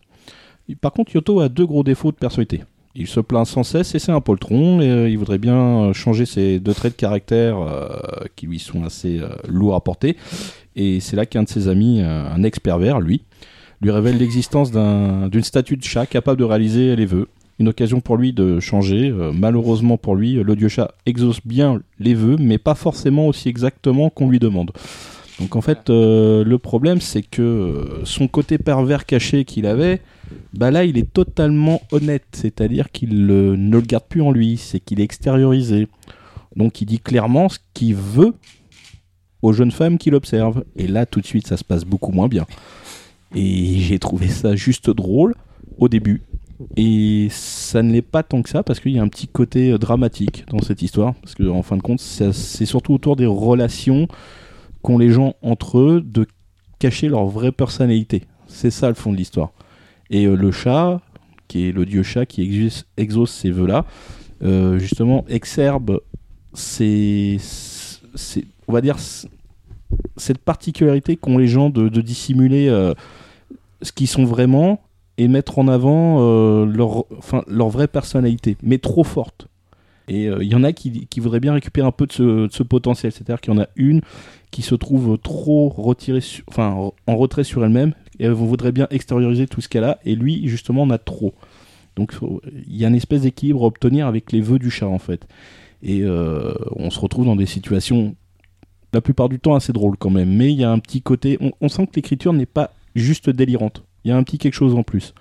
[0.82, 2.64] Par contre, Yoto a deux gros défauts de personnalité.
[2.98, 4.82] Il se plaint sans cesse et c'est un poltron.
[4.82, 7.57] Et, il voudrait bien changer ses deux traits de caractère
[8.38, 9.19] qui lui sont assez
[9.49, 10.15] lourds à porter.
[10.76, 13.22] Et c'est là qu'un de ses amis, euh, un ex-pervers, lui,
[13.82, 17.28] lui révèle l'existence d'un- d'une statue de chat capable de réaliser les vœux.
[17.60, 19.10] Une occasion pour lui de changer.
[19.10, 23.48] Euh, malheureusement pour lui, le dieu chat exauce bien les vœux, mais pas forcément aussi
[23.48, 24.72] exactement qu'on lui demande.
[25.40, 30.02] Donc en fait, euh, le problème, c'est que son côté pervers caché qu'il avait,
[30.54, 32.26] bah là, il est totalement honnête.
[32.32, 35.88] C'est-à-dire qu'il ne le garde plus en lui, c'est qu'il est extériorisé.
[36.56, 38.34] Donc il dit clairement ce qu'il veut
[39.46, 40.64] aux jeunes femmes qui l'observent.
[40.76, 42.46] Et là, tout de suite, ça se passe beaucoup moins bien.
[43.36, 45.36] Et j'ai trouvé ça juste drôle
[45.78, 46.22] au début.
[46.78, 49.72] Et ça ne l'est pas tant que ça parce qu'il y a un petit côté
[49.72, 51.14] euh, dramatique dans cette histoire.
[51.16, 54.08] Parce que en fin de compte, c'est surtout autour des relations
[54.82, 56.26] qu'ont les gens entre eux de
[56.80, 58.24] cacher leur vraie personnalité.
[58.48, 59.52] C'est ça le fond de l'histoire.
[60.10, 61.02] Et euh, le chat,
[61.48, 63.86] qui est le dieu chat qui exauce, exauce ces vœux-là,
[64.44, 66.00] euh, justement exerbe
[66.54, 68.98] ces, ces- on va dire,
[70.18, 72.94] cette particularité qu'ont les gens de, dissimuler euh,
[73.82, 74.82] ce qu'ils sont vraiment
[75.18, 79.48] et mettre en avant euh, leur, enfin, leur vraie personnalité, mais trop forte.
[80.08, 82.12] Et euh, il y en a qui, qui voudraient bien récupérer un peu de
[82.52, 83.12] ce, potentiel.
[83.12, 84.02] C'est-à-dire qu'il y en a une
[84.52, 89.48] qui se trouve trop retirée, enfin, en retrait sur elle-même, et elle voudrait bien extérioriser
[89.48, 91.34] tout ce qu'elle a, et lui, justement, en a trop.
[91.96, 92.14] Donc
[92.68, 95.28] il y a une espèce d'équilibre à obtenir avec les vœux du chat, en fait.
[95.82, 98.16] Et on se retrouve dans des situations,
[98.96, 100.34] la plupart du temps, assez drôles quand même.
[100.34, 103.84] Mais il y a un petit côté, on, sent que l'écriture n'est pas juste délirante.
[104.04, 105.14] Il y a un petit quelque chose en plus.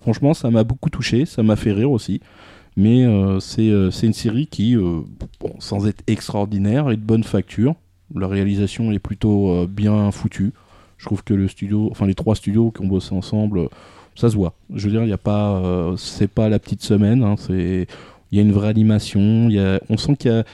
[0.00, 2.20] Franchement, ça m'a beaucoup touché, ça m'a fait rire aussi.
[2.76, 5.02] Mais euh, c'est euh, c'est une série qui, euh,
[5.60, 7.76] sans être extraordinaire, est de bonne facture.
[8.14, 10.52] La réalisation est plutôt bien foutue.
[10.98, 13.68] Je trouve que le studio, enfin les trois studios qui ont bossé ensemble,
[14.16, 14.54] ça se voit.
[14.74, 17.22] Je veux dire, il n'y a pas, c'est pas la petite semaine.
[17.22, 17.86] hein, c'est,
[18.30, 19.48] il y a une vraie animation.
[19.48, 20.44] il Y a, on sent qu'il y a,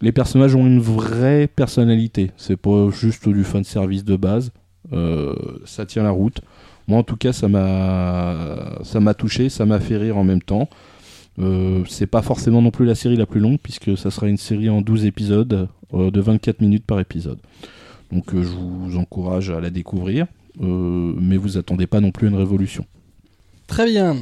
[0.00, 2.30] les personnages ont une vraie personnalité.
[2.36, 4.52] C'est pas juste du fan service de base.
[4.92, 5.34] Euh,
[5.64, 6.40] ça tient la route.
[6.86, 10.42] Moi, en tout cas, ça m'a, ça m'a touché, ça m'a fait rire en même
[10.42, 10.68] temps.
[11.38, 14.36] Euh, c'est pas forcément non plus la série la plus longue, puisque ça sera une
[14.36, 17.38] série en 12 épisodes euh, de 24 minutes par épisode.
[18.12, 20.26] Donc euh, je vous encourage à la découvrir,
[20.60, 22.84] mais vous attendez pas non plus une révolution.
[23.68, 24.16] Très bien.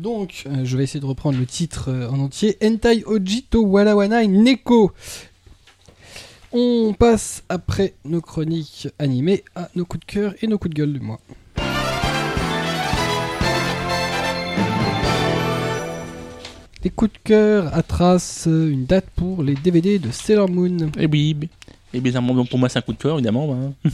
[0.00, 2.56] Donc, euh, je vais essayer de reprendre le titre euh, en entier.
[2.62, 4.92] Entai Ojito Walawana Neko.
[6.52, 10.78] On passe après nos chroniques animées à nos coups de cœur et nos coups de
[10.80, 11.20] gueule du mois.
[16.84, 20.76] Les coups de cœur à trace euh, une date pour les DVD de Sailor Moon.
[20.98, 21.48] Et oui, b-
[21.92, 23.52] et bizarrement, donc pour moi c'est un coup de cœur évidemment.
[23.54, 23.72] hein.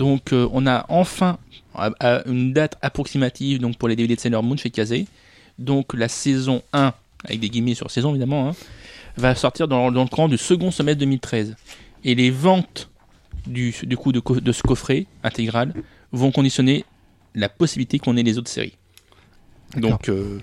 [0.00, 1.38] donc euh, on a enfin
[1.74, 5.06] à- à une date approximative donc pour les DVD de Sailor Moon chez Kazé.
[5.58, 6.92] Donc la saison 1,
[7.24, 8.52] avec des guillemets sur saison évidemment, hein,
[9.16, 11.54] va sortir dans, dans le courant du second semestre 2013.
[12.04, 12.88] Et les ventes
[13.46, 15.74] du, du coup de, ce coffret intégral
[16.12, 16.84] vont conditionner
[17.34, 18.76] la possibilité qu'on ait les autres séries.
[19.76, 20.40] Donc euh,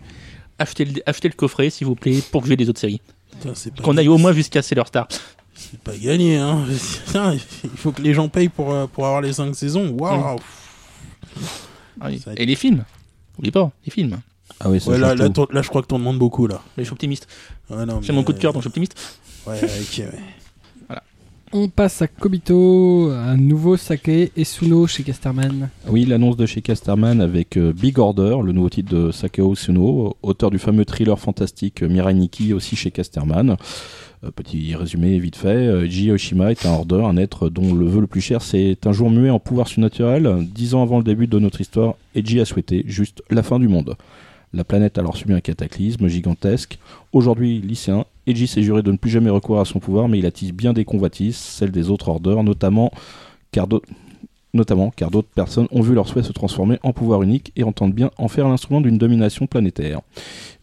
[0.59, 3.01] achetez, le, achetez le coffret s'il vous plaît pour que j'ai les autres séries.
[3.83, 5.07] Qu'on aille au moins jusqu'à Sailor Star.
[5.57, 6.65] C'est pas gagné, hein.
[7.63, 9.89] Il faut que les gens payent pour, euh, pour avoir les 5 saisons.
[9.89, 10.39] Waouh!
[11.99, 12.21] Ah oui.
[12.37, 12.85] Et les films
[13.37, 14.19] N'oublie pas, les films.
[14.59, 16.61] Ah oui, ça Ouais, là, là, je crois que t'en demandes beaucoup, là.
[16.77, 17.27] Mais je suis optimiste.
[17.69, 18.95] Ouais, mon coup de cœur, euh, donc je suis optimiste.
[19.45, 20.19] Ouais, ok, ouais.
[21.53, 25.69] On passe à Kobito, un nouveau sake Esuno chez Casterman.
[25.87, 30.17] Oui, l'annonce de chez Casterman avec euh, Big Order, le nouveau titre de Sakao Suno,
[30.21, 33.55] auteur du fameux thriller fantastique euh, Mirai Nikki, aussi chez Casterman.
[34.23, 37.85] Euh, petit résumé vite fait, euh, Ji Oshima est un order, un être dont le
[37.85, 40.47] vœu le plus cher c'est un jour muet en pouvoir surnaturel.
[40.53, 43.67] Dix ans avant le début de notre histoire, Eiji a souhaité juste la fin du
[43.67, 43.95] monde.
[44.53, 46.79] La planète a alors subi un cataclysme gigantesque.
[47.13, 50.25] Aujourd'hui lycéen, Eiji s'est juré de ne plus jamais recourir à son pouvoir, mais il
[50.25, 52.91] attise bien des convoitises, celles des autres orders, notamment
[53.51, 53.87] car d'autres
[54.53, 57.93] notamment car d'autres personnes ont vu leur souhait se transformer en pouvoir unique et entendent
[57.93, 60.01] bien en faire l'instrument d'une domination planétaire.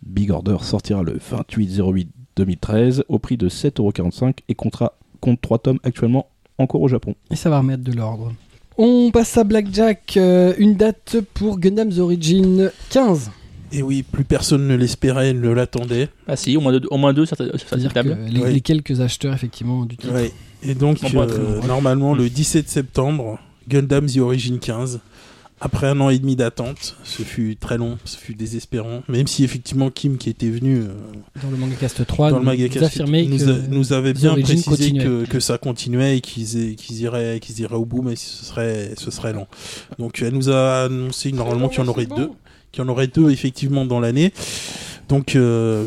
[0.02, 5.58] Big Order sortira le 28 08 2013 au prix de 7,45€ et comptera, compte 3
[5.58, 6.26] tomes actuellement
[6.58, 7.14] encore au Japon.
[7.30, 8.32] Et ça va remettre de l'ordre.
[8.76, 13.30] On passe à Blackjack, euh, une date pour Gundam's Origin 15.
[13.72, 16.08] Et oui, plus personne ne l'espérait, ne l'attendait.
[16.28, 17.98] Ah si, au moins deux, au moins deux C'est-à-dire que
[18.28, 18.52] les, Ouais.
[18.52, 20.12] les quelques acheteurs, effectivement, du titre.
[20.12, 20.32] Ouais.
[20.62, 23.38] Et donc, euh, normalement, le 17 septembre,
[23.68, 25.00] Gundam The Origin 15.
[25.60, 29.02] Après un an et demi d'attente, ce fut très long, ce fut désespérant.
[29.08, 30.88] Même si effectivement Kim, qui était venu euh,
[31.42, 34.34] Dans le Manga Cast 3, dans nous, nous affirmait nous, que a- nous avait bien
[34.42, 38.16] précisé que, que ça continuait et qu'ils aient- qu'ils iraient, qu'ils iraient au bout, mais
[38.16, 39.46] ce serait, ce serait long.
[39.98, 42.30] Donc elle nous a annoncé normalement qu'il y en aurait deux,
[42.72, 44.34] qu'il y en aurait deux effectivement dans l'année.
[45.08, 45.86] Donc euh,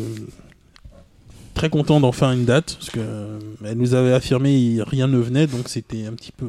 [1.54, 5.18] très content d'en faire une date parce que euh, elle nous avait affirmé rien ne
[5.18, 6.46] venait, donc c'était un petit peu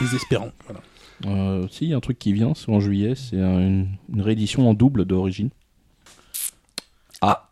[0.00, 0.50] désespérant.
[0.66, 0.80] Voilà.
[1.26, 3.86] Euh, si, il y a un truc qui vient, c'est en juillet, c'est un- une,
[4.12, 5.50] une réédition en double d'origine.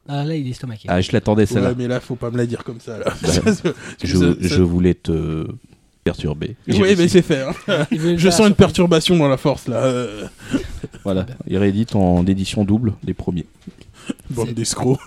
[0.09, 0.87] Ah là, il est estomaqué.
[0.89, 1.71] Ah, je l'attendais celle-là.
[1.71, 2.99] Ouais, mais là, faut pas me la dire comme ça.
[2.99, 3.05] Là.
[3.23, 3.29] Bah,
[4.03, 5.47] je, Ça- je ça- voulais te
[6.05, 6.57] perturber.
[6.69, 7.43] Oui, mais c'est fait.
[7.43, 7.87] hein.
[7.93, 10.07] Je sens une perturbation dans la force là.
[11.05, 13.47] Voilà, il réédite en édition double les premiers.
[14.31, 14.99] bande d'escrocs.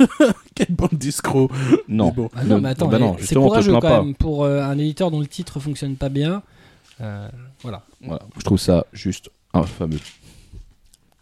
[0.54, 1.50] Quelle bande d'escrocs.
[1.88, 2.30] Non, Mais bon.
[2.36, 4.02] Ah non, mais attends, bah non, c'est courageux quand pas.
[4.04, 6.42] même pour euh, un éditeur dont le titre fonctionne pas bien.
[7.00, 7.28] Euh,
[7.62, 7.82] voilà.
[8.02, 9.98] Voilà, je trouve ça juste infameux.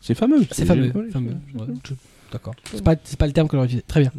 [0.01, 0.44] C'est fameux.
[0.51, 0.90] C'est fameux.
[1.10, 1.36] fameux.
[1.55, 1.94] Ouais, je-
[2.32, 2.55] D'accord.
[2.73, 3.85] C'est pas, le terme que l'on utilisé.
[3.86, 4.12] Très bien.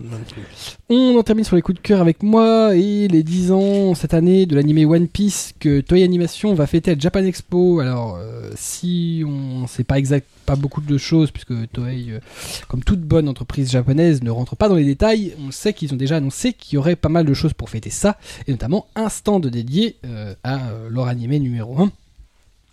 [0.89, 4.13] On en termine sur les coups de cœur avec moi et les 10 ans cette
[4.13, 7.79] année de l'animé One Piece que Toei Animation va fêter à Japan Expo.
[7.79, 12.19] Alors, euh, si on sait pas exact, pas beaucoup de choses, puisque Toei, euh,
[12.67, 15.97] comme toute bonne entreprise japonaise, ne rentre pas dans les détails, on sait qu'ils ont
[15.97, 18.17] déjà annoncé qu'il y aurait pas mal de choses pour fêter ça,
[18.47, 21.91] et notamment un stand dédié euh, à euh, leur animé numéro 1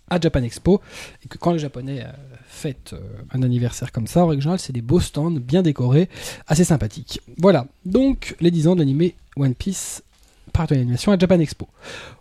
[0.09, 0.81] à Japan Expo,
[1.23, 2.03] et que quand les Japonais
[2.59, 2.99] fêtent euh,
[3.31, 6.09] un anniversaire comme ça, en règle générale, c'est des beaux stands bien décorés,
[6.47, 7.21] assez sympathiques.
[7.37, 8.85] Voilà, donc les 10 ans de
[9.37, 10.03] One Piece
[10.51, 11.67] par Toei Animation à Japan Expo.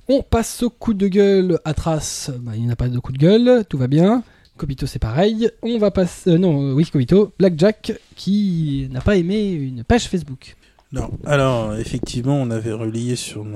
[0.09, 3.13] On passe au coup de gueule à Trace, bah, il n'y a pas de coup
[3.13, 4.23] de gueule, tout va bien.
[4.57, 5.51] Kobito c'est pareil.
[5.63, 6.31] On va passer...
[6.31, 10.57] euh, non, euh, oui Kobito, Blackjack qui n'a pas aimé une page Facebook.
[10.91, 11.11] Non.
[11.27, 13.47] Alors, effectivement, on avait relayé sur,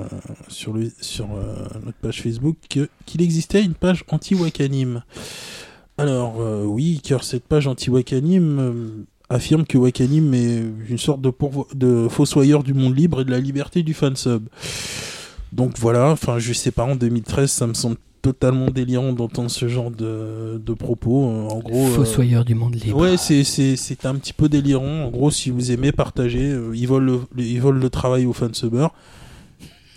[0.48, 2.56] sur, notre page Facebook
[3.06, 5.02] qu'il existait une page anti-Wakanim.
[5.98, 8.73] Alors, euh, oui, car cette page anti-Wakanim euh,
[9.28, 11.32] affirme que Wakanim est une sorte de,
[11.74, 14.44] de fossoyeur du monde libre et de la liberté du fansub.
[15.52, 19.69] Donc voilà, enfin, je sais pas, en 2013, ça me semble totalement délirant d'entendre ce
[19.69, 21.24] genre de, de propos.
[21.24, 21.86] En gros.
[21.89, 22.97] euh, Fossoyeur du monde libre.
[22.98, 25.05] Ouais, c'est, un petit peu délirant.
[25.05, 28.32] En gros, si vous aimez partager, euh, ils, volent le, ils volent le travail aux
[28.32, 28.90] fansubers.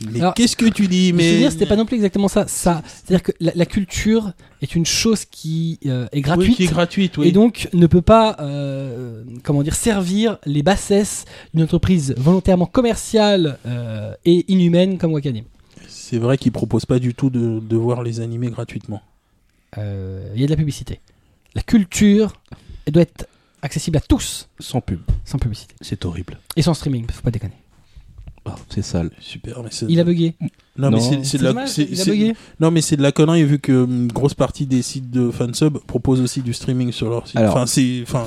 [0.02, 2.28] Mais Alors, qu'est-ce que tu dis Mais je veux dire, c'était pas non plus exactement
[2.28, 2.48] ça.
[2.48, 6.56] ça C'est-à-dire que la, la culture est une chose qui euh, est Oui, gratuite.
[6.58, 7.28] qui est gratuite, oui.
[7.28, 11.24] Et donc ne peut pas, euh, comment dire, servir les bassesses
[11.54, 15.46] d'une entreprise volontairement commerciale euh, et inhumaine comme Wakanim.
[15.88, 19.02] C'est vrai qu'ils proposent pas du tout de, de voir les animés gratuitement.
[19.78, 21.00] Euh, Il y a de la publicité.
[21.56, 22.34] La culture,
[22.86, 23.28] elle doit être
[23.62, 25.00] accessible à tous, Sans pub.
[25.24, 25.74] sans publicité.
[25.82, 26.38] C'est horrible.
[26.58, 27.54] Et sans streaming, faut pas déconner.
[28.48, 29.10] Ah, c'est sale.
[29.20, 29.88] Super, mais c'est...
[29.90, 30.36] Il a bugué.
[30.78, 31.00] Non, mais Non.
[31.00, 31.50] c'est, c'est C'est de la...
[31.50, 32.34] dommage, c'est- il a c'est- bugué.
[32.60, 35.32] Non, mais c'est de la connerie vu que hum, une grosse partie des sites de
[35.32, 37.38] fansub proposent aussi du streaming sur leur site.
[37.38, 38.02] Alors- Enfin, c'est...
[38.04, 38.26] Enfin,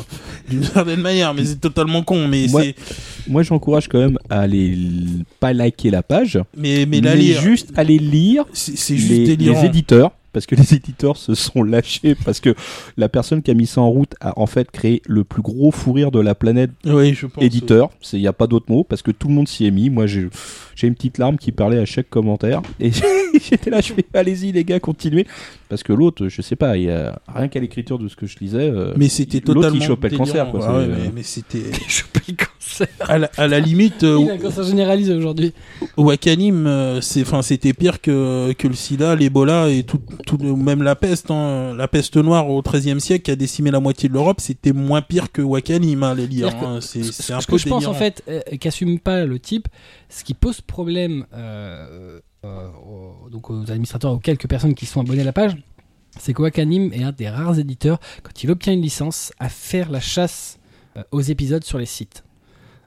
[0.50, 2.26] d'une certaine manière, mais c'est totalement con.
[2.26, 2.74] Mais Moi- c'est...
[3.28, 7.14] Moi, j'encourage quand même à aller l- pas liker la page, Mais, mais mais, la
[7.14, 9.60] lire, juste aller lire c'est, c'est juste les, délirant.
[9.62, 10.10] les éditeurs.
[10.32, 12.54] Parce que les éditeurs se sont lâchés parce que
[12.96, 15.70] la personne qui a mis ça en route a en fait créé le plus gros
[15.70, 17.42] fou rire de la planète Oui, je pense.
[17.42, 17.90] éditeur.
[18.12, 19.90] Il n'y a pas d'autre mot parce que tout le monde s'y est mis.
[19.90, 20.28] Moi, j'ai
[20.82, 22.62] une petite larme qui parlait à chaque commentaire.
[22.80, 22.90] Et
[23.50, 25.26] j'étais là, je fais allez-y les gars, continuez.
[25.68, 28.26] Parce que l'autre, je sais pas, il y a rien qu'à l'écriture de ce que
[28.26, 28.70] je lisais.
[28.70, 31.22] euh, Mais c'était L'autre, totalement il chopait le cancer, quoi, Ah ouais, mais, euh, mais
[31.22, 31.58] c'était
[32.78, 32.88] cancer.
[33.00, 35.52] à la, à la limite euh, Il a un cancer généralisé aujourd'hui.
[35.96, 41.30] Wakanim euh, c'était pire que que le sida, l'Ebola et tout, tout même la peste
[41.30, 41.74] hein.
[41.76, 45.02] la peste noire au XIIIe siècle qui a décimé la moitié de l'Europe, c'était moins
[45.02, 46.80] pire que Wakanim hein, les lire C'est-à-dire hein.
[46.80, 49.38] c'est Ce c'est un ce peu que je pense en fait, euh, qu'assume pas le
[49.38, 49.68] type,
[50.08, 55.00] ce qui pose problème euh, euh, aux, donc aux administrateurs, aux quelques personnes qui sont
[55.00, 55.56] abonnées à la page,
[56.18, 59.90] c'est que Wakanim est un des rares éditeurs, quand il obtient une licence, à faire
[59.90, 60.58] la chasse
[61.12, 62.24] aux épisodes sur les sites.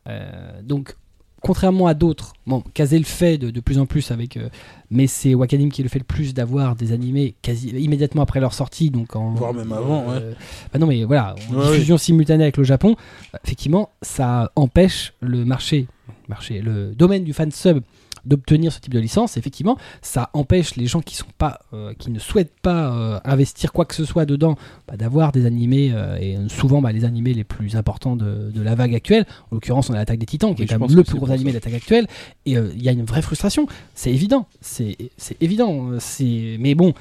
[0.08, 0.96] Euh, donc,
[1.42, 4.50] contrairement à d'autres, bon, Kazé le fait de, de plus en plus avec, euh,
[4.90, 8.54] mais c'est Wakanim qui le fait le plus d'avoir des animés quasi immédiatement après leur
[8.54, 10.18] sortie, donc en Voire même avant, ouais.
[10.22, 10.34] euh,
[10.72, 12.96] bah non, mais voilà, en Ouais, diffusion simultanée avec le Japon,
[13.34, 15.88] euh, effectivement, ça empêche le marché,
[16.28, 17.82] marché, le domaine du fansub
[18.26, 19.38] d'obtenir ce type de licence.
[19.38, 23.72] Effectivement, ça empêche les gens qui sont pas, euh, qui ne souhaitent pas euh, investir
[23.74, 24.56] quoi que ce soit dedans,
[24.88, 28.62] bah, d'avoir des animés euh, et souvent bah, les animés les plus importants de, de
[28.62, 29.26] la vague actuelle.
[29.52, 31.32] En l'occurrence, on a l'attaque des Titans, qui Oui, est quand même le plus gros
[31.32, 32.08] animé de l'attaque actuelle.
[32.46, 33.68] Et il y a une vraie frustration.
[33.96, 34.48] C'est évident.
[34.62, 35.92] C'est c'est évident.
[36.00, 36.94] C'est mais bon,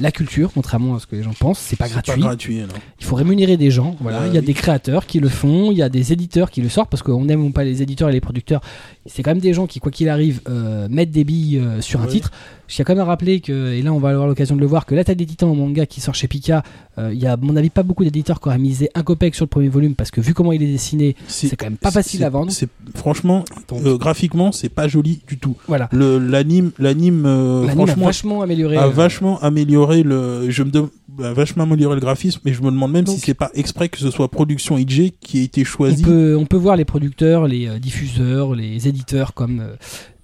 [0.00, 2.12] la culture, contrairement à ce que les gens pensent, c'est pas C'est gratuit.
[2.12, 2.60] Pas gratuit.
[3.00, 3.96] Il faut rémunérer des gens.
[4.00, 4.46] Voilà, Euh, il y a oui.
[4.46, 7.28] des créateurs qui le font, il y a des éditeurs qui le sortent parce qu'on
[7.28, 8.60] aime ou pas les éditeurs et les producteurs.
[9.04, 12.00] C'est quand même des gens qui, quoi qu'il arrive, euh, mettent des billes euh, sur
[12.00, 12.10] un Ouais.
[12.10, 12.30] titre.
[12.68, 14.66] Je tiens quand même à rappeler que, et là on va avoir l'occasion de le
[14.66, 16.64] voir, que l'attaque des titans en manga qui sort chez Pika,
[16.98, 19.36] euh, il y a à mon avis pas beaucoup d'éditeurs qui auraient misé un copec
[19.36, 21.92] sur le premier volume parce que vu comment il est dessiné, c'est quand même pas
[21.92, 22.50] facile à vendre.
[22.94, 25.56] Franchement, euh, graphiquement, c'est pas joli du tout.
[25.68, 25.88] voilà.
[25.92, 28.76] Le l'anime, l'anime, euh, L'anime a franchement, vachement amélioré.
[28.76, 30.50] a euh, vachement amélioré le.
[30.50, 30.88] Je me dem-
[31.22, 33.88] a vachement amélioré le graphisme, mais je me demande même Donc- si c'est pas exprès
[33.88, 36.02] que ce soit production IG qui a été on choisi.
[36.02, 39.76] peut, on peut voir les producteurs, les euh, diffuseurs, les éditeurs comme euh,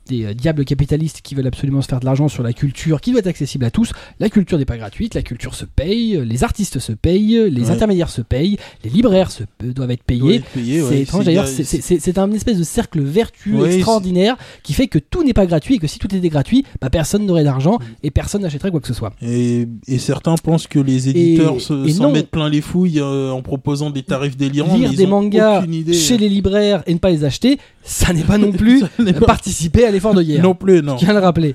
[0.08, 3.10] des euh, diables capitalistes qui veulent absolument se faire de l'argent sur la culture qui
[3.12, 3.92] doit être accessible à tous.
[4.20, 7.62] La culture n'est pas gratuite, la culture se paye, euh, les artistes se payent, les
[7.64, 7.70] Ouais.
[7.70, 10.36] intermédiaires se payent, les libraires se, euh, doivent être payés.
[10.36, 10.44] être
[10.88, 15.22] C'est étrange d'ailleurs, c'est- un espèce de cercle vertueux Ouais, extraordinaire qui fait que tout
[15.24, 18.42] n'est pas gratuit et que si tout était gratuit, bah, personne n'aurait d'argent et personne
[18.42, 19.12] n'achèterait quoi que ce soit.
[19.22, 23.90] Et, et certains pensent que les éditeurs s'en mettent plein les fouilles euh, en proposant
[23.90, 24.76] des tarifs délirants.
[24.76, 25.92] Lire mais ils des mangas idée.
[25.94, 29.84] chez les libraires et ne pas les acheter, ça n'est pas non plus euh, participer
[29.84, 30.43] à l'effort de guerre.
[30.43, 30.94] Non plus, non.
[30.97, 31.55] Je tiens à le rappeler.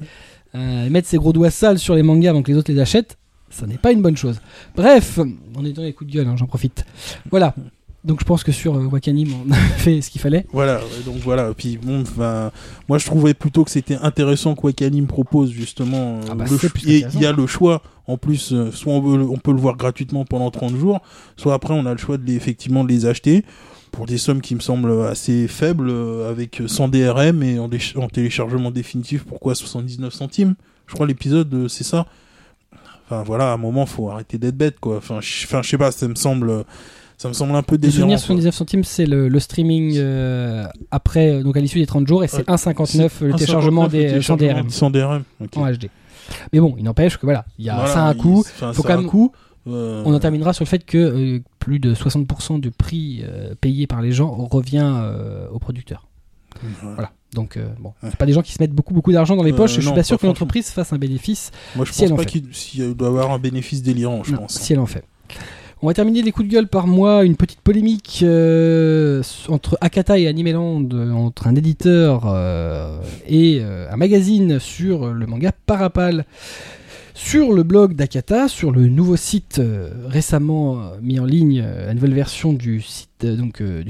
[0.55, 3.17] Euh, mettre ses gros doigts sales sur les mangas avant que les autres les achètent,
[3.49, 4.39] ça n'est pas une bonne chose.
[4.75, 5.19] Bref,
[5.55, 6.85] on est dans les coups de gueule, hein, j'en profite.
[7.29, 7.53] Voilà.
[8.03, 10.45] Donc je pense que sur euh, Wakanim, on a fait ce qu'il fallait.
[10.53, 11.53] Voilà, donc voilà.
[11.55, 12.03] Puis bon,
[12.87, 16.21] moi je trouvais plutôt que c'était intéressant quoi qu'Anim propose justement.
[16.31, 16.45] Ah bah,
[16.85, 17.81] il y a le choix.
[18.07, 21.01] En plus, euh, soit on, peut le voir gratuitement pendant 30 jours,
[21.35, 23.43] soit après on a le choix de les, effectivement de les acheter
[23.97, 27.67] pour des sommes qui me semblent assez faibles, euh, avec 100 DRM et en,
[28.07, 29.23] téléchargement définitif.
[29.23, 30.53] Pourquoi 79 centimes?
[30.85, 32.05] Je crois l'épisode euh, c'est ça.
[33.05, 34.97] Enfin voilà, à un moment faut arrêter d'être bête quoi.
[34.97, 36.63] Enfin, je enfin, je sais pas, ça me semble,
[37.17, 38.07] ça me semble un peu délirant.
[38.07, 38.17] quoi.
[38.17, 42.27] 79 centimes, c'est le, le streaming euh, après, donc à l'issue des 30 jours, et
[42.27, 42.55] c'est Ouais.
[42.55, 45.23] 1,59 le 1,59 téléchargement des sans téléchargement DRM Sans DRM.
[45.43, 45.57] ok.
[45.57, 45.89] en HD.
[46.53, 48.39] Mais bon, il n'empêche que voilà, il y a Voilà, ça a un il- coût.
[48.41, 49.31] enfin, Faut quand un même- coût.
[49.67, 53.53] Euh, On en terminera sur le fait que euh, plus de 60% du prix euh,
[53.59, 54.93] payé par les gens revient
[55.51, 56.07] aux producteurs.
[56.81, 56.95] voilà.
[56.95, 57.11] Voilà.
[57.33, 58.09] Donc, bon, Ouais.
[58.09, 59.73] c'est pas des gens qui se mettent beaucoup beaucoup d'argent dans les poches.
[59.75, 62.15] je suis non, pas sûr que l'entreprise fasse un bénéfice Moi, je Si pense en
[62.15, 64.53] pas qu'il s'il doit avoir un bénéfice délirant, je Non, pense.
[64.53, 65.03] si elle en fait.
[65.83, 67.23] On va terminer les coups de gueule par moi.
[67.23, 73.95] Une petite polémique euh, entre Akata et Animeland, entre un éditeur euh, et euh, un
[73.97, 76.25] magazine sur le manga Parapal.
[77.19, 81.87] Sur le blog d'Akata, sur le nouveau site euh, récemment euh, mis en ligne, euh,
[81.87, 83.25] la nouvelle version du site,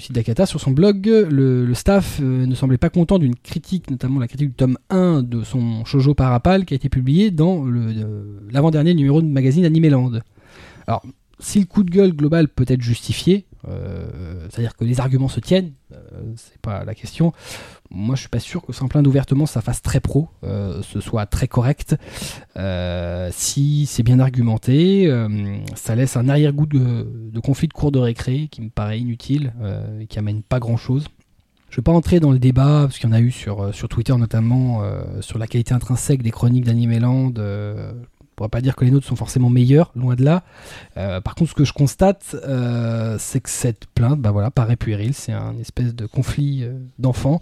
[0.10, 4.48] d'Akata, sur son blog, le, staff ne semblait pas content d'une critique, notamment la critique
[4.48, 7.66] du tome 1 de son shoujo Parapal qui a été publié dans
[8.50, 10.22] l'avant-dernier numéro de magazine Animeland.
[10.88, 11.06] Alors,
[11.40, 13.46] si le coup de gueule global peut être justifié,
[14.50, 15.98] c'est-à-dire que les arguments se tiennent, euh,
[16.36, 17.34] c'est pas la question.
[17.90, 21.00] Moi, je suis pas sûr que sans plein d'ouvertement, ça fasse très pro, euh, ce
[21.00, 21.96] soit très correct.
[22.58, 28.00] Euh, si c'est bien argumenté, euh, ça laisse un arrière-goût de, conflit de cours de
[28.00, 31.08] récré qui me paraît inutile euh, et qui amène pas grand-chose.
[31.70, 33.62] Je ne vais pas entrer dans le débat, parce qu'il y en a eu sur,
[33.62, 37.34] euh, Twitter notamment, euh, sur la qualité intrinsèque des chroniques d'Animeland.
[37.38, 37.92] Euh,
[38.38, 40.44] pourrait pas dire que les nôtres sont forcément meilleurs, loin de là.
[40.96, 44.76] Euh, par contre, ce que je constate, euh, c'est que cette plainte, bah voilà, paraît
[44.76, 45.14] puérile.
[45.14, 47.42] C'est un espèce de conflit euh, d'enfants.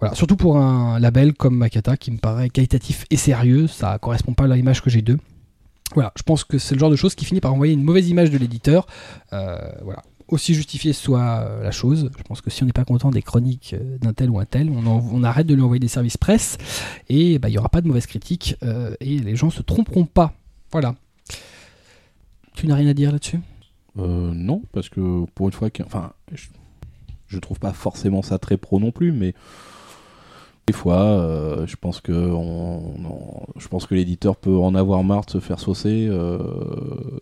[0.00, 3.66] Voilà, surtout pour un label comme Makata, qui me paraît qualitatif et sérieux.
[3.66, 5.18] Ça correspond pas à l'image que j'ai d'eux.
[5.94, 8.08] Voilà, je pense que c'est le genre de chose qui finit par envoyer une mauvaise
[8.08, 8.86] image de l'éditeur.
[9.32, 10.02] Euh, voilà.
[10.28, 13.22] Aussi justifiée soit euh, la chose, je pense que si on n'est pas content des
[13.22, 16.58] chroniques euh, d'un tel ou un tel, on, arrête de lui envoyer des services presse
[17.08, 20.04] et bah, il n'y aura pas de mauvaise critique euh, et les gens se tromperont
[20.04, 20.32] pas.
[20.72, 20.96] Voilà.
[22.54, 23.40] Tu n'as rien à dire là-dessus?
[23.96, 26.48] Non, parce que pour une fois, enfin, je,
[27.28, 29.32] je trouve pas forcément ça très pro non plus, mais
[30.66, 35.40] des fois, je pense que je pense que l'éditeur peut en avoir marre de se
[35.40, 36.38] faire saucer euh,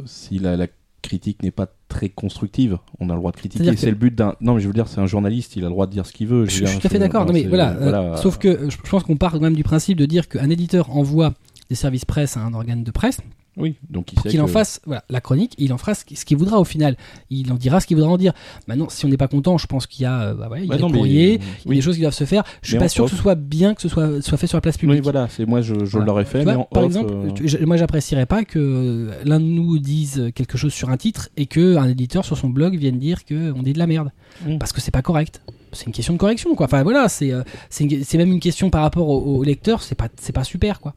[0.04, 0.66] si la
[1.04, 2.78] critique n'est pas très constructive.
[2.98, 3.76] On a le droit de critiquer.
[3.76, 4.34] C'est que- le but d'un.
[4.40, 6.12] Non, mais je veux dire, c'est un journaliste, il a le droit de dire ce
[6.12, 6.46] qu'il veut.
[6.46, 7.30] Je, suis tout à fait d'accord.
[7.32, 7.70] Mais voilà.
[7.70, 8.16] euh, voilà.
[8.16, 11.34] sauf que je pense qu'on part quand même du principe de dire qu'un éditeur envoie
[11.68, 13.20] des services presse à un organe de presse.
[13.56, 16.36] Oui, donc il pour qu'il en fasse voilà, la chronique, il en fera ce qu'il
[16.36, 16.96] voudra au final.
[17.30, 18.32] Il en dira ce qu'il voudra en dire.
[18.66, 20.64] Maintenant, si on n'est pas content, je pense qu'il y a, euh, bah ouais, il
[20.64, 22.24] y a Bah des non, mais- courriers, il y a des choses qui doivent se
[22.24, 22.42] faire.
[22.62, 24.56] Je suis Mais pas sûr que ce soit bien que ce soit, soit fait sur
[24.56, 24.96] la place publique.
[24.98, 26.06] Oui, voilà, c'est moi je, je Voilà.
[26.06, 29.44] l'aurais fait, vois, mais par off, exemple, euh, tu- moi j'apprécierais pas que l'un de
[29.44, 32.98] nous dise quelque chose sur un titre et que un éditeur sur son blog vienne
[32.98, 34.10] dire que on dit de la merde
[34.46, 34.58] Mm.
[34.58, 35.40] parce que c'est pas correct.
[35.72, 36.66] C'est une question de correction quoi.
[36.66, 40.08] Enfin voilà, c'est euh, c'est même une question par rapport au, au lecteur, c'est pas
[40.20, 40.94] c'est pas super quoi.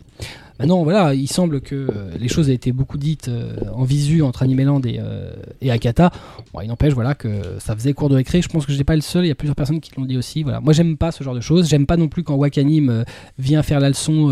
[0.59, 4.21] Maintenant voilà, il semble que euh, les choses aient été beaucoup dites euh, en visu
[4.23, 5.31] entre Animeland et, euh,
[5.61, 6.11] et Akata.
[6.53, 7.29] Bon, il n'empêche voilà que
[7.59, 8.41] ça faisait cours de récré.
[8.41, 9.25] Je pense que je n'étais pas le seul.
[9.25, 10.43] Il y a plusieurs personnes qui l'ont dit aussi.
[10.43, 11.67] Voilà, moi j'aime pas ce genre de choses.
[11.69, 13.03] J'aime pas non plus quand Wakanim
[13.37, 14.29] vient faire la leçon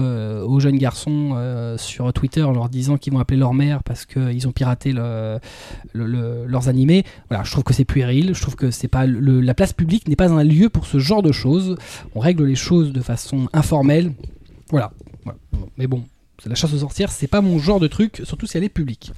[0.47, 1.35] aux jeunes garçons
[1.77, 5.39] sur Twitter en leur disant qu'ils vont appeler leur mère parce qu'ils ont piraté le-
[5.93, 7.03] le- le- leurs animés.
[7.29, 8.33] Voilà, je trouve que c'est puéril.
[8.33, 11.21] Je trouve que c'est pas la place publique n'est pas un lieu pour ce genre
[11.21, 11.75] de choses.
[12.15, 14.11] On règle les choses de façon informelle.
[14.71, 14.91] Voilà.
[15.77, 16.03] Mais bon,
[16.49, 19.11] la chasse aux sorcières, c'est pas mon genre de truc, surtout si elle est publique.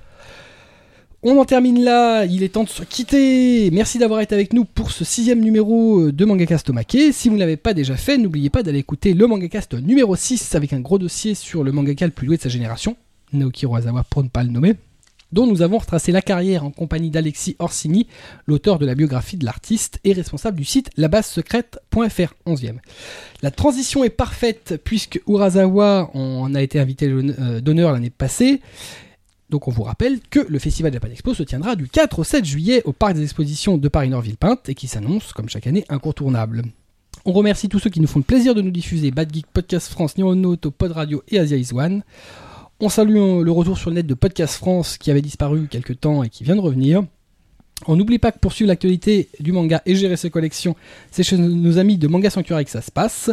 [1.23, 3.71] On en termine là, il est temps de se quitter.
[3.71, 6.97] Merci d'avoir été avec nous pour ce sixième numéro de Mangacast Omake.
[7.11, 10.53] Si vous ne l'avez pas déjà fait, n'oubliez pas d'aller écouter le Mangacast numéro 6
[10.53, 12.95] avec un gros dossier sur le mangaka le plus doué de sa génération,
[13.33, 14.75] Naoki Urasawa pour ne pas le nommer,
[15.31, 18.07] dont nous avons retracé la carrière en compagnie d'Alexis Orsini,
[18.45, 22.77] l'auteur de la biographie de l'artiste et responsable du site labasesecrète.fr 11e.
[23.41, 28.61] La transition est parfaite puisque Urasawa en a été invité euh, d'honneur l'année passée.
[29.49, 32.43] Donc on vous rappelle que le Festival Japan Expo se tiendra du 4 au 7
[32.43, 36.63] juillet au Parc des Expositions de Paris-Nord-Villepinte et qui s'annonce, comme chaque année, incontournable.
[37.25, 39.89] On remercie tous ceux qui nous font le plaisir de nous diffuser Bad Geek, Podcast
[39.89, 42.03] France, Neuronaut, Pod Radio et Asia Is One.
[42.79, 46.21] On salue le retour sur le net de Podcast France qui avait disparu quelque temps
[46.21, 47.03] et qui vient de revenir.
[47.87, 50.75] On n'oublie pas que pour suivre l'actualité du manga et gérer ses collections,
[51.09, 53.31] c'est chez nos amis de Manga Sanctuary que ça se passe.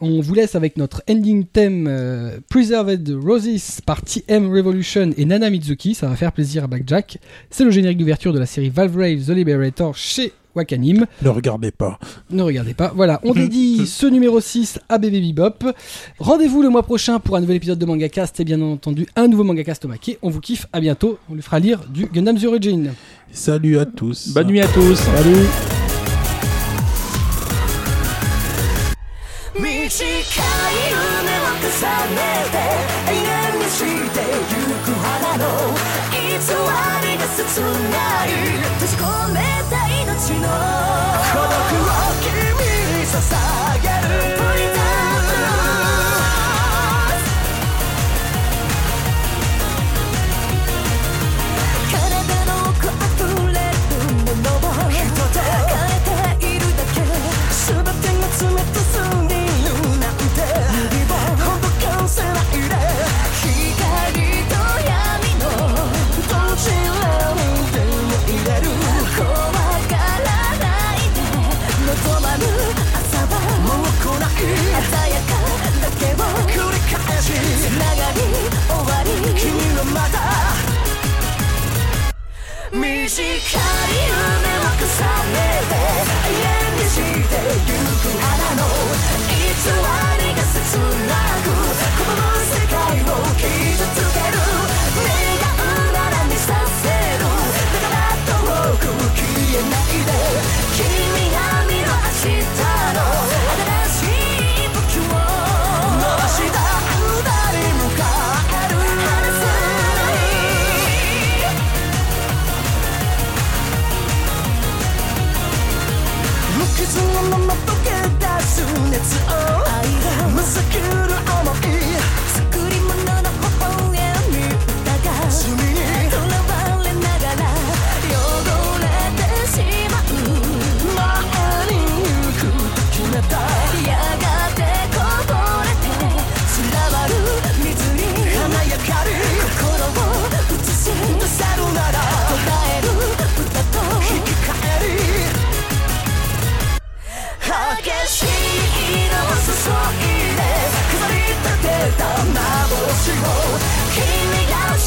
[0.00, 5.48] On vous laisse avec notre ending theme euh, Preserved Roses par TM Revolution et Nana
[5.48, 7.16] Mizuki, ça va faire plaisir à Blackjack.
[7.48, 11.05] C'est le générique d'ouverture de la série Valve Rave The Liberator chez Wakanim.
[11.21, 11.97] Ne regardez pas.
[12.29, 12.91] Ne regardez pas.
[12.95, 15.73] Voilà, on dédie ce numéro 6 à Bébé Bebop.
[16.19, 19.43] Rendez-vous le mois prochain pour un nouvel épisode de Mangacast et bien entendu un nouveau
[19.43, 20.17] Mangacast Omake.
[20.21, 21.17] On vous kiffe, à bientôt.
[21.29, 22.93] On lui fera lire du Gundam The Origin.
[23.31, 24.33] Salut à tous.
[24.33, 24.95] Bonne nuit à tous.
[24.95, 25.47] Salut
[29.53, 31.67] 短い夢を重
[32.15, 32.19] ね
[32.49, 32.55] て
[33.11, 35.43] 永遠にしてゆく花の
[36.09, 38.27] 偽りが切ない
[38.79, 39.03] 閉じ込
[39.33, 39.35] め
[39.69, 39.84] た
[40.16, 42.32] 命の孤独を君
[42.98, 43.20] に捧
[43.82, 44.75] げる。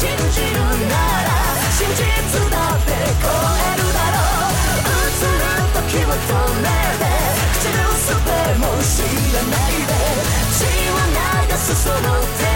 [0.00, 1.28] 信じるなら
[1.76, 2.00] 真実
[2.50, 2.90] だって
[3.20, 4.88] 超えるだろう。
[4.88, 5.44] 映る
[5.76, 7.04] 時は止めて
[7.52, 9.04] 口のすべも知
[9.34, 9.92] らないで
[10.56, 12.49] 血を流すその手